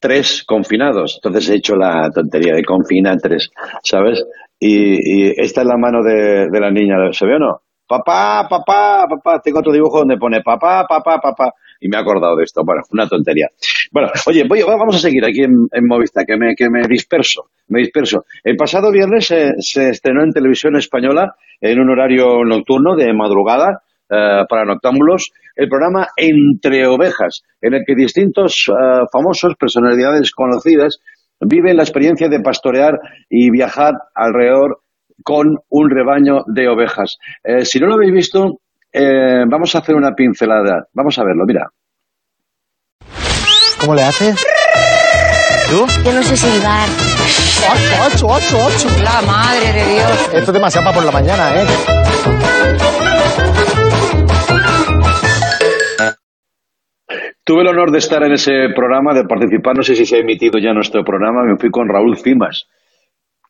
tres 0.00 0.44
confinados. 0.46 1.20
Entonces 1.22 1.50
he 1.50 1.56
hecho 1.56 1.76
la 1.76 2.10
tontería 2.10 2.54
de 2.54 2.64
Confina 2.64 3.16
3, 3.16 3.50
¿sabes? 3.82 4.24
Y, 4.58 5.28
y, 5.28 5.32
esta 5.36 5.60
es 5.60 5.66
la 5.66 5.76
mano 5.76 6.02
de, 6.02 6.48
de, 6.50 6.60
la 6.60 6.70
niña, 6.70 6.96
¿se 7.12 7.26
ve 7.26 7.36
o 7.36 7.38
no? 7.38 7.60
Papá, 7.86 8.46
papá, 8.48 9.04
papá, 9.08 9.40
tengo 9.42 9.58
otro 9.58 9.72
dibujo 9.72 9.98
donde 9.98 10.16
pone 10.16 10.40
papá, 10.42 10.86
papá, 10.88 11.18
papá. 11.20 11.52
Y 11.84 11.88
me 11.88 11.98
he 11.98 12.00
acordado 12.00 12.34
de 12.36 12.44
esto. 12.44 12.62
Bueno, 12.64 12.80
una 12.92 13.06
tontería. 13.06 13.46
Bueno, 13.92 14.08
oye, 14.26 14.44
voy, 14.48 14.62
vamos 14.62 14.96
a 14.96 14.98
seguir 14.98 15.22
aquí 15.22 15.42
en, 15.42 15.68
en 15.70 15.86
Movistar, 15.86 16.24
que 16.24 16.36
me, 16.38 16.54
que 16.56 16.70
me 16.70 16.80
disperso, 16.88 17.50
me 17.68 17.80
disperso. 17.80 18.24
El 18.42 18.56
pasado 18.56 18.90
viernes 18.90 19.26
se, 19.26 19.88
estrenó 19.90 20.24
en 20.24 20.32
televisión 20.32 20.76
española, 20.76 21.34
en 21.60 21.78
un 21.78 21.90
horario 21.90 22.42
nocturno 22.42 22.96
de 22.96 23.12
madrugada, 23.12 23.82
eh, 24.10 24.44
para 24.48 24.64
noctámbulos, 24.64 25.30
el 25.56 25.68
programa 25.68 26.08
Entre 26.16 26.86
Ovejas, 26.86 27.42
en 27.60 27.74
el 27.74 27.82
que 27.86 27.94
distintos 27.94 28.64
eh, 28.68 29.04
famosos, 29.12 29.54
personalidades 29.56 30.32
conocidas, 30.32 31.00
viven 31.38 31.76
la 31.76 31.82
experiencia 31.82 32.30
de 32.30 32.40
pastorear 32.40 32.98
y 33.28 33.50
viajar 33.50 33.92
alrededor 34.14 34.80
con 35.22 35.58
un 35.68 35.90
rebaño 35.90 36.44
de 36.46 36.68
ovejas. 36.68 37.18
Eh, 37.44 37.64
si 37.64 37.78
no 37.78 37.88
lo 37.88 37.94
habéis 37.94 38.12
visto, 38.12 38.60
eh, 38.94 39.44
vamos 39.48 39.74
a 39.74 39.78
hacer 39.78 39.96
una 39.96 40.14
pincelada. 40.14 40.86
Vamos 40.92 41.18
a 41.18 41.24
verlo, 41.24 41.44
mira. 41.44 41.68
¿Cómo 43.80 43.94
le 43.96 44.02
haces? 44.04 44.46
¿Tú? 45.68 45.84
Yo 46.04 46.12
no 46.12 46.22
sé 46.22 46.36
silbar. 46.36 46.88
¡Ocho, 47.72 48.06
ocho, 48.06 48.26
ocho, 48.28 48.66
ocho! 48.66 48.88
La 49.02 49.20
madre 49.22 49.72
de 49.72 49.94
Dios. 49.94 50.30
Esto 50.32 50.50
es 50.50 50.52
demasiado 50.52 50.84
para 50.84 50.96
por 50.96 51.04
la 51.04 51.10
mañana, 51.10 51.60
¿eh? 51.60 51.66
Tuve 57.42 57.62
el 57.62 57.68
honor 57.68 57.90
de 57.90 57.98
estar 57.98 58.22
en 58.22 58.32
ese 58.32 58.68
programa, 58.74 59.12
de 59.12 59.24
participar, 59.24 59.76
no 59.76 59.82
sé 59.82 59.96
si 59.96 60.06
se 60.06 60.16
ha 60.16 60.20
emitido 60.20 60.58
ya 60.58 60.72
nuestro 60.72 61.04
programa, 61.04 61.42
me 61.44 61.58
fui 61.58 61.70
con 61.70 61.88
Raúl 61.88 62.16
Cimas. 62.16 62.68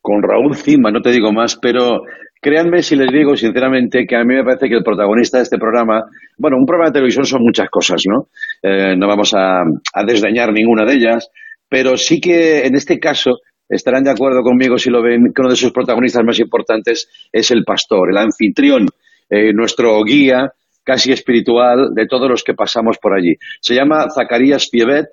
Con 0.01 0.22
Raúl 0.22 0.57
Cimas, 0.57 0.92
no 0.92 1.01
te 1.01 1.11
digo 1.11 1.32
más, 1.32 1.57
pero 1.57 2.03
créanme 2.45 2.82
si 2.82 2.95
les 2.95 3.11
digo 3.11 3.34
sinceramente 3.34 4.05
que 4.07 4.16
a 4.16 4.22
mí 4.22 4.34
me 4.34 4.45
parece 4.45 4.68
que 4.68 4.74
el 4.74 4.82
protagonista 4.84 5.38
de 5.38 5.45
este 5.45 5.57
programa, 5.57 6.05
bueno, 6.36 6.59
un 6.59 6.66
programa 6.66 6.90
de 6.90 6.99
televisión 6.99 7.24
son 7.24 7.40
muchas 7.42 7.70
cosas, 7.70 8.03
¿no? 8.07 8.28
Eh, 8.62 8.95
no 8.99 9.09
vamos 9.09 9.32
a, 9.32 9.62
a 9.62 10.05
desdeñar 10.07 10.53
ninguna 10.53 10.84
de 10.84 10.92
ellas, 10.92 11.30
pero 11.70 11.97
sí 11.97 12.20
que 12.20 12.66
en 12.66 12.74
este 12.74 12.99
caso 12.99 13.38
estarán 13.66 14.05
de 14.05 14.11
acuerdo 14.11 14.42
conmigo 14.42 14.76
si 14.76 14.90
lo 14.90 15.03
ven, 15.03 15.32
que 15.34 15.40
uno 15.40 15.49
de 15.49 15.57
sus 15.57 15.72
protagonistas 15.72 16.22
más 16.22 16.38
importantes 16.38 17.09
es 17.32 17.51
el 17.51 17.64
pastor, 17.64 18.11
el 18.11 18.18
anfitrión, 18.18 18.88
eh, 19.30 19.55
nuestro 19.55 20.05
guía, 20.05 20.53
casi 20.84 21.12
espiritual 21.12 21.95
de 21.95 22.07
todos 22.07 22.28
los 22.28 22.45
que 22.45 22.53
pasamos 22.53 22.99
por 22.99 23.14
allí. 23.14 23.36
Se 23.59 23.74
llama 23.74 24.11
Zacarías 24.14 24.68
Pievet, 24.68 25.07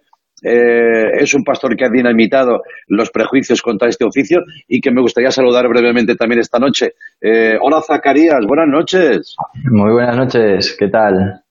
eh, 0.43 1.21
es 1.21 1.33
un 1.35 1.43
pastor 1.43 1.75
que 1.75 1.85
ha 1.85 1.89
dinamitado 1.89 2.63
los 2.87 3.11
prejuicios 3.11 3.61
contra 3.61 3.89
este 3.89 4.05
oficio 4.05 4.39
y 4.67 4.81
que 4.81 4.91
me 4.91 5.01
gustaría 5.01 5.29
saludar 5.29 5.67
brevemente 5.67 6.15
también 6.15 6.41
esta 6.41 6.57
noche. 6.57 6.93
Eh, 7.23 7.55
hola 7.61 7.83
Zacarías, 7.83 8.43
buenas 8.47 8.67
noches. 8.67 9.35
Muy 9.69 9.93
buenas 9.93 10.17
noches, 10.17 10.75
¿qué 10.75 10.87
tal? 10.87 11.43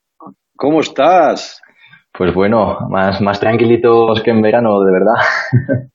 ¿Cómo 0.56 0.80
estás? 0.80 1.62
Pues 2.12 2.34
bueno, 2.34 2.76
más, 2.88 3.20
más 3.20 3.38
tranquilitos 3.38 4.20
que 4.20 4.32
en 4.32 4.42
verano, 4.42 4.80
de 4.80 4.90
verdad. 4.90 5.14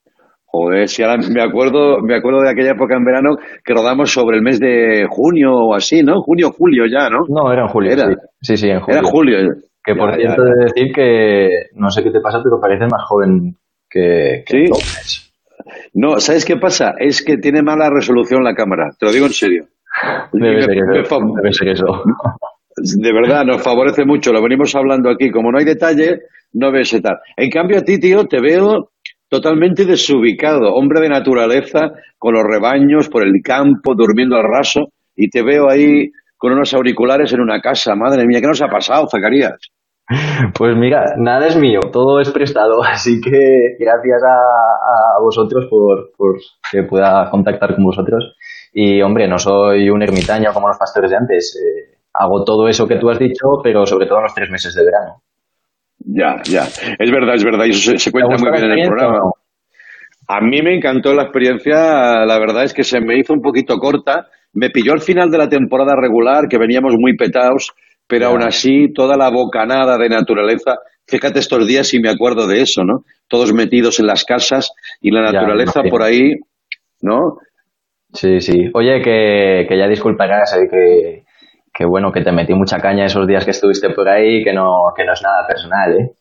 Joder, 0.46 0.88
si 0.88 1.04
ahora 1.04 1.18
me 1.30 1.44
acuerdo, 1.44 2.00
me 2.00 2.16
acuerdo 2.16 2.40
de 2.44 2.52
aquella 2.52 2.72
época 2.72 2.96
en 2.96 3.04
verano 3.04 3.36
que 3.66 3.74
rodamos 3.74 4.14
sobre 4.14 4.38
el 4.38 4.44
mes 4.44 4.62
de 4.62 5.08
junio 5.10 5.52
o 5.52 5.76
así, 5.76 6.02
¿no? 6.04 6.22
Junio, 6.22 6.52
julio 6.58 6.86
ya, 6.90 7.10
¿no? 7.10 7.26
No, 7.28 7.52
era 7.52 7.64
en 7.64 7.68
julio. 7.68 7.92
Sí, 8.40 8.56
sí, 8.56 8.70
en 8.70 8.80
julio. 8.80 9.00
Era 9.00 9.10
julio. 9.10 9.38
Que 9.84 9.94
por 9.94 10.16
cierto, 10.16 10.42
de 10.42 10.64
decir 10.68 10.94
que 10.96 11.50
no 11.74 11.90
sé 11.90 12.02
qué 12.02 12.12
te 12.12 12.22
pasa, 12.22 12.40
pero 12.42 12.62
pareces 12.62 12.88
más 12.90 13.04
joven 13.04 13.58
que, 13.90 14.46
¿Sí? 14.48 15.25
No, 15.94 16.20
¿sabes 16.20 16.46
qué 16.46 16.58
pasa? 16.58 16.94
Es 17.00 17.24
que 17.24 17.38
tiene 17.38 17.62
mala 17.62 17.90
resolución 17.90 18.44
la 18.44 18.54
cámara, 18.54 18.92
te 18.98 19.06
lo 19.06 19.12
digo 19.12 19.26
en 19.26 19.34
serio. 19.34 19.66
Debe, 20.34 20.62
ser, 20.62 20.78
eso, 20.78 21.20
debe 21.36 21.54
ser 21.54 21.70
eso. 21.70 22.04
De 22.76 23.14
verdad, 23.14 23.46
nos 23.46 23.64
favorece 23.64 24.04
mucho, 24.06 24.34
lo 24.34 24.42
venimos 24.42 24.76
hablando 24.76 25.10
aquí. 25.10 25.32
Como 25.32 25.52
no 25.52 25.58
hay 25.58 25.66
detalle, 25.66 26.20
no 26.54 26.72
ves 26.72 26.92
tal. 27.02 27.18
En 27.38 27.50
cambio, 27.50 27.80
a 27.80 27.82
ti, 27.82 28.00
tío, 28.00 28.26
te 28.26 28.42
veo 28.42 28.92
totalmente 29.30 29.86
desubicado, 29.86 30.74
hombre 30.74 31.02
de 31.02 31.10
naturaleza, 31.10 31.92
con 32.18 32.34
los 32.34 32.44
rebaños 32.44 33.10
por 33.10 33.24
el 33.24 33.34
campo, 33.44 33.96
durmiendo 33.96 34.36
al 34.36 34.44
raso, 34.44 34.90
y 35.16 35.30
te 35.30 35.42
veo 35.44 35.70
ahí 35.70 36.10
con 36.38 36.52
unos 36.52 36.74
auriculares 36.74 37.32
en 37.34 37.42
una 37.42 37.62
casa. 37.62 37.96
Madre 37.96 38.26
mía, 38.26 38.42
¿qué 38.42 38.48
nos 38.48 38.62
ha 38.62 38.68
pasado, 38.68 39.08
Zacarías? 39.10 39.58
Pues 40.54 40.76
mira, 40.78 41.16
nada 41.18 41.48
es 41.48 41.58
mío, 41.58 41.80
todo 41.92 42.20
es 42.20 42.30
prestado, 42.30 42.84
así 42.86 43.20
que 43.20 43.76
gracias 43.80 44.22
a, 44.24 45.20
vosotros 45.22 45.66
por, 45.70 46.12
que 46.72 46.84
pueda 46.84 47.30
contactar 47.32 47.76
con 47.76 47.86
vosotros. 47.86 48.36
Y 48.72 49.02
hombre, 49.02 49.28
no 49.28 49.38
soy 49.38 49.90
un 49.90 50.04
ermitaño 50.04 50.52
como 50.54 50.68
los 50.68 50.78
pastores 50.78 51.10
de 51.10 51.18
antes. 51.18 51.60
Eh, 51.60 51.96
hago 52.14 52.44
todo 52.44 52.68
eso 52.68 52.88
que 52.88 52.98
tú 52.98 53.10
has 53.10 53.20
dicho, 53.20 53.62
pero 53.64 53.86
sobre 53.86 54.06
todo 54.06 54.20
en 54.20 54.24
los 54.24 54.34
tres 54.34 54.50
meses 54.50 54.76
de 54.76 54.84
verano. 54.84 55.22
Ya, 56.00 56.42
ya. 56.44 56.64
Es 57.00 57.12
verdad, 57.12 57.36
es 57.36 57.44
verdad. 57.44 57.66
Y 57.66 57.70
eso 57.72 57.98
se, 57.98 58.12
cuenta 58.12 58.36
muy 58.38 58.52
bien 58.52 58.72
en 58.72 58.80
el 58.80 58.88
programa. 58.88 59.20
A 60.28 60.42
mí 60.42 60.62
me 60.62 60.76
encantó 60.76 61.14
la 61.14 61.24
experiencia. 61.24 62.26
La 62.26 62.38
verdad 62.38 62.64
es 62.64 62.74
que 62.74 62.84
se 62.84 63.00
me 63.00 63.18
hizo 63.18 63.34
un 63.34 63.42
poquito 63.42 63.78
corta. 63.78 64.28
Me 64.54 64.70
pilló 64.70 64.94
al 64.94 65.02
final 65.02 65.30
de 65.32 65.38
la 65.38 65.50
temporada 65.50 65.96
regular, 65.96 66.48
que 66.50 66.58
veníamos 66.58 66.94
muy 66.98 67.16
petados, 67.16 67.74
pero 68.08 68.28
aún 68.28 68.44
así 68.44 68.92
toda 68.94 69.18
la 69.18 69.30
bocanada 69.30 69.98
de 69.98 70.10
naturaleza. 70.10 70.78
Fíjate 71.08 71.40
estos 71.40 71.68
días 71.68 71.94
y 71.94 72.00
me 72.00 72.10
acuerdo 72.10 72.48
de 72.48 72.62
eso, 72.62 72.84
¿no? 72.84 73.04
Todos 73.28 73.54
metidos 73.54 74.00
en 74.00 74.08
las 74.08 74.24
casas 74.24 74.72
y 75.02 75.12
la 75.12 75.22
naturaleza 75.22 75.84
por 75.90 76.02
ahí, 76.02 76.34
¿no? 77.02 77.38
Sí, 78.14 78.40
sí. 78.40 78.70
Oye, 78.74 79.02
que, 79.02 79.66
que 79.68 79.78
ya 79.78 79.88
disculparás, 79.88 80.56
eh, 80.56 80.68
que, 80.72 81.24
que 81.74 81.86
bueno, 81.86 82.12
que 82.12 82.22
te 82.22 82.32
metí 82.32 82.54
mucha 82.54 82.80
caña 82.80 83.06
esos 83.06 83.28
días 83.28 83.44
que 83.44 83.52
estuviste 83.52 83.90
por 83.90 84.08
ahí, 84.08 84.44
que 84.44 84.54
no, 84.54 84.94
que 84.96 85.04
no 85.04 85.14
es 85.14 85.22
nada 85.22 85.46
personal, 85.48 85.94
¿eh? 86.00 86.12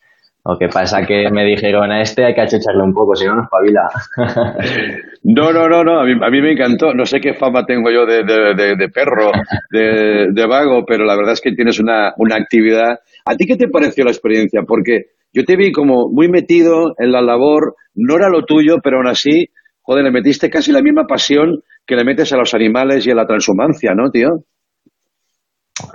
Lo 0.47 0.59
que 0.59 0.69
pasa 0.69 1.07
que 1.07 1.31
me 1.31 1.43
dijeron 1.43 1.91
a 1.91 2.03
este 2.03 2.27
hay 2.27 2.35
que 2.35 2.43
achucharle 2.43 2.83
un 2.83 2.93
poco, 2.93 3.15
si 3.15 3.25
no 3.25 3.37
nos 3.37 3.49
pavila. 3.49 3.89
No, 5.27 5.55
no, 5.55 5.67
no, 5.67 5.83
no, 5.83 6.01
a 6.01 6.05
mí, 6.05 6.43
me 6.43 6.53
encantó. 6.53 6.93
No 6.93 7.07
sé 7.07 7.19
qué 7.19 7.33
fama 7.33 7.65
tengo 7.65 7.91
yo 7.91 8.05
de, 8.05 8.25
de, 8.25 8.89
perro, 8.91 9.33
de, 9.71 10.47
vago, 10.47 10.85
pero 10.87 11.07
la 11.07 11.17
verdad 11.17 11.33
es 11.33 11.41
que 11.41 11.53
tienes 11.53 11.81
una, 11.81 12.13
una 12.19 12.37
actividad. 12.37 12.99
¿A 13.25 13.35
ti 13.35 13.47
qué 13.47 13.57
te 13.57 13.69
pareció 13.69 14.05
la 14.05 14.11
experiencia? 14.11 14.61
Porque 14.67 15.07
yo 15.33 15.45
te 15.45 15.57
vi 15.57 15.73
como 15.73 16.11
muy 16.13 16.29
metido 16.29 16.93
en 16.99 17.11
la 17.11 17.23
labor, 17.23 17.75
no 17.95 18.17
era 18.17 18.29
lo 18.29 18.43
tuyo, 18.43 18.81
pero 18.85 18.99
aún 18.99 19.09
así, 19.09 19.47
joder, 19.81 20.05
le 20.05 20.11
metiste 20.11 20.51
casi 20.51 20.73
la 20.73 20.83
misma 20.83 21.07
pasión 21.09 21.63
que 21.87 21.97
le 21.97 22.05
metes 22.05 22.31
a 22.35 22.37
los 22.37 22.53
animales 22.53 23.07
y 23.07 23.11
a 23.11 23.15
la 23.15 23.27
transhumancia, 23.27 23.95
¿no, 23.95 24.11
tío? 24.11 24.29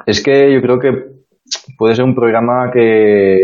Es 0.07 0.23
que 0.23 0.51
yo 0.51 0.59
creo 0.59 0.79
que 0.79 0.89
puede 1.77 1.93
ser 1.93 2.05
un 2.05 2.15
programa 2.15 2.71
que, 2.73 3.37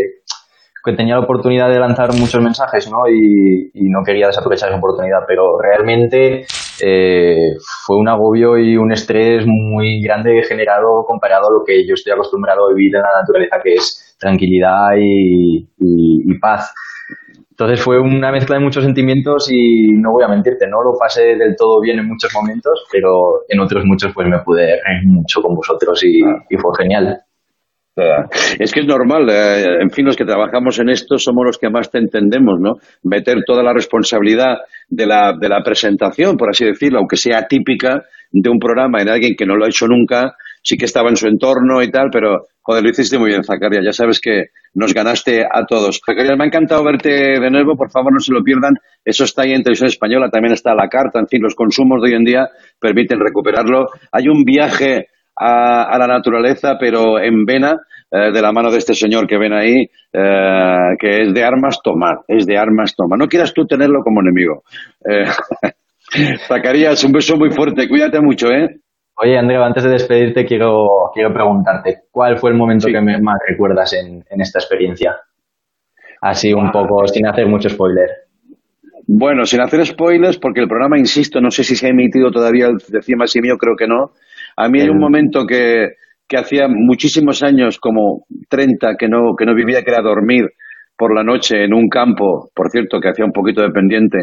que 0.86 0.94
tenía 0.94 1.16
la 1.16 1.24
oportunidad 1.24 1.68
de 1.68 1.78
lanzar 1.78 2.14
muchos 2.14 2.40
mensajes 2.40 2.88
¿no? 2.90 3.08
y, 3.10 3.70
no 3.90 4.02
quería 4.04 4.26
desaprovechar 4.26 4.68
esa 4.68 4.78
oportunidad, 4.78 5.20
pero 5.26 5.58
realmente 5.58 6.46
eh, 6.82 7.56
fue 7.84 7.96
un 7.98 8.08
agobio 8.08 8.58
y 8.58 8.76
un 8.76 8.92
estrés 8.92 9.44
muy 9.46 10.02
grande 10.02 10.42
generado 10.48 11.04
comparado 11.06 11.48
a 11.48 11.58
lo 11.58 11.64
que 11.64 11.86
yo 11.86 11.94
estoy 11.94 12.12
acostumbrado 12.12 12.66
a 12.66 12.74
vivir 12.74 12.94
en 12.94 13.02
la 13.02 13.20
naturaleza, 13.20 13.56
que 13.62 13.74
es 13.74 14.16
tranquilidad 14.18 14.96
y, 14.98 15.68
y 15.78 16.38
paz. 16.38 16.72
Entonces 17.58 17.82
fue 17.82 17.98
una 17.98 18.30
mezcla 18.30 18.58
de 18.58 18.62
muchos 18.62 18.84
sentimientos 18.84 19.50
y 19.50 19.88
no 19.94 20.12
voy 20.12 20.24
a 20.24 20.28
mentirte, 20.28 20.66
no 20.68 20.82
lo 20.82 20.92
pasé 20.98 21.36
del 21.36 21.56
todo 21.56 21.80
bien 21.80 21.98
en 21.98 22.06
muchos 22.06 22.30
momentos, 22.34 22.84
pero 22.92 23.44
en 23.48 23.60
otros 23.60 23.82
muchos 23.86 24.12
pues 24.12 24.28
me 24.28 24.40
pude 24.44 24.66
reír 24.66 25.06
mucho 25.06 25.40
con 25.40 25.54
vosotros 25.54 26.04
y, 26.04 26.20
fue 26.58 26.70
genial. 26.76 27.18
Es 28.58 28.72
que 28.72 28.80
es 28.80 28.86
normal, 28.86 29.26
eh, 29.30 29.64
en 29.80 29.90
fin, 29.90 30.04
los 30.04 30.16
que 30.16 30.26
trabajamos 30.26 30.78
en 30.80 30.90
esto 30.90 31.16
somos 31.16 31.46
los 31.46 31.56
que 31.56 31.70
más 31.70 31.90
te 31.90 31.98
entendemos, 31.98 32.60
¿no? 32.60 32.74
Meter 33.02 33.38
toda 33.46 33.62
la 33.62 33.72
responsabilidad 33.72 34.58
de 34.88 35.06
la, 35.06 35.32
de 35.40 35.48
la 35.48 35.62
presentación, 35.62 36.36
por 36.36 36.50
así 36.50 36.66
decirlo, 36.66 36.98
aunque 36.98 37.16
sea 37.16 37.46
típica 37.48 38.02
de 38.30 38.50
un 38.50 38.58
programa 38.58 39.00
en 39.00 39.08
alguien 39.08 39.34
que 39.34 39.46
no 39.46 39.56
lo 39.56 39.64
ha 39.64 39.68
hecho 39.68 39.86
nunca, 39.86 40.34
sí 40.62 40.76
que 40.76 40.84
estaba 40.84 41.08
en 41.08 41.16
su 41.16 41.26
entorno 41.26 41.82
y 41.82 41.90
tal, 41.90 42.08
pero 42.12 42.46
joder, 42.60 42.82
lo 42.82 42.90
hiciste 42.90 43.18
muy 43.18 43.30
bien, 43.30 43.44
Zacarías. 43.44 43.84
Ya 43.84 43.92
sabes 43.92 44.20
que 44.20 44.46
nos 44.74 44.92
ganaste 44.92 45.44
a 45.44 45.64
todos. 45.64 46.00
Zacarías, 46.04 46.36
me 46.36 46.44
ha 46.44 46.46
encantado 46.48 46.84
verte 46.84 47.08
de 47.08 47.50
nuevo. 47.50 47.76
Por 47.76 47.90
favor, 47.90 48.12
no 48.12 48.18
se 48.18 48.32
lo 48.32 48.42
pierdan. 48.42 48.74
Eso 49.04 49.22
está 49.22 49.42
ahí 49.42 49.52
en 49.52 49.62
televisión 49.62 49.88
española. 49.88 50.28
También 50.28 50.52
está 50.52 50.74
la 50.74 50.88
carta. 50.88 51.20
En 51.20 51.28
fin, 51.28 51.40
los 51.40 51.54
consumos 51.54 52.02
de 52.02 52.10
hoy 52.10 52.16
en 52.16 52.24
día 52.24 52.48
permiten 52.80 53.20
recuperarlo. 53.20 53.86
Hay 54.10 54.26
un 54.26 54.42
viaje 54.42 55.06
a, 55.36 55.98
la 55.98 56.06
naturaleza, 56.06 56.76
pero 56.78 57.20
en 57.20 57.44
vena, 57.44 57.76
eh, 58.10 58.32
de 58.32 58.42
la 58.42 58.52
mano 58.52 58.70
de 58.70 58.78
este 58.78 58.94
señor 58.94 59.26
que 59.26 59.38
ven 59.38 59.52
ahí, 59.52 59.74
eh, 60.12 60.96
que 60.98 61.22
es 61.22 61.34
de 61.34 61.44
armas 61.44 61.80
tomar. 61.82 62.20
Es 62.26 62.46
de 62.46 62.56
armas 62.56 62.94
tomar. 62.94 63.18
No 63.18 63.28
quieras 63.28 63.52
tú 63.52 63.66
tenerlo 63.66 64.00
como 64.02 64.20
enemigo. 64.20 64.62
Eh, 65.04 65.24
Zacarías, 66.48 67.02
un 67.04 67.12
beso 67.12 67.36
muy 67.36 67.50
fuerte. 67.50 67.88
Cuídate 67.88 68.20
mucho, 68.20 68.48
¿eh? 68.48 68.80
Oye, 69.18 69.38
Andrea, 69.38 69.64
antes 69.64 69.82
de 69.82 69.90
despedirte, 69.90 70.44
quiero, 70.44 71.10
quiero 71.14 71.32
preguntarte, 71.32 72.02
¿cuál 72.10 72.36
fue 72.38 72.50
el 72.50 72.56
momento 72.56 72.86
que 72.86 73.00
más 73.00 73.38
recuerdas 73.48 73.94
en, 73.94 74.22
esta 74.28 74.58
experiencia? 74.58 75.16
Así 76.20 76.52
un 76.52 76.70
poco, 76.70 77.06
sin 77.06 77.26
hacer 77.26 77.46
mucho 77.46 77.70
spoiler. 77.70 78.10
Bueno, 79.06 79.46
sin 79.46 79.62
hacer 79.62 79.86
spoilers, 79.86 80.38
porque 80.38 80.60
el 80.60 80.68
programa, 80.68 80.98
insisto, 80.98 81.40
no 81.40 81.50
sé 81.50 81.64
si 81.64 81.76
se 81.76 81.86
ha 81.86 81.90
emitido 81.90 82.30
todavía 82.30 82.66
el 82.66 82.76
de 82.76 83.00
Cima 83.00 83.24
y 83.32 83.40
mío, 83.40 83.56
creo 83.56 83.74
que 83.74 83.86
no. 83.86 84.12
A 84.56 84.68
mí 84.68 84.80
hay 84.80 84.88
un 84.88 84.98
momento 84.98 85.46
que, 85.46 85.90
que 86.26 86.36
hacía 86.36 86.66
muchísimos 86.68 87.42
años, 87.42 87.78
como 87.78 88.24
30, 88.48 88.96
que 88.98 89.08
no, 89.08 89.34
que 89.36 89.46
no 89.46 89.54
vivía, 89.54 89.82
que 89.82 89.90
era 89.90 90.02
dormir 90.02 90.46
por 90.96 91.14
la 91.14 91.22
noche 91.22 91.64
en 91.64 91.74
un 91.74 91.88
campo, 91.88 92.48
por 92.54 92.70
cierto, 92.70 93.00
que 93.00 93.10
hacía 93.10 93.26
un 93.26 93.32
poquito 93.32 93.60
de 93.60 93.70
pendiente, 93.70 94.18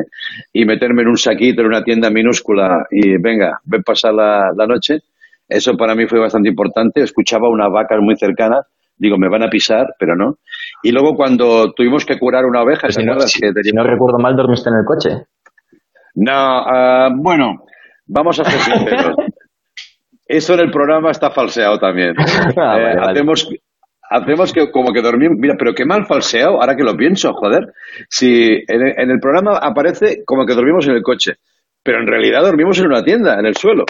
y 0.51 0.65
meterme 0.65 1.03
en 1.03 1.09
un 1.09 1.17
saquito 1.17 1.61
en 1.61 1.67
una 1.67 1.83
tienda 1.83 2.09
minúscula 2.09 2.87
y 2.89 3.21
venga, 3.21 3.59
ven 3.63 3.83
pasar 3.83 4.13
la, 4.15 4.51
la 4.57 4.65
noche, 4.65 5.01
eso 5.47 5.77
para 5.77 5.95
mí 5.95 6.07
fue 6.07 6.19
bastante 6.19 6.49
importante. 6.49 7.01
Escuchaba 7.01 7.49
unas 7.49 7.71
vacas 7.71 7.99
muy 8.01 8.15
cercanas, 8.15 8.65
digo, 8.97 9.17
me 9.17 9.29
van 9.29 9.43
a 9.43 9.49
pisar, 9.49 9.85
pero 9.99 10.15
no. 10.15 10.37
Y 10.81 10.91
luego 10.91 11.15
cuando 11.15 11.73
tuvimos 11.73 12.05
que 12.05 12.17
curar 12.17 12.45
una 12.45 12.63
oveja, 12.63 12.89
si, 12.89 13.03
no, 13.03 13.19
si, 13.19 13.39
no 13.73 13.83
recuerdo 13.83 14.17
mal, 14.19 14.35
dormiste 14.35 14.69
en 14.69 14.77
el 14.77 14.85
coche. 14.85 15.27
No, 16.15 16.61
uh, 16.61 17.21
bueno, 17.21 17.63
vamos 18.07 18.39
a 18.39 18.43
ser 18.45 18.59
sinceros. 18.59 19.15
Eso 20.25 20.53
en 20.53 20.61
el 20.61 20.71
programa 20.71 21.11
está 21.11 21.31
falseado 21.31 21.77
también. 21.79 22.15
Ah, 22.57 22.77
eh, 22.77 22.83
vale, 22.83 22.95
vale. 22.95 23.11
Hacemos, 23.11 23.49
hacemos 24.09 24.53
que 24.53 24.71
como 24.71 24.93
que 24.93 25.01
dormimos. 25.01 25.37
Mira, 25.39 25.55
pero 25.57 25.73
qué 25.73 25.85
mal 25.85 26.05
falseado, 26.05 26.61
ahora 26.61 26.75
que 26.75 26.83
lo 26.83 26.95
pienso, 26.95 27.33
joder. 27.33 27.73
Si 28.09 28.63
en 28.67 28.81
el, 28.81 28.93
en 28.97 29.11
el, 29.11 29.19
programa 29.19 29.57
aparece 29.57 30.23
como 30.25 30.45
que 30.45 30.53
dormimos 30.53 30.87
en 30.87 30.95
el 30.95 31.01
coche, 31.01 31.33
pero 31.83 31.99
en 31.99 32.07
realidad 32.07 32.41
dormimos 32.43 32.79
en 32.79 32.87
una 32.87 33.03
tienda, 33.03 33.37
en 33.39 33.45
el 33.45 33.55
suelo. 33.55 33.85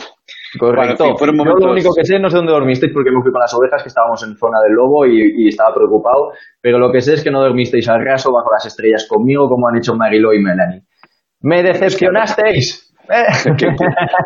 Correcto. 0.57 1.03
Bueno, 1.03 1.17
en 1.19 1.27
fin, 1.27 1.37
momentos... 1.37 1.61
Yo 1.61 1.67
lo 1.67 1.73
único 1.73 1.93
que 1.95 2.05
sé, 2.05 2.19
no 2.19 2.29
sé 2.29 2.37
dónde 2.37 2.51
dormisteis 2.51 2.93
porque 2.93 3.11
me 3.11 3.21
fui 3.21 3.31
con 3.31 3.41
las 3.41 3.53
ovejas, 3.53 3.83
que 3.83 3.89
estábamos 3.89 4.23
en 4.23 4.35
zona 4.37 4.59
del 4.63 4.73
lobo 4.73 5.05
y, 5.05 5.45
y, 5.45 5.47
estaba 5.47 5.73
preocupado, 5.73 6.31
pero 6.61 6.79
lo 6.79 6.91
que 6.91 7.01
sé 7.01 7.15
es 7.15 7.23
que 7.23 7.31
no 7.31 7.41
dormisteis 7.41 7.87
al 7.89 8.03
raso 8.03 8.31
bajo 8.31 8.51
las 8.51 8.65
estrellas 8.65 9.07
conmigo 9.07 9.47
como 9.47 9.67
han 9.67 9.77
hecho 9.77 9.95
Marilo 9.95 10.33
y 10.33 10.39
Melanie. 10.39 10.83
¡Me 11.41 11.61
decepcionasteis! 11.61 12.92
¿Qué, 13.57 13.67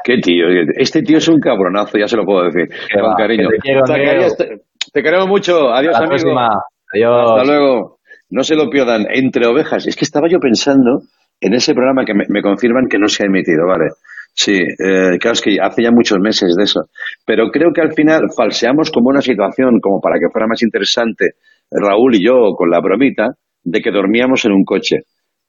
qué, 0.04 0.18
tío, 0.18 0.46
este 0.76 1.02
tío 1.02 1.18
es 1.18 1.28
un 1.28 1.40
cabronazo, 1.40 1.98
ya 1.98 2.08
se 2.08 2.16
lo 2.16 2.26
puedo 2.26 2.44
decir, 2.44 2.68
con 2.94 3.12
va, 3.12 3.16
cariño. 3.16 3.50
Te, 3.50 3.58
quiero, 3.58 3.82
te, 3.84 4.62
te, 4.94 5.02
queremos 5.02 5.28
mucho, 5.28 5.70
adiós 5.70 5.96
amigo. 5.96 6.10
Próxima. 6.10 6.50
Adiós. 6.94 7.32
Hasta 7.32 7.44
luego. 7.44 7.98
No 8.30 8.44
se 8.44 8.56
lo 8.56 8.70
pierdan, 8.70 9.06
entre 9.10 9.48
ovejas. 9.48 9.88
Es 9.88 9.96
que 9.96 10.06
estaba 10.06 10.28
yo 10.30 10.40
pensando 10.40 11.00
en 11.40 11.54
ese 11.54 11.74
programa 11.74 12.04
que 12.06 12.14
me, 12.14 12.26
me 12.30 12.42
confirman 12.42 12.88
que 12.90 13.00
no 13.00 13.08
se 13.08 13.24
ha 13.24 13.28
emitido, 13.28 13.66
¿vale? 13.68 13.86
Sí, 14.34 14.54
eh, 14.54 15.18
claro, 15.20 15.34
es 15.34 15.42
que 15.42 15.58
hace 15.60 15.82
ya 15.82 15.90
muchos 15.92 16.20
meses 16.20 16.54
de 16.56 16.64
eso. 16.64 16.82
Pero 17.26 17.50
creo 17.50 17.72
que 17.74 17.82
al 17.82 17.94
final 17.94 18.22
falseamos 18.36 18.92
como 18.92 19.10
una 19.10 19.22
situación, 19.22 19.80
como 19.82 20.00
para 20.00 20.20
que 20.20 20.30
fuera 20.32 20.46
más 20.46 20.62
interesante, 20.62 21.32
Raúl 21.72 22.16
y 22.16 22.24
yo, 22.24 22.54
con 22.56 22.70
la 22.70 22.80
bromita, 22.80 23.30
de 23.64 23.82
que 23.82 23.92
dormíamos 23.92 24.46
en 24.46 24.52
un 24.52 24.64
coche. 24.64 24.98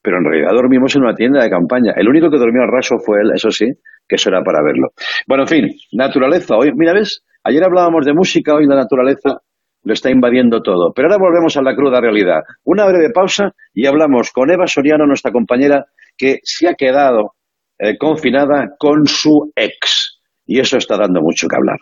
Pero 0.01 0.17
en 0.17 0.25
realidad 0.25 0.51
dormimos 0.53 0.95
en 0.95 1.03
una 1.03 1.15
tienda 1.15 1.43
de 1.43 1.49
campaña. 1.49 1.93
El 1.95 2.07
único 2.07 2.29
que 2.29 2.37
dormió 2.37 2.61
al 2.61 2.71
raso 2.71 2.97
fue 2.99 3.19
él, 3.21 3.31
eso 3.33 3.51
sí, 3.51 3.65
que 4.07 4.15
eso 4.15 4.29
era 4.29 4.41
para 4.43 4.63
verlo. 4.63 4.89
Bueno, 5.27 5.43
en 5.43 5.47
fin, 5.47 5.69
naturaleza. 5.91 6.55
Hoy, 6.55 6.71
mira, 6.73 6.93
ves, 6.93 7.23
ayer 7.43 7.63
hablábamos 7.63 8.05
de 8.05 8.13
música, 8.13 8.55
hoy 8.55 8.65
la 8.65 8.75
naturaleza 8.75 9.41
lo 9.83 9.93
está 9.93 10.09
invadiendo 10.09 10.61
todo. 10.61 10.93
Pero 10.93 11.07
ahora 11.07 11.17
volvemos 11.19 11.55
a 11.57 11.61
la 11.61 11.75
cruda 11.75 12.01
realidad. 12.01 12.41
Una 12.63 12.85
breve 12.85 13.11
pausa 13.11 13.53
y 13.73 13.85
hablamos 13.85 14.31
con 14.31 14.51
Eva 14.51 14.67
Soriano, 14.67 15.05
nuestra 15.05 15.31
compañera, 15.31 15.85
que 16.17 16.39
se 16.43 16.67
ha 16.67 16.73
quedado 16.73 17.35
eh, 17.77 17.97
confinada 17.97 18.75
con 18.77 19.05
su 19.05 19.51
ex. 19.55 20.19
Y 20.45 20.59
eso 20.59 20.77
está 20.77 20.97
dando 20.97 21.21
mucho 21.21 21.47
que 21.47 21.55
hablar. 21.55 21.77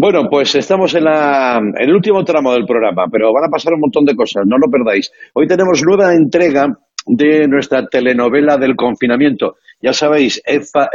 Bueno, 0.00 0.30
pues 0.30 0.54
estamos 0.54 0.94
en, 0.94 1.04
la, 1.04 1.58
en, 1.58 1.74
el 1.76 1.94
último 1.94 2.24
tramo 2.24 2.54
del 2.54 2.64
programa, 2.64 3.04
pero 3.12 3.34
van 3.34 3.44
a 3.44 3.50
pasar 3.50 3.74
un 3.74 3.80
montón 3.80 4.06
de 4.06 4.16
cosas, 4.16 4.44
no 4.46 4.56
lo 4.56 4.70
perdáis. 4.70 5.12
Hoy 5.34 5.46
tenemos 5.46 5.82
nueva 5.84 6.14
entrega 6.14 6.68
de 7.04 7.46
nuestra 7.46 7.84
telenovela 7.84 8.56
del 8.56 8.76
confinamiento. 8.76 9.56
Ya 9.78 9.92
sabéis, 9.92 10.40
Eva, 10.46 10.88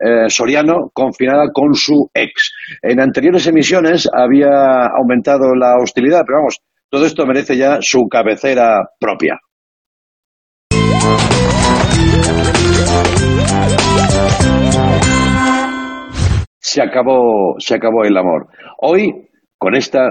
eh, 0.00 0.28
Soriano 0.28 0.90
confinada 0.92 1.52
con 1.52 1.72
su 1.74 2.10
ex. 2.12 2.52
En 2.82 2.98
anteriores 2.98 3.46
emisiones 3.46 4.08
había 4.12 4.86
aumentado 4.86 5.54
la 5.54 5.76
hostilidad, 5.80 6.24
pero 6.26 6.38
vamos, 6.38 6.58
todo 6.88 7.06
esto 7.06 7.24
merece 7.26 7.56
ya 7.56 7.78
su 7.80 8.08
cabecera 8.08 8.90
propia. 8.98 9.38
Se 16.72 16.80
acabó, 16.80 17.56
se 17.58 17.74
acabó 17.74 18.04
el 18.04 18.16
amor. 18.16 18.46
Hoy, 18.78 19.28
con 19.58 19.74
esta 19.74 20.02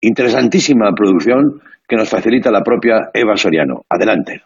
interesantísima 0.00 0.92
producción 0.94 1.60
que 1.88 1.96
nos 1.96 2.08
facilita 2.08 2.48
la 2.52 2.60
propia 2.60 3.10
Eva 3.12 3.36
Soriano. 3.36 3.82
Adelante. 3.90 4.40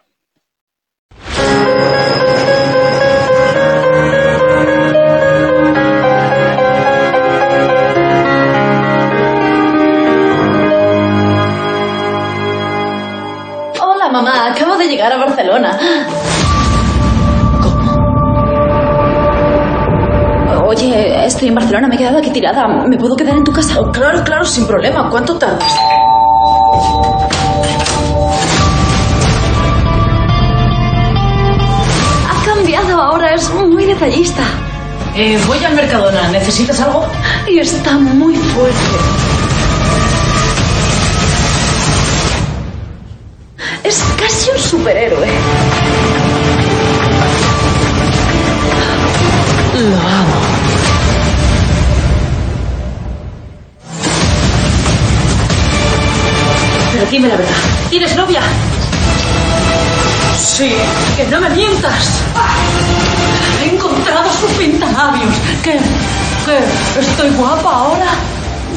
Hola 13.79 14.09
mamá, 14.11 14.51
acabo 14.51 14.77
de 14.77 14.87
llegar 14.87 15.13
a 15.13 15.17
Barcelona. 15.17 15.77
Oye, 20.71 21.25
estoy 21.25 21.49
en 21.49 21.55
Barcelona, 21.55 21.89
me 21.89 21.95
he 21.95 21.97
quedado 21.97 22.19
aquí 22.19 22.29
tirada. 22.29 22.65
¿Me 22.87 22.95
puedo 22.97 23.13
quedar 23.13 23.35
en 23.35 23.43
tu 23.43 23.51
casa? 23.51 23.77
Oh, 23.77 23.91
claro, 23.91 24.23
claro, 24.23 24.45
sin 24.45 24.65
problema. 24.65 25.09
¿Cuánto 25.09 25.37
tardas? 25.37 25.69
Ha 32.29 32.45
cambiado, 32.45 33.01
ahora 33.01 33.33
es 33.33 33.53
muy 33.53 33.83
detallista. 33.83 34.43
Eh, 35.13 35.37
voy 35.45 35.61
al 35.61 35.75
Mercadona. 35.75 36.29
¿Necesitas 36.29 36.79
algo? 36.79 37.05
Y 37.49 37.59
está 37.59 37.97
muy 37.97 38.37
fuerte. 38.37 38.79
Es 43.83 44.01
casi 44.17 44.51
un 44.51 44.57
superhéroe. 44.57 45.27
Lo 49.73 49.97
amo. 49.97 50.30
Dime 57.11 57.27
la 57.27 57.35
verdad. 57.35 57.55
¿Tienes 57.89 58.15
novia? 58.15 58.41
Sí. 60.37 60.73
Que 61.17 61.25
no 61.25 61.41
me 61.41 61.49
mientas. 61.49 62.09
He 63.61 63.75
encontrado 63.75 64.29
su 64.39 64.47
pintalabios. 64.57 65.35
¿Qué? 65.61 65.77
¿Qué? 66.45 66.99
¿Estoy 66.99 67.29
guapa 67.31 67.69
ahora? 67.69 68.11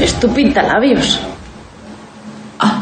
Es 0.01 0.19
tu 0.19 0.33
pintalabios. 0.35 1.21
Ah. 2.59 2.81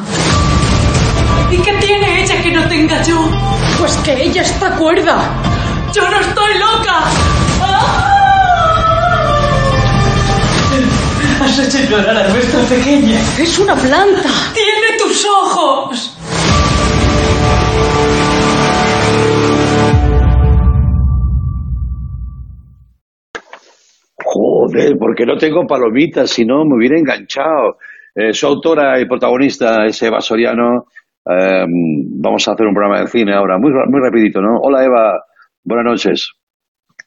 ¿Y 1.51 1.57
qué 1.59 1.73
tiene 1.75 2.23
ella 2.23 2.43
que 2.43 2.51
no 2.51 2.67
tenga 2.69 3.03
yo? 3.03 3.29
Pues 3.79 3.93
que 3.99 4.25
ella 4.25 4.43
está 4.43 4.71
cuerda. 4.71 5.19
¡Yo 5.93 6.09
no 6.09 6.19
estoy 6.19 6.59
loca! 6.59 7.01
¡Ah! 7.61 8.12
Has 11.53 11.59
hecho 11.59 11.91
llorar 11.91 12.17
a 12.17 12.29
nuestra 12.31 12.61
pequeña. 12.63 13.21
Es 13.39 13.59
una 13.59 13.75
planta. 13.75 14.31
Tiene 14.55 14.97
tus 14.99 15.27
ojos. 15.27 16.19
Joder, 24.25 24.97
porque 24.99 25.27
no 25.27 25.37
tengo 25.37 25.67
palomitas, 25.67 26.31
si 26.31 26.47
no 26.47 26.65
me 26.65 26.77
hubiera 26.77 26.99
enganchado. 26.99 27.77
Eh, 28.15 28.33
su 28.33 28.47
autora 28.47 28.99
y 28.99 29.05
protagonista 29.05 29.85
es 29.85 30.03
Eva 30.03 30.23
Soriano. 30.23 30.87
Eh, 31.29 31.67
vamos 32.19 32.49
a 32.49 32.53
hacer 32.53 32.67
un 32.67 32.73
programa 32.73 33.03
de 33.03 33.09
cine 33.09 33.35
ahora, 33.35 33.59
muy, 33.59 33.73
muy 33.73 34.01
rapidito, 34.01 34.41
¿no? 34.41 34.57
Hola 34.63 34.87
Eva, 34.87 35.21
buenas 35.65 35.85
noches. 35.85 36.33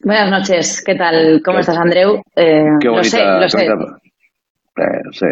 Buenas 0.03 0.29
noches, 0.29 0.83
¿qué 0.85 0.93
tal? 0.93 1.41
¿Cómo 1.43 1.57
¿Qué, 1.57 1.61
estás, 1.61 1.79
Andreu? 1.79 2.21
Eh, 2.35 2.61
qué 2.79 2.89
bonita, 2.89 3.39
lo 3.39 3.49
sé, 3.49 3.65
lo 3.65 3.77
sé. 3.79 4.04
Eh, 4.77 5.09
sí. 5.11 5.25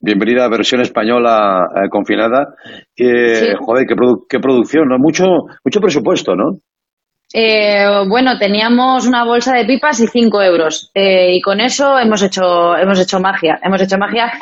Bienvenida 0.00 0.46
a 0.46 0.48
versión 0.48 0.80
española 0.80 1.66
eh, 1.76 1.88
confinada. 1.90 2.54
Eh, 2.96 3.34
sí. 3.34 3.46
Joder, 3.58 3.86
qué, 3.86 3.94
produ 3.94 4.26
qué, 4.28 4.38
producción, 4.38 4.88
¿no? 4.88 4.98
Mucho, 4.98 5.24
mucho 5.64 5.80
presupuesto, 5.80 6.34
¿no? 6.34 6.58
bueno, 8.08 8.38
teníamos 8.38 9.06
una 9.06 9.26
bolsa 9.26 9.54
de 9.54 9.66
pipas 9.66 10.00
y 10.00 10.06
cinco 10.06 10.40
euros. 10.40 10.90
y 10.94 11.38
con 11.42 11.60
eso 11.60 11.98
hemos 11.98 12.22
hecho, 12.22 12.74
hemos 12.78 12.98
hecho 12.98 13.20
magia. 13.20 13.58
Hemos 13.62 13.82
hecho 13.82 13.98
magia. 13.98 14.32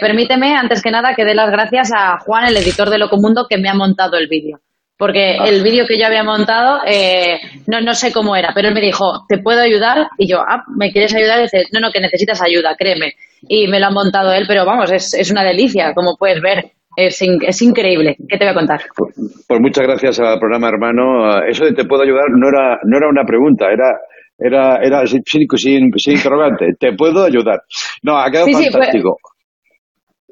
permíteme, 0.00 0.56
antes 0.56 0.82
que 0.82 0.90
nada, 0.90 1.14
que 1.14 1.24
dé 1.24 1.34
las 1.34 1.50
gracias 1.52 1.92
a 1.94 2.18
Juan, 2.18 2.46
el 2.48 2.56
editor 2.56 2.90
de 2.90 2.98
Locomundo, 2.98 3.46
que 3.48 3.58
me 3.58 3.68
ha 3.68 3.74
montado 3.74 4.16
el 4.16 4.26
vídeo 4.26 4.58
porque 5.00 5.36
ah. 5.40 5.48
el 5.48 5.62
vídeo 5.62 5.86
que 5.88 5.98
yo 5.98 6.06
había 6.06 6.22
montado 6.22 6.80
eh, 6.86 7.40
no, 7.66 7.80
no 7.80 7.94
sé 7.94 8.12
cómo 8.12 8.36
era, 8.36 8.50
pero 8.54 8.68
él 8.68 8.74
me 8.74 8.82
dijo, 8.82 9.24
¿te 9.26 9.38
puedo 9.38 9.62
ayudar? 9.62 10.08
Y 10.18 10.30
yo, 10.30 10.40
ah, 10.46 10.62
¿me 10.76 10.92
quieres 10.92 11.14
ayudar? 11.14 11.38
Y 11.38 11.42
dice, 11.44 11.64
no, 11.72 11.80
no, 11.80 11.90
que 11.90 12.00
necesitas 12.00 12.40
ayuda, 12.42 12.76
créeme. 12.78 13.14
Y 13.48 13.66
me 13.66 13.80
lo 13.80 13.86
han 13.86 13.94
montado 13.94 14.30
él, 14.32 14.44
pero 14.46 14.66
vamos, 14.66 14.92
es, 14.92 15.14
es 15.14 15.30
una 15.30 15.42
delicia, 15.42 15.94
como 15.94 16.16
puedes 16.18 16.42
ver. 16.42 16.72
Es, 16.96 17.22
es, 17.22 17.62
increíble. 17.62 18.16
¿Qué 18.28 18.36
te 18.36 18.44
voy 18.44 18.50
a 18.50 18.54
contar? 18.54 18.80
Pues, 18.94 19.14
pues, 19.48 19.60
muchas 19.60 19.86
gracias 19.86 20.20
al 20.20 20.38
programa, 20.38 20.68
hermano. 20.68 21.42
Eso 21.48 21.64
de 21.64 21.72
te 21.72 21.86
puedo 21.86 22.02
ayudar 22.02 22.26
no 22.36 22.48
era, 22.48 22.78
no 22.84 22.98
era 22.98 23.08
una 23.08 23.24
pregunta, 23.24 23.66
era, 23.72 23.96
era, 24.38 24.76
era 24.82 25.06
sin, 25.06 25.22
sin, 25.24 25.90
sin 25.96 26.12
interrogante. 26.12 26.74
¿Te 26.78 26.92
puedo 26.92 27.24
ayudar? 27.24 27.62
No, 28.02 28.18
ha 28.18 28.30
quedado 28.30 28.48
fantástico. 28.52 29.16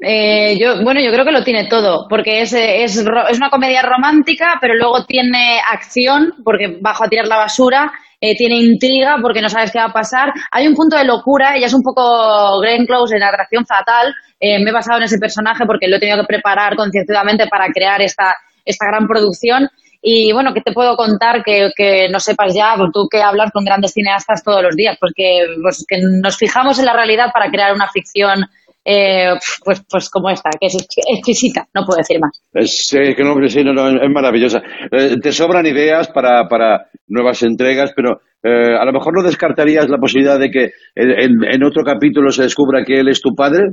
Eh, 0.01 0.57
yo, 0.59 0.83
bueno, 0.85 1.01
yo 1.01 1.11
creo 1.11 1.25
que 1.25 1.33
lo 1.33 1.43
tiene 1.43 1.67
todo, 1.69 2.07
porque 2.09 2.43
es, 2.43 2.53
es, 2.53 2.97
es, 2.97 3.37
una 3.37 3.51
comedia 3.51 3.83
romántica, 3.83 4.59
pero 4.61 4.75
luego 4.75 5.05
tiene 5.05 5.61
acción, 5.71 6.35
porque 6.45 6.79
bajo 6.81 7.05
a 7.05 7.09
tirar 7.09 7.27
la 7.27 7.37
basura, 7.37 7.93
eh, 8.21 8.37
tiene 8.37 8.57
intriga, 8.57 9.17
porque 9.23 9.41
no 9.41 9.49
sabes 9.49 9.71
qué 9.71 9.79
va 9.79 9.87
a 9.87 9.93
pasar. 9.93 10.33
Hay 10.51 10.67
un 10.67 10.75
punto 10.75 10.97
de 10.97 11.05
locura, 11.05 11.57
ella 11.57 11.67
es 11.67 11.75
un 11.75 11.83
poco 11.83 12.61
Glenn 12.61 12.87
Close 12.87 13.17
en 13.17 13.23
Atracción 13.23 13.65
Fatal. 13.65 14.15
Eh, 14.41 14.63
me 14.63 14.71
he 14.71 14.73
basado 14.73 14.99
en 14.99 15.05
ese 15.05 15.19
personaje 15.19 15.65
porque 15.67 15.89
lo 15.89 15.97
he 15.97 16.01
tenido 16.01 16.19
que 16.19 16.27
preparar 16.27 16.75
concienzudamente 16.77 17.47
para 17.49 17.69
crear 17.69 18.01
esta, 18.03 18.35
gran 18.65 19.07
producción. 19.07 19.69
Y 20.03 20.33
bueno, 20.33 20.53
¿qué 20.53 20.61
te 20.61 20.73
puedo 20.73 20.97
contar 20.97 21.43
que, 21.45 22.09
no 22.11 22.21
sepas 22.21 22.55
ya? 22.55 22.75
Pues 22.77 22.91
tú 22.93 23.09
que 23.11 23.23
hablas 23.23 23.51
con 23.53 23.65
grandes 23.65 23.93
cineastas 23.93 24.45
todos 24.45 24.63
los 24.63 24.77
días, 24.77 24.97
pues 25.01 25.13
que, 25.15 25.47
pues 25.61 25.85
que 25.89 25.99
nos 26.01 26.37
fijamos 26.37 26.79
en 26.79 26.87
la 26.87 26.93
realidad 26.93 27.31
para 27.33 27.51
crear 27.51 27.73
una 27.73 27.89
ficción 27.89 28.47
eh, 28.85 29.35
pues, 29.65 29.85
pues 29.89 30.11
como 30.11 30.31
esta, 30.31 30.51
que 30.59 30.67
es 30.67 30.77
exquisita, 30.77 31.67
no 31.75 31.85
puedo 31.85 31.99
decir 31.99 32.19
más. 32.21 32.41
Es, 32.55 32.89
que 32.91 33.23
no, 33.23 33.35
sí, 33.49 33.63
no, 33.63 33.89
es 33.89 34.11
maravillosa. 34.11 34.61
Eh, 34.91 35.17
te 35.23 35.33
sobran 35.33 35.67
ideas 35.67 36.09
para, 36.09 36.49
para 36.49 36.87
nuevas 37.07 37.43
entregas, 37.43 37.93
pero 37.95 38.21
eh, 38.43 38.77
a 38.79 38.85
lo 38.85 38.93
mejor 38.93 39.15
no 39.15 39.23
descartarías 39.23 39.89
la 39.89 39.99
posibilidad 39.99 40.39
de 40.39 40.51
que 40.51 40.71
en, 40.95 41.45
en, 41.45 41.65
otro 41.65 41.83
capítulo 41.85 42.31
se 42.31 42.45
descubra 42.45 42.85
que 42.85 43.01
él 43.01 43.09
es 43.09 43.21
tu 43.21 43.35
padre. 43.35 43.65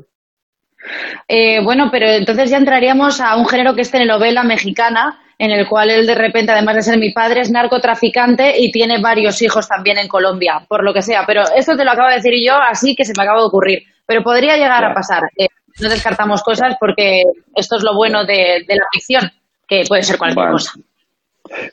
bueno, 1.63 1.89
pero 1.91 2.07
entonces 2.07 2.49
ya 2.49 2.57
entraríamos 2.57 3.21
a 3.21 3.37
un 3.37 3.47
género 3.47 3.73
que 3.73 3.81
es 3.81 3.91
telenovela 3.91 4.43
mexicana, 4.43 5.19
en 5.37 5.51
el 5.51 5.67
cual 5.67 5.91
él 5.91 6.07
de 6.07 6.15
repente, 6.15 6.51
además 6.51 6.75
de 6.75 6.81
ser 6.81 6.97
mi 6.97 7.11
padre, 7.11 7.41
es 7.41 7.51
narcotraficante 7.51 8.53
y 8.57 8.71
tiene 8.71 9.01
varios 9.01 9.41
hijos 9.41 9.67
también 9.67 9.97
en 9.97 10.07
Colombia, 10.07 10.65
por 10.67 10.83
lo 10.83 10.93
que 10.93 11.01
sea. 11.01 11.23
Pero 11.25 11.43
esto 11.55 11.75
te 11.75 11.83
lo 11.83 11.91
acabo 11.91 12.09
de 12.09 12.15
decir 12.15 12.33
yo, 12.45 12.53
así 12.55 12.95
que 12.95 13.03
se 13.03 13.13
me 13.17 13.23
acaba 13.23 13.39
de 13.39 13.47
ocurrir. 13.47 13.79
Pero 14.05 14.21
podría 14.21 14.55
llegar 14.55 14.83
a 14.83 14.93
pasar. 14.93 15.23
Eh, 15.37 15.47
no 15.81 15.89
descartamos 15.89 16.41
cosas 16.43 16.75
porque 16.79 17.23
esto 17.55 17.77
es 17.77 17.83
lo 17.83 17.95
bueno 17.95 18.25
de, 18.25 18.63
la 18.67 18.85
ficción, 18.93 19.29
que 19.67 19.83
puede 19.87 20.03
ser 20.03 20.17
cualquier 20.17 20.51
cosa. 20.51 20.71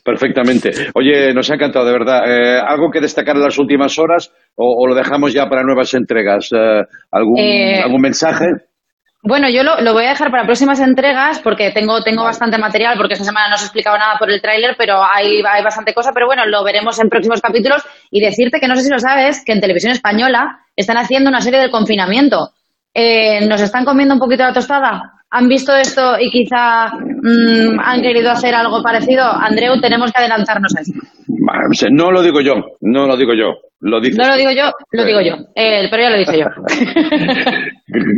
Perfectamente. 0.04 0.70
Oye, 0.94 1.32
nos 1.32 1.50
ha 1.50 1.54
encantado, 1.54 1.86
de 1.86 1.92
verdad. 1.92 2.20
Eh, 2.26 2.60
¿Algo 2.60 2.90
que 2.90 3.00
destacar 3.00 3.36
en 3.36 3.42
las 3.42 3.58
últimas 3.58 3.98
horas 3.98 4.32
o, 4.56 4.86
lo 4.86 4.94
dejamos 4.94 5.32
ya 5.32 5.46
para 5.46 5.62
nuevas 5.62 5.94
entregas? 5.94 6.50
Eh, 6.52 6.82
¿algún, 7.10 7.40
¿Algún 7.82 8.00
mensaje? 8.00 8.46
Bueno, 9.24 9.48
yo 9.48 9.62
lo, 9.62 9.80
lo, 9.80 9.92
voy 9.92 10.04
a 10.04 10.08
dejar 10.10 10.32
para 10.32 10.44
próximas 10.44 10.80
entregas 10.80 11.38
porque 11.38 11.70
tengo, 11.70 12.02
tengo 12.02 12.24
bastante 12.24 12.58
material, 12.58 12.96
porque 12.96 13.14
esta 13.14 13.24
semana 13.24 13.48
no 13.48 13.54
os 13.54 13.62
he 13.62 13.66
explicado 13.66 13.96
nada 13.96 14.16
por 14.18 14.28
el 14.28 14.42
tráiler, 14.42 14.74
pero 14.76 15.00
hay, 15.00 15.40
hay 15.48 15.62
bastante 15.62 15.94
cosa, 15.94 16.10
pero 16.12 16.26
bueno, 16.26 16.44
lo 16.46 16.64
veremos 16.64 16.98
en 16.98 17.08
próximos 17.08 17.40
capítulos. 17.40 17.84
Y 18.10 18.20
decirte 18.20 18.58
que 18.58 18.66
no 18.66 18.74
sé 18.74 18.82
si 18.82 18.90
lo 18.90 18.98
sabes, 18.98 19.44
que 19.44 19.52
en 19.52 19.60
televisión 19.60 19.92
española 19.92 20.66
están 20.74 20.96
haciendo 20.96 21.30
una 21.30 21.40
serie 21.40 21.60
del 21.60 21.70
confinamiento. 21.70 22.50
Eh, 22.92 23.46
¿Nos 23.46 23.60
están 23.60 23.84
comiendo 23.84 24.14
un 24.14 24.20
poquito 24.20 24.42
la 24.42 24.52
tostada? 24.52 25.21
¿Han 25.34 25.48
visto 25.48 25.74
esto 25.74 26.18
y 26.20 26.30
quizá 26.30 26.92
mm, 26.92 27.80
han 27.82 28.02
querido 28.02 28.30
hacer 28.30 28.54
algo 28.54 28.82
parecido? 28.82 29.24
Andreu, 29.24 29.80
tenemos 29.80 30.12
que 30.12 30.18
adelantarnos 30.20 30.76
a 30.76 30.82
eso. 30.82 30.92
No 31.90 32.10
lo 32.10 32.22
digo 32.22 32.42
yo, 32.42 32.52
no 32.82 33.06
lo 33.06 33.16
digo 33.16 33.32
yo. 33.32 33.54
Lo 33.80 33.98
no 33.98 34.28
lo 34.28 34.36
digo 34.36 34.50
yo, 34.52 34.70
lo 34.92 35.04
digo 35.04 35.20
yo. 35.22 35.34
Eh, 35.56 35.88
pero 35.90 36.02
ya 36.02 36.10
lo 36.10 36.18
dije 36.18 36.38
yo. 36.38 36.46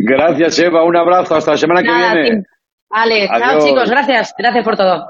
gracias, 0.05 0.59
Eva. 0.59 0.85
Un 0.85 0.97
abrazo. 0.97 1.37
Hasta 1.37 1.53
la 1.53 1.57
semana 1.57 1.83
que 1.83 1.89
viene. 1.89 2.43
Vale, 2.91 3.29
chao 3.29 3.61
chicos. 3.61 3.89
Gracias. 3.89 4.35
Gracias 4.37 4.65
por 4.65 4.77
todo. 4.77 5.07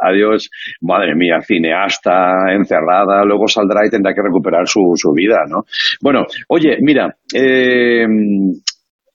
Adiós, 0.00 0.48
Madre 0.80 1.14
mía, 1.14 1.40
cineasta, 1.42 2.52
encerrada. 2.54 3.24
Luego 3.24 3.48
saldrá 3.48 3.84
y 3.86 3.90
tendrá 3.90 4.14
que 4.14 4.22
recuperar 4.22 4.66
su, 4.66 4.80
su 4.94 5.12
vida, 5.12 5.42
¿no? 5.46 5.64
Bueno, 6.00 6.24
oye, 6.48 6.78
mira. 6.80 7.14
Eh, 7.34 8.06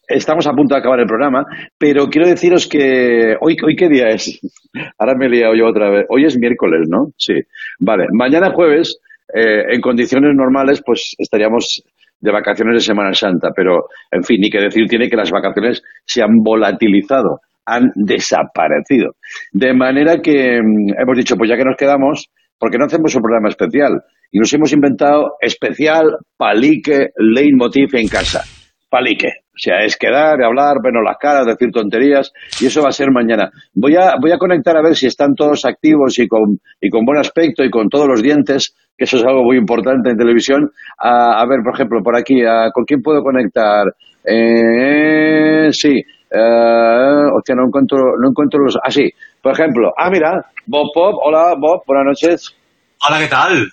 estamos 0.08 0.48
a 0.48 0.52
punto 0.52 0.76
de 0.76 0.80
acabar 0.80 1.00
el 1.00 1.06
programa, 1.06 1.46
pero 1.78 2.08
quiero 2.08 2.28
deciros 2.28 2.68
que 2.68 3.36
hoy, 3.42 3.58
hoy 3.64 3.76
qué 3.76 3.90
día 3.90 4.10
es. 4.10 4.40
Ahora 4.98 5.16
me 5.18 5.26
he 5.26 5.30
liado 5.30 5.56
yo 5.56 5.68
otra 5.68 5.90
vez. 5.90 6.06
Hoy 6.10 6.26
es 6.26 6.38
miércoles, 6.38 6.88
¿no? 6.90 7.12
Sí. 7.18 7.34
Vale. 7.80 8.06
Mañana 8.12 8.54
jueves 8.54 9.00
eh, 9.34 9.74
en 9.74 9.82
condiciones 9.82 10.32
normales, 10.36 10.82
pues 10.86 11.16
estaríamos 11.18 11.84
de 12.20 12.32
vacaciones 12.32 12.76
de 12.76 12.80
Semana 12.80 13.14
Santa, 13.14 13.50
pero, 13.56 13.88
en 14.12 14.24
fin, 14.24 14.40
ni 14.42 14.50
que 14.50 14.60
decir 14.60 14.88
tiene 14.88 15.10
que 15.10 15.18
las 15.18 15.32
vacaciones 15.32 15.84
se 16.06 16.24
han 16.24 16.38
volatilizado, 16.44 17.42
han 17.66 17.92
desaparecido. 17.96 19.16
De 19.52 19.74
manera 19.74 20.18
que 20.18 20.60
mm, 20.62 21.00
hemos 21.00 21.18
dicho, 21.18 21.36
pues 21.36 21.50
ya 21.50 21.58
que 21.58 21.66
nos 21.66 21.78
quedamos, 21.78 22.30
¿por 22.58 22.72
qué 22.72 22.78
no 22.78 22.86
hacemos 22.86 23.16
un 23.16 23.22
programa 23.22 23.50
especial? 23.50 24.02
Y 24.32 24.40
nos 24.40 24.52
hemos 24.54 24.74
inventado 24.74 25.36
especial 25.42 26.18
palique 26.38 27.10
leitmotiv 27.18 27.96
en 27.96 28.08
casa. 28.08 28.44
Palique. 28.90 29.47
O 29.58 29.60
sea, 29.60 29.84
es 29.84 29.98
quedar, 29.98 30.44
hablar, 30.44 30.78
vernos 30.84 31.02
las 31.04 31.18
caras, 31.18 31.48
decir 31.48 31.72
tonterías, 31.72 32.32
y 32.62 32.68
eso 32.68 32.84
va 32.84 32.90
a 32.90 32.92
ser 32.92 33.10
mañana. 33.10 33.50
Voy 33.74 33.96
a, 33.96 34.14
voy 34.22 34.32
a 34.32 34.38
conectar 34.38 34.78
a 34.78 34.84
ver 34.84 34.96
si 34.96 35.08
están 35.08 35.34
todos 35.34 35.66
activos 35.66 36.20
y 36.20 36.28
con, 36.28 36.60
y 36.80 36.92
con 36.92 37.04
buen 37.04 37.18
aspecto 37.18 37.64
y 37.64 37.72
con 37.72 37.90
todos 37.90 38.08
los 38.08 38.22
dientes, 38.22 38.76
que 38.96 39.06
eso 39.06 39.18
es 39.18 39.24
algo 39.24 39.44
muy 39.44 39.58
importante 39.58 40.12
en 40.12 40.18
televisión. 40.18 40.70
A, 41.00 41.44
ver, 41.50 41.62
por 41.64 41.74
ejemplo, 41.74 42.04
por 42.04 42.16
aquí, 42.16 42.40
¿con 42.72 42.86
quién 42.86 43.02
puedo 43.02 43.24
conectar? 43.24 43.88
Eh, 44.24 45.70
sí, 45.72 46.04
eh, 46.30 47.24
hostia, 47.34 47.56
no 47.56 47.66
encuentro, 47.66 47.98
no 48.22 48.30
encuentro 48.30 48.60
los. 48.60 48.78
Ah, 48.84 48.92
sí, 48.92 49.10
por 49.42 49.54
ejemplo, 49.54 49.92
ah, 49.98 50.12
mira, 50.12 50.46
Bob 50.68 50.92
Pop, 50.94 51.16
hola 51.24 51.56
Bob, 51.58 51.82
buenas 51.88 52.06
noches. 52.06 52.56
Hola, 53.08 53.20
¿qué 53.20 53.28
tal? 53.28 53.68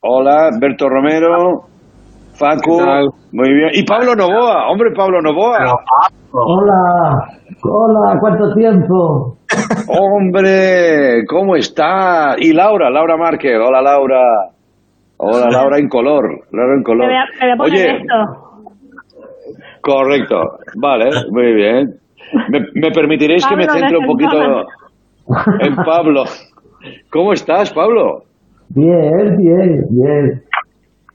Hola, 0.00 0.50
Berto 0.60 0.88
Romero. 0.88 1.77
Facu, 2.38 2.78
muy 3.32 3.52
bien. 3.52 3.70
Y 3.74 3.82
Pablo 3.82 4.14
Novoa, 4.14 4.70
hombre, 4.70 4.90
Pablo 4.96 5.20
Novoa. 5.20 5.58
Hola, 6.30 7.26
hola, 7.64 8.18
¿cuánto 8.20 8.54
tiempo? 8.54 9.38
hombre, 9.88 11.24
¿cómo 11.28 11.56
está? 11.56 12.36
Y 12.38 12.52
Laura, 12.52 12.90
Laura 12.90 13.16
Márquez, 13.16 13.58
hola 13.58 13.82
Laura. 13.82 14.22
Hola 15.16 15.48
Laura 15.50 15.78
en 15.78 15.88
color, 15.88 16.44
Laura 16.52 16.74
en 16.76 16.82
color. 16.84 17.10
Oye, 17.58 18.06
correcto, 19.80 20.36
vale, 20.76 21.10
muy 21.30 21.54
bien. 21.54 21.94
¿Me, 22.74 22.90
permitiréis 22.92 23.44
que 23.46 23.56
me 23.56 23.64
centre 23.64 23.96
un 23.98 24.06
poquito 24.06 24.38
en 25.60 25.74
Pablo? 25.74 26.22
¿Cómo 27.10 27.32
estás, 27.32 27.72
Pablo? 27.72 28.22
Bien, 28.68 29.36
bien, 29.38 29.86
bien. 29.90 30.42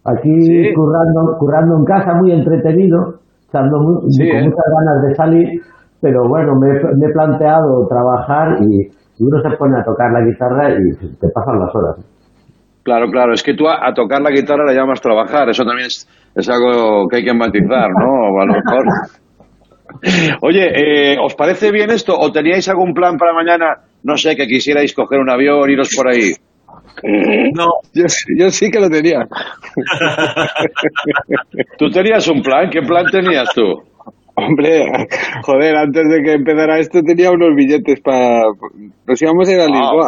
Aquí 0.06 0.74
currando, 0.76 1.38
currando 1.40 1.78
en 1.78 1.86
casa, 1.86 2.14
muy 2.16 2.32
entretenido, 2.34 3.20
echando 3.48 3.78
con 3.78 3.96
¿eh? 4.20 4.44
muchas 4.44 4.68
ganas 4.76 5.08
de 5.08 5.16
salir, 5.16 5.62
pero 6.02 6.28
bueno, 6.28 6.60
me, 6.60 6.76
he 6.76 7.14
planteado 7.14 7.88
trabajar 7.88 8.58
y, 8.62 8.92
uno 9.20 9.40
se 9.42 9.56
pone 9.58 9.80
a 9.80 9.84
tocar 9.84 10.12
la 10.12 10.26
guitarra 10.26 10.72
y 10.72 11.16
te 11.18 11.30
pasan 11.30 11.60
las 11.60 11.74
horas. 11.74 12.06
Claro, 12.84 13.10
claro, 13.12 13.32
es 13.32 13.42
que 13.44 13.54
tú 13.54 13.66
a, 13.70 13.94
tocar 13.94 14.22
la 14.22 14.32
guitarra 14.32 14.66
la 14.66 14.74
llamas 14.74 15.00
trabajar, 15.00 15.48
eso 15.50 15.64
también 15.64 15.88
es, 15.88 16.06
es 16.36 16.50
algo 16.50 17.08
que 17.08 17.18
hay 17.18 17.24
que 17.24 17.34
matizar, 17.34 17.90
¿no? 17.98 18.42
A 18.42 18.46
lo 18.46 18.54
mejor. 18.54 18.84
Oye, 20.42 21.14
eh, 21.14 21.18
¿os 21.24 21.36
parece 21.36 21.72
bien 21.72 21.92
esto? 21.92 22.14
¿O 22.18 22.32
teníais 22.32 22.68
algún 22.68 22.94
plan 22.94 23.18
para 23.18 23.34
mañana? 23.34 23.78
No 24.04 24.18
sé, 24.18 24.36
que 24.36 24.48
quisierais 24.48 24.94
coger 24.94 25.20
un 25.20 25.30
avión, 25.30 25.70
iros 25.70 25.90
por 25.96 26.10
ahí. 26.10 26.32
No. 27.56 27.68
Yo, 27.94 28.06
yo 28.38 28.50
sí 28.50 28.70
que 28.70 28.80
lo 28.80 28.90
tenía. 28.90 29.20
¿Tú 31.78 31.90
tenías 31.90 32.28
un 32.28 32.42
plan? 32.42 32.70
¿Qué 32.70 32.82
plan 32.82 33.06
tenías 33.12 33.50
tú? 33.54 33.64
Hombre, 34.36 34.86
joder, 35.44 35.76
antes 35.76 36.04
de 36.10 36.24
que 36.24 36.34
empezara 36.34 36.80
esto 36.80 37.02
tenía 37.06 37.30
unos 37.30 37.50
billetes 37.56 38.02
para... 38.02 38.46
Nos 39.08 39.22
íbamos 39.22 39.48
a 39.48 39.52
ir 39.52 39.60
a 39.60 39.66
ah, 39.66 39.68
Lisboa. 39.68 40.08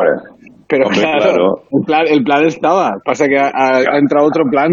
pero 0.67 0.89
claro, 0.89 1.61
El, 1.71 1.86
plan, 1.86 2.05
el 2.07 2.23
plan 2.23 2.43
estaba. 2.45 2.97
Pasa 3.05 3.27
que 3.27 3.38
ha, 3.38 3.99
entrado 3.99 4.25
otro 4.27 4.45
plan 4.49 4.71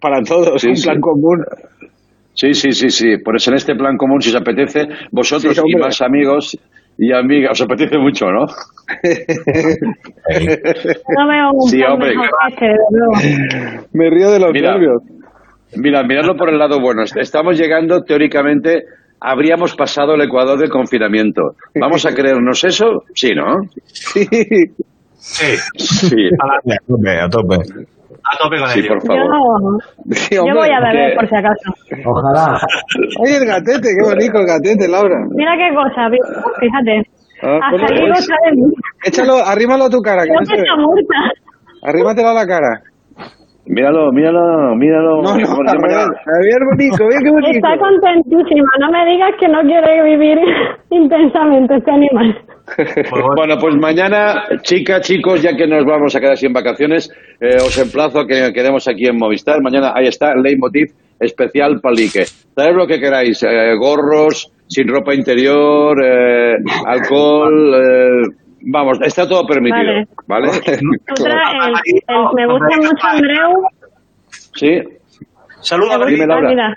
para 0.00 0.22
todos, 0.22 0.62
un 0.64 0.74
plan 0.74 1.00
común. 1.00 1.42
Sí, 2.34 2.54
sí, 2.54 2.72
sí, 2.72 2.88
sí. 2.90 3.18
Por 3.18 3.36
eso 3.36 3.50
en 3.50 3.56
este 3.56 3.74
plan 3.74 3.96
común, 3.96 4.20
si 4.20 4.30
os 4.30 4.36
apetece, 4.36 4.88
vosotros 5.10 5.60
y 5.64 5.76
más 5.76 6.00
amigos 6.00 6.56
y 6.98 7.12
amigas, 7.12 7.52
os 7.52 7.62
apetece 7.62 7.98
mucho, 7.98 8.26
¿no? 8.26 8.46
no 11.16 11.28
veo 11.28 11.50
un 11.52 11.68
sí, 11.68 11.82
hombre. 11.82 12.14
Me 13.92 14.10
río 14.10 14.30
de 14.30 14.38
los 14.38 14.52
nervios. 14.52 15.02
Mira, 15.76 16.02
miradlo 16.02 16.34
por 16.36 16.50
el 16.50 16.58
lado 16.58 16.80
bueno. 16.80 17.02
Estamos 17.02 17.58
llegando, 17.58 18.02
teóricamente, 18.02 18.84
habríamos 19.20 19.74
pasado 19.74 20.14
el 20.14 20.22
Ecuador 20.22 20.58
de 20.58 20.68
confinamiento. 20.68 21.54
¿Vamos 21.80 22.04
a 22.04 22.10
creernos 22.14 22.64
eso? 22.64 23.04
Sí, 23.14 23.30
¿no? 23.34 23.62
Sí. 23.86 24.26
Sí. 25.16 25.56
Sí. 25.76 26.28
A 26.40 26.58
tope, 26.86 27.20
a 27.20 27.28
tope. 27.28 27.56
A 28.30 28.36
tope 28.38 28.58
con 28.58 28.68
Sí, 28.68 28.80
ello. 28.80 28.88
por 28.94 29.06
favor. 29.06 29.82
Yo, 30.30 30.46
yo 30.46 30.54
voy 30.54 30.70
a 30.70 30.80
beber, 30.80 31.14
por 31.16 31.28
si 31.28 31.34
acaso. 31.34 31.68
Ojalá. 32.06 32.58
Oye, 33.20 33.36
el 33.36 33.46
gatete, 33.46 33.88
qué 33.98 34.02
bonito 34.02 34.38
el 34.38 34.46
gatete, 34.46 34.86
Laura. 34.88 35.16
Mira 35.34 35.52
qué 35.56 35.74
cosa, 35.74 36.08
fíjate. 36.60 37.02
Ah, 37.42 37.58
Hasta 37.58 37.70
ponlo, 37.70 37.86
ahí 37.90 37.98
pues. 37.98 38.10
goza 38.20 38.34
de 38.46 38.50
mí. 38.52 38.62
Échalo, 39.04 39.34
arrímalo 39.44 39.84
a 39.84 39.90
tu 39.90 39.98
cara, 40.00 40.22
que 40.22 40.30
no 40.30 40.38
que 40.46 40.54
está 40.56 40.76
muerta. 40.76 41.18
Arrímatelo 41.82 42.28
a 42.28 42.34
la 42.34 42.46
cara. 42.46 42.80
Míralo, 43.66 44.10
míralo, 44.12 44.74
míralo. 44.76 45.22
No, 45.22 45.34
no. 45.34 45.46
Javier 45.46 46.60
qué 47.22 47.30
bonito. 47.30 47.50
Está 47.50 47.78
contentísima. 47.78 48.68
No 48.80 48.90
me 48.90 49.04
digas 49.06 49.30
que 49.38 49.48
no 49.48 49.60
quiere 49.62 50.02
vivir 50.04 50.38
intensamente 50.90 51.76
este 51.76 51.90
animal. 51.90 52.38
Bueno, 53.36 53.56
pues 53.60 53.74
mañana, 53.76 54.44
chicas, 54.62 55.00
chicos, 55.02 55.42
ya 55.42 55.54
que 55.56 55.66
nos 55.66 55.84
vamos 55.84 56.14
a 56.14 56.20
quedar 56.20 56.36
sin 56.36 56.52
vacaciones, 56.52 57.10
eh, 57.40 57.56
os 57.56 57.76
emplazo 57.78 58.20
a 58.20 58.26
que 58.26 58.52
quedemos 58.52 58.86
aquí 58.88 59.06
en 59.06 59.18
Movistar. 59.18 59.60
Mañana 59.62 59.92
ahí 59.94 60.06
está, 60.06 60.34
Leitmotiv 60.34 60.92
especial 61.20 61.80
palique. 61.80 62.24
Traed 62.54 62.74
lo 62.74 62.86
que 62.86 62.98
queráis, 63.00 63.42
eh, 63.42 63.74
gorros, 63.78 64.50
sin 64.68 64.88
ropa 64.88 65.14
interior, 65.14 65.96
eh, 66.04 66.54
alcohol, 66.86 67.74
eh, 67.74 68.34
vamos, 68.72 68.98
está 69.02 69.28
todo 69.28 69.44
permitido, 69.46 70.04
¿vale? 70.26 70.48
Otra, 70.48 70.62
el, 71.66 71.74
el- 72.08 72.26
me 72.34 72.46
gusta 72.46 72.76
mucho 72.76 73.06
Andreu. 73.06 73.52
sí. 74.54 74.80
Saluda, 75.64 75.96
Me 75.98 76.06
Dime, 76.06 76.18
gusta, 76.26 76.34
Laura. 76.34 76.48
mira, 76.48 76.74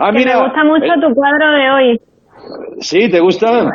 Ah, 0.00 0.10
mira. 0.10 0.36
me 0.38 0.42
gusta 0.44 0.64
mucho 0.64 0.86
eh, 0.86 1.00
tu 1.06 1.14
cuadro 1.14 1.52
de 1.52 1.70
hoy. 1.70 2.00
¿Sí? 2.80 3.10
¿Te 3.10 3.20
gusta? 3.20 3.70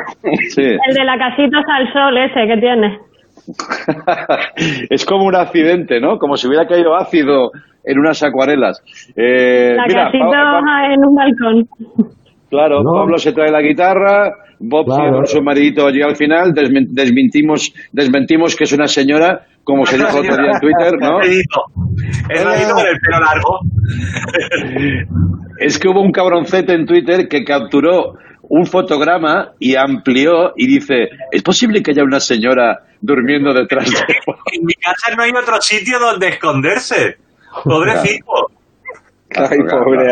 Sí. 0.50 0.62
El 0.62 0.94
de 0.94 1.04
la 1.04 1.18
casita 1.18 1.58
al 1.74 1.92
sol 1.92 2.16
ese 2.18 2.46
que 2.46 2.60
tiene. 2.60 2.98
es 4.90 5.04
como 5.04 5.24
un 5.24 5.34
accidente, 5.34 6.00
¿no? 6.00 6.18
Como 6.18 6.36
si 6.36 6.46
hubiera 6.46 6.66
caído 6.66 6.94
ácido 6.96 7.50
en 7.84 7.98
unas 7.98 8.22
acuarelas. 8.22 8.80
Eh, 9.16 9.74
La 9.76 9.86
mira, 9.86 10.04
casita 10.06 10.26
Pa- 10.28 10.60
Pa- 10.64 10.92
en 10.92 11.00
un 11.04 11.14
balcón. 11.14 11.68
claro, 12.50 12.82
Pablo 12.84 13.18
se 13.18 13.32
trae 13.32 13.50
la 13.50 13.62
guitarra, 13.62 14.30
Bob 14.60 14.86
con 14.86 15.26
su 15.26 15.40
maridito 15.42 15.86
allí 15.86 16.02
al 16.02 16.16
final, 16.16 16.52
desmen- 16.52 16.88
desmentimos, 16.90 17.72
desmentimos 17.92 18.54
que 18.54 18.64
es 18.64 18.72
una 18.72 18.86
señora, 18.86 19.40
como 19.64 19.86
se 19.86 19.96
dijo 19.96 20.18
otro 20.18 20.36
día 20.36 20.50
en 20.52 20.60
Twitter, 20.60 20.92
¿no? 21.00 21.20
Es 22.30 22.44
maridito 22.44 22.74
con 22.74 22.86
el 22.86 22.98
pelo 23.00 23.20
largo. 23.20 23.58
Es 25.58 25.78
que 25.78 25.88
hubo 25.88 26.00
un 26.02 26.12
cabroncete 26.12 26.74
en 26.74 26.86
Twitter 26.86 27.28
que 27.28 27.44
capturó 27.44 28.14
un 28.50 28.66
fotograma 28.66 29.52
y 29.60 29.76
amplió 29.76 30.52
y 30.56 30.66
dice, 30.66 31.08
¿es 31.30 31.42
posible 31.42 31.82
que 31.82 31.92
haya 31.92 32.02
una 32.02 32.18
señora 32.18 32.80
durmiendo 33.00 33.54
detrás 33.54 33.88
de... 33.88 33.98
En 34.52 34.64
mi 34.64 34.74
casa 34.74 35.14
no 35.16 35.22
hay 35.22 35.30
otro 35.30 35.60
sitio 35.60 35.98
donde 35.98 36.28
esconderse. 36.28 37.16
Pobrecito. 37.64 38.50
Ay, 39.36 39.58
pobre. 39.68 40.10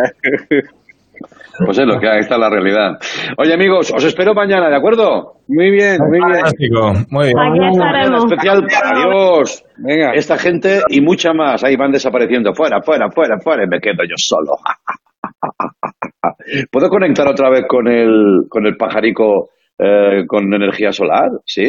Pues 1.65 1.77
es 1.79 1.87
lo 1.87 1.99
que 1.99 2.09
hay, 2.09 2.21
esta 2.21 2.37
es 2.37 2.41
la 2.41 2.49
realidad. 2.49 3.01
Oye, 3.37 3.53
amigos, 3.53 3.93
os 3.93 4.05
espero 4.05 4.33
mañana, 4.33 4.69
¿de 4.69 4.77
acuerdo? 4.77 5.41
Muy 5.49 5.73
bien, 5.73 5.99
muy 5.99 6.21
bien. 6.21 6.41
Fantástico, 6.41 6.93
muy 7.11 7.25
bien. 7.27 7.39
Aquí 7.41 7.59
estaremos. 7.73 8.25
Especial 8.25 8.67
para 8.73 9.01
Dios. 9.01 9.65
Venga. 9.79 10.13
Esta 10.13 10.39
gente 10.39 10.83
y 10.89 11.01
mucha 11.01 11.33
más 11.33 11.65
ahí 11.65 11.75
van 11.75 11.91
desapareciendo. 11.91 12.55
Fuera, 12.55 12.81
fuera, 12.83 13.11
fuera, 13.11 13.41
fuera. 13.41 13.65
Y 13.65 13.67
me 13.67 13.81
quedo 13.81 14.05
yo 14.09 14.15
solo. 14.17 14.53
¿Puedo 16.71 16.89
conectar 16.89 17.27
otra 17.29 17.51
vez 17.51 17.65
con 17.69 17.87
el, 17.89 18.47
con 18.49 18.67
el 18.67 18.77
pajarico 18.77 19.51
eh, 19.79 20.25
con 20.27 20.53
energía 20.53 20.93
solar? 20.93 21.31
¿Sí? 21.45 21.65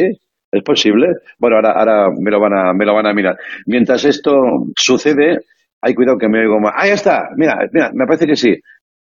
¿Es 0.52 0.62
posible? 0.64 1.06
Bueno, 1.38 1.56
ahora, 1.56 1.72
ahora 1.72 2.08
me, 2.18 2.30
lo 2.30 2.40
van 2.40 2.58
a, 2.58 2.72
me 2.72 2.84
lo 2.84 2.94
van 2.94 3.06
a 3.06 3.12
mirar. 3.12 3.36
Mientras 3.66 4.04
esto 4.04 4.32
sucede, 4.76 5.38
hay 5.80 5.94
cuidado 5.94 6.18
que 6.18 6.28
me 6.28 6.40
oigo 6.40 6.58
más. 6.58 6.72
Ahí 6.76 6.90
está. 6.90 7.28
Mira, 7.36 7.58
mira, 7.72 7.90
me 7.94 8.06
parece 8.06 8.26
que 8.26 8.36
sí. 8.36 8.54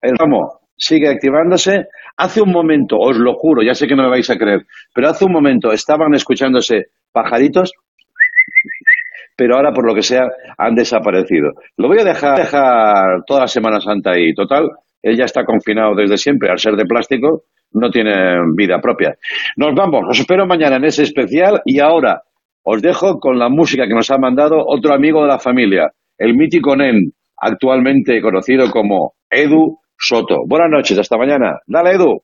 El 0.01 0.17
ramo 0.17 0.59
sigue 0.75 1.09
activándose. 1.09 1.85
Hace 2.17 2.41
un 2.41 2.51
momento, 2.51 2.97
os 2.97 3.17
lo 3.17 3.33
juro, 3.35 3.61
ya 3.61 3.73
sé 3.73 3.87
que 3.87 3.95
no 3.95 4.03
me 4.03 4.09
vais 4.09 4.29
a 4.29 4.37
creer, 4.37 4.65
pero 4.93 5.09
hace 5.09 5.25
un 5.25 5.33
momento 5.33 5.71
estaban 5.71 6.13
escuchándose 6.13 6.85
pajaritos 7.11 7.73
pero 9.35 9.55
ahora 9.55 9.73
por 9.73 9.85
lo 9.85 9.93
que 9.93 10.01
sea 10.01 10.27
han 10.57 10.75
desaparecido. 10.75 11.51
Lo 11.77 11.87
voy 11.87 11.99
a 11.99 12.03
dejar, 12.03 12.37
dejar 12.39 13.23
toda 13.25 13.41
la 13.41 13.47
Semana 13.47 13.81
Santa 13.81 14.11
ahí. 14.11 14.33
Total, 14.33 14.69
él 15.05 15.15
ya 15.15 15.25
está 15.25 15.45
confinado 15.45 15.93
desde 15.95 16.17
siempre. 16.17 16.49
Al 16.49 16.57
ser 16.57 16.75
de 16.75 16.85
plástico, 16.85 17.43
no 17.73 17.91
tiene 17.91 18.39
vida 18.55 18.79
propia. 18.81 19.15
Nos 19.55 19.75
vamos. 19.75 20.01
Os 20.09 20.19
espero 20.19 20.47
mañana 20.47 20.77
en 20.77 20.85
ese 20.85 21.03
especial 21.03 21.61
y 21.63 21.79
ahora 21.79 22.23
os 22.63 22.81
dejo 22.81 23.19
con 23.19 23.37
la 23.37 23.47
música 23.47 23.87
que 23.87 23.93
nos 23.93 24.09
ha 24.09 24.17
mandado 24.17 24.57
otro 24.65 24.95
amigo 24.95 25.21
de 25.21 25.27
la 25.27 25.37
familia, 25.37 25.91
el 26.17 26.35
mítico 26.35 26.75
Nen, 26.75 27.11
actualmente 27.37 28.19
conocido 28.19 28.71
como 28.71 29.13
Edu 29.29 29.77
Soto. 29.95 30.39
Buenas 30.47 30.71
noches, 30.71 30.97
hasta 30.97 31.17
mañana. 31.17 31.59
Dale, 31.67 31.91
Edu. 31.91 32.23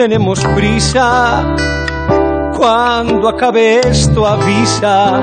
Tenemos 0.00 0.42
prisa. 0.56 1.44
Cuando 2.56 3.28
acabe 3.28 3.80
esto 3.80 4.26
avisa. 4.26 5.20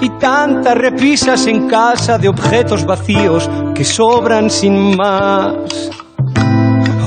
Y 0.00 0.08
tantas 0.18 0.74
repisas 0.74 1.46
en 1.46 1.68
casa 1.68 2.18
de 2.18 2.28
objetos 2.28 2.84
vacíos 2.84 3.48
que 3.76 3.84
sobran 3.84 4.50
sin 4.50 4.96
más. 4.96 5.54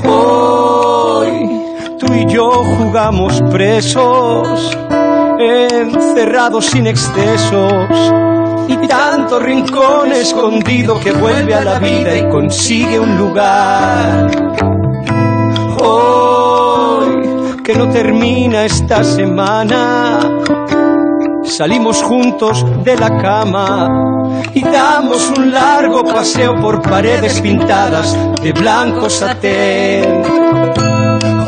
Hoy 0.08 1.50
tú 2.00 2.14
y 2.14 2.24
yo 2.32 2.50
jugamos 2.78 3.42
presos, 3.50 4.74
encerrados 5.38 6.64
sin 6.64 6.86
excesos. 6.86 8.12
Y 8.68 8.86
tanto 8.88 9.38
rincón 9.38 10.12
escondido 10.12 10.98
que 10.98 11.12
vuelve 11.12 11.54
a 11.54 11.62
la 11.62 11.78
vida 11.78 12.16
y 12.16 12.26
consigue 12.30 12.98
un 12.98 13.18
lugar. 13.18 14.30
Hoy 15.78 16.81
que 17.64 17.74
no 17.76 17.88
termina 17.90 18.64
esta 18.64 19.04
semana, 19.04 20.20
salimos 21.44 22.02
juntos 22.02 22.64
de 22.82 22.96
la 22.96 23.18
cama 23.18 24.32
y 24.52 24.62
damos 24.62 25.30
un 25.36 25.52
largo 25.52 26.02
paseo 26.02 26.60
por 26.60 26.82
paredes 26.82 27.40
pintadas 27.40 28.16
de 28.42 28.52
blanco 28.52 29.08
satén. 29.08 30.22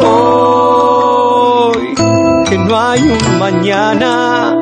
Hoy 0.00 1.94
que 2.48 2.58
no 2.58 2.78
hay 2.78 3.02
un 3.02 3.38
mañana. 3.38 4.54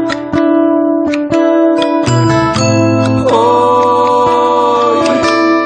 Hoy 3.30 5.06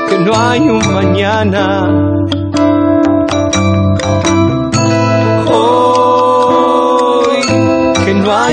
que 0.08 0.18
no 0.18 0.34
hay 0.34 0.68
un 0.68 0.92
mañana. 0.92 2.15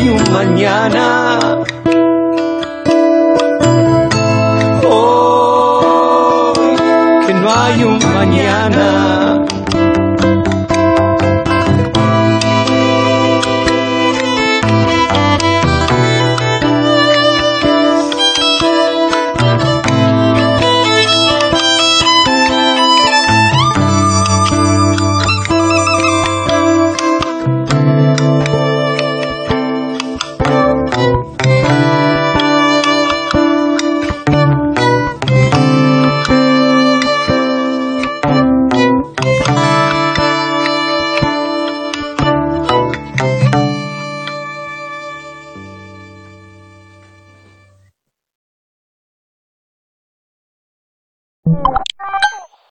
Hay 0.03 0.09
un 0.09 0.33
mañana. 0.33 1.32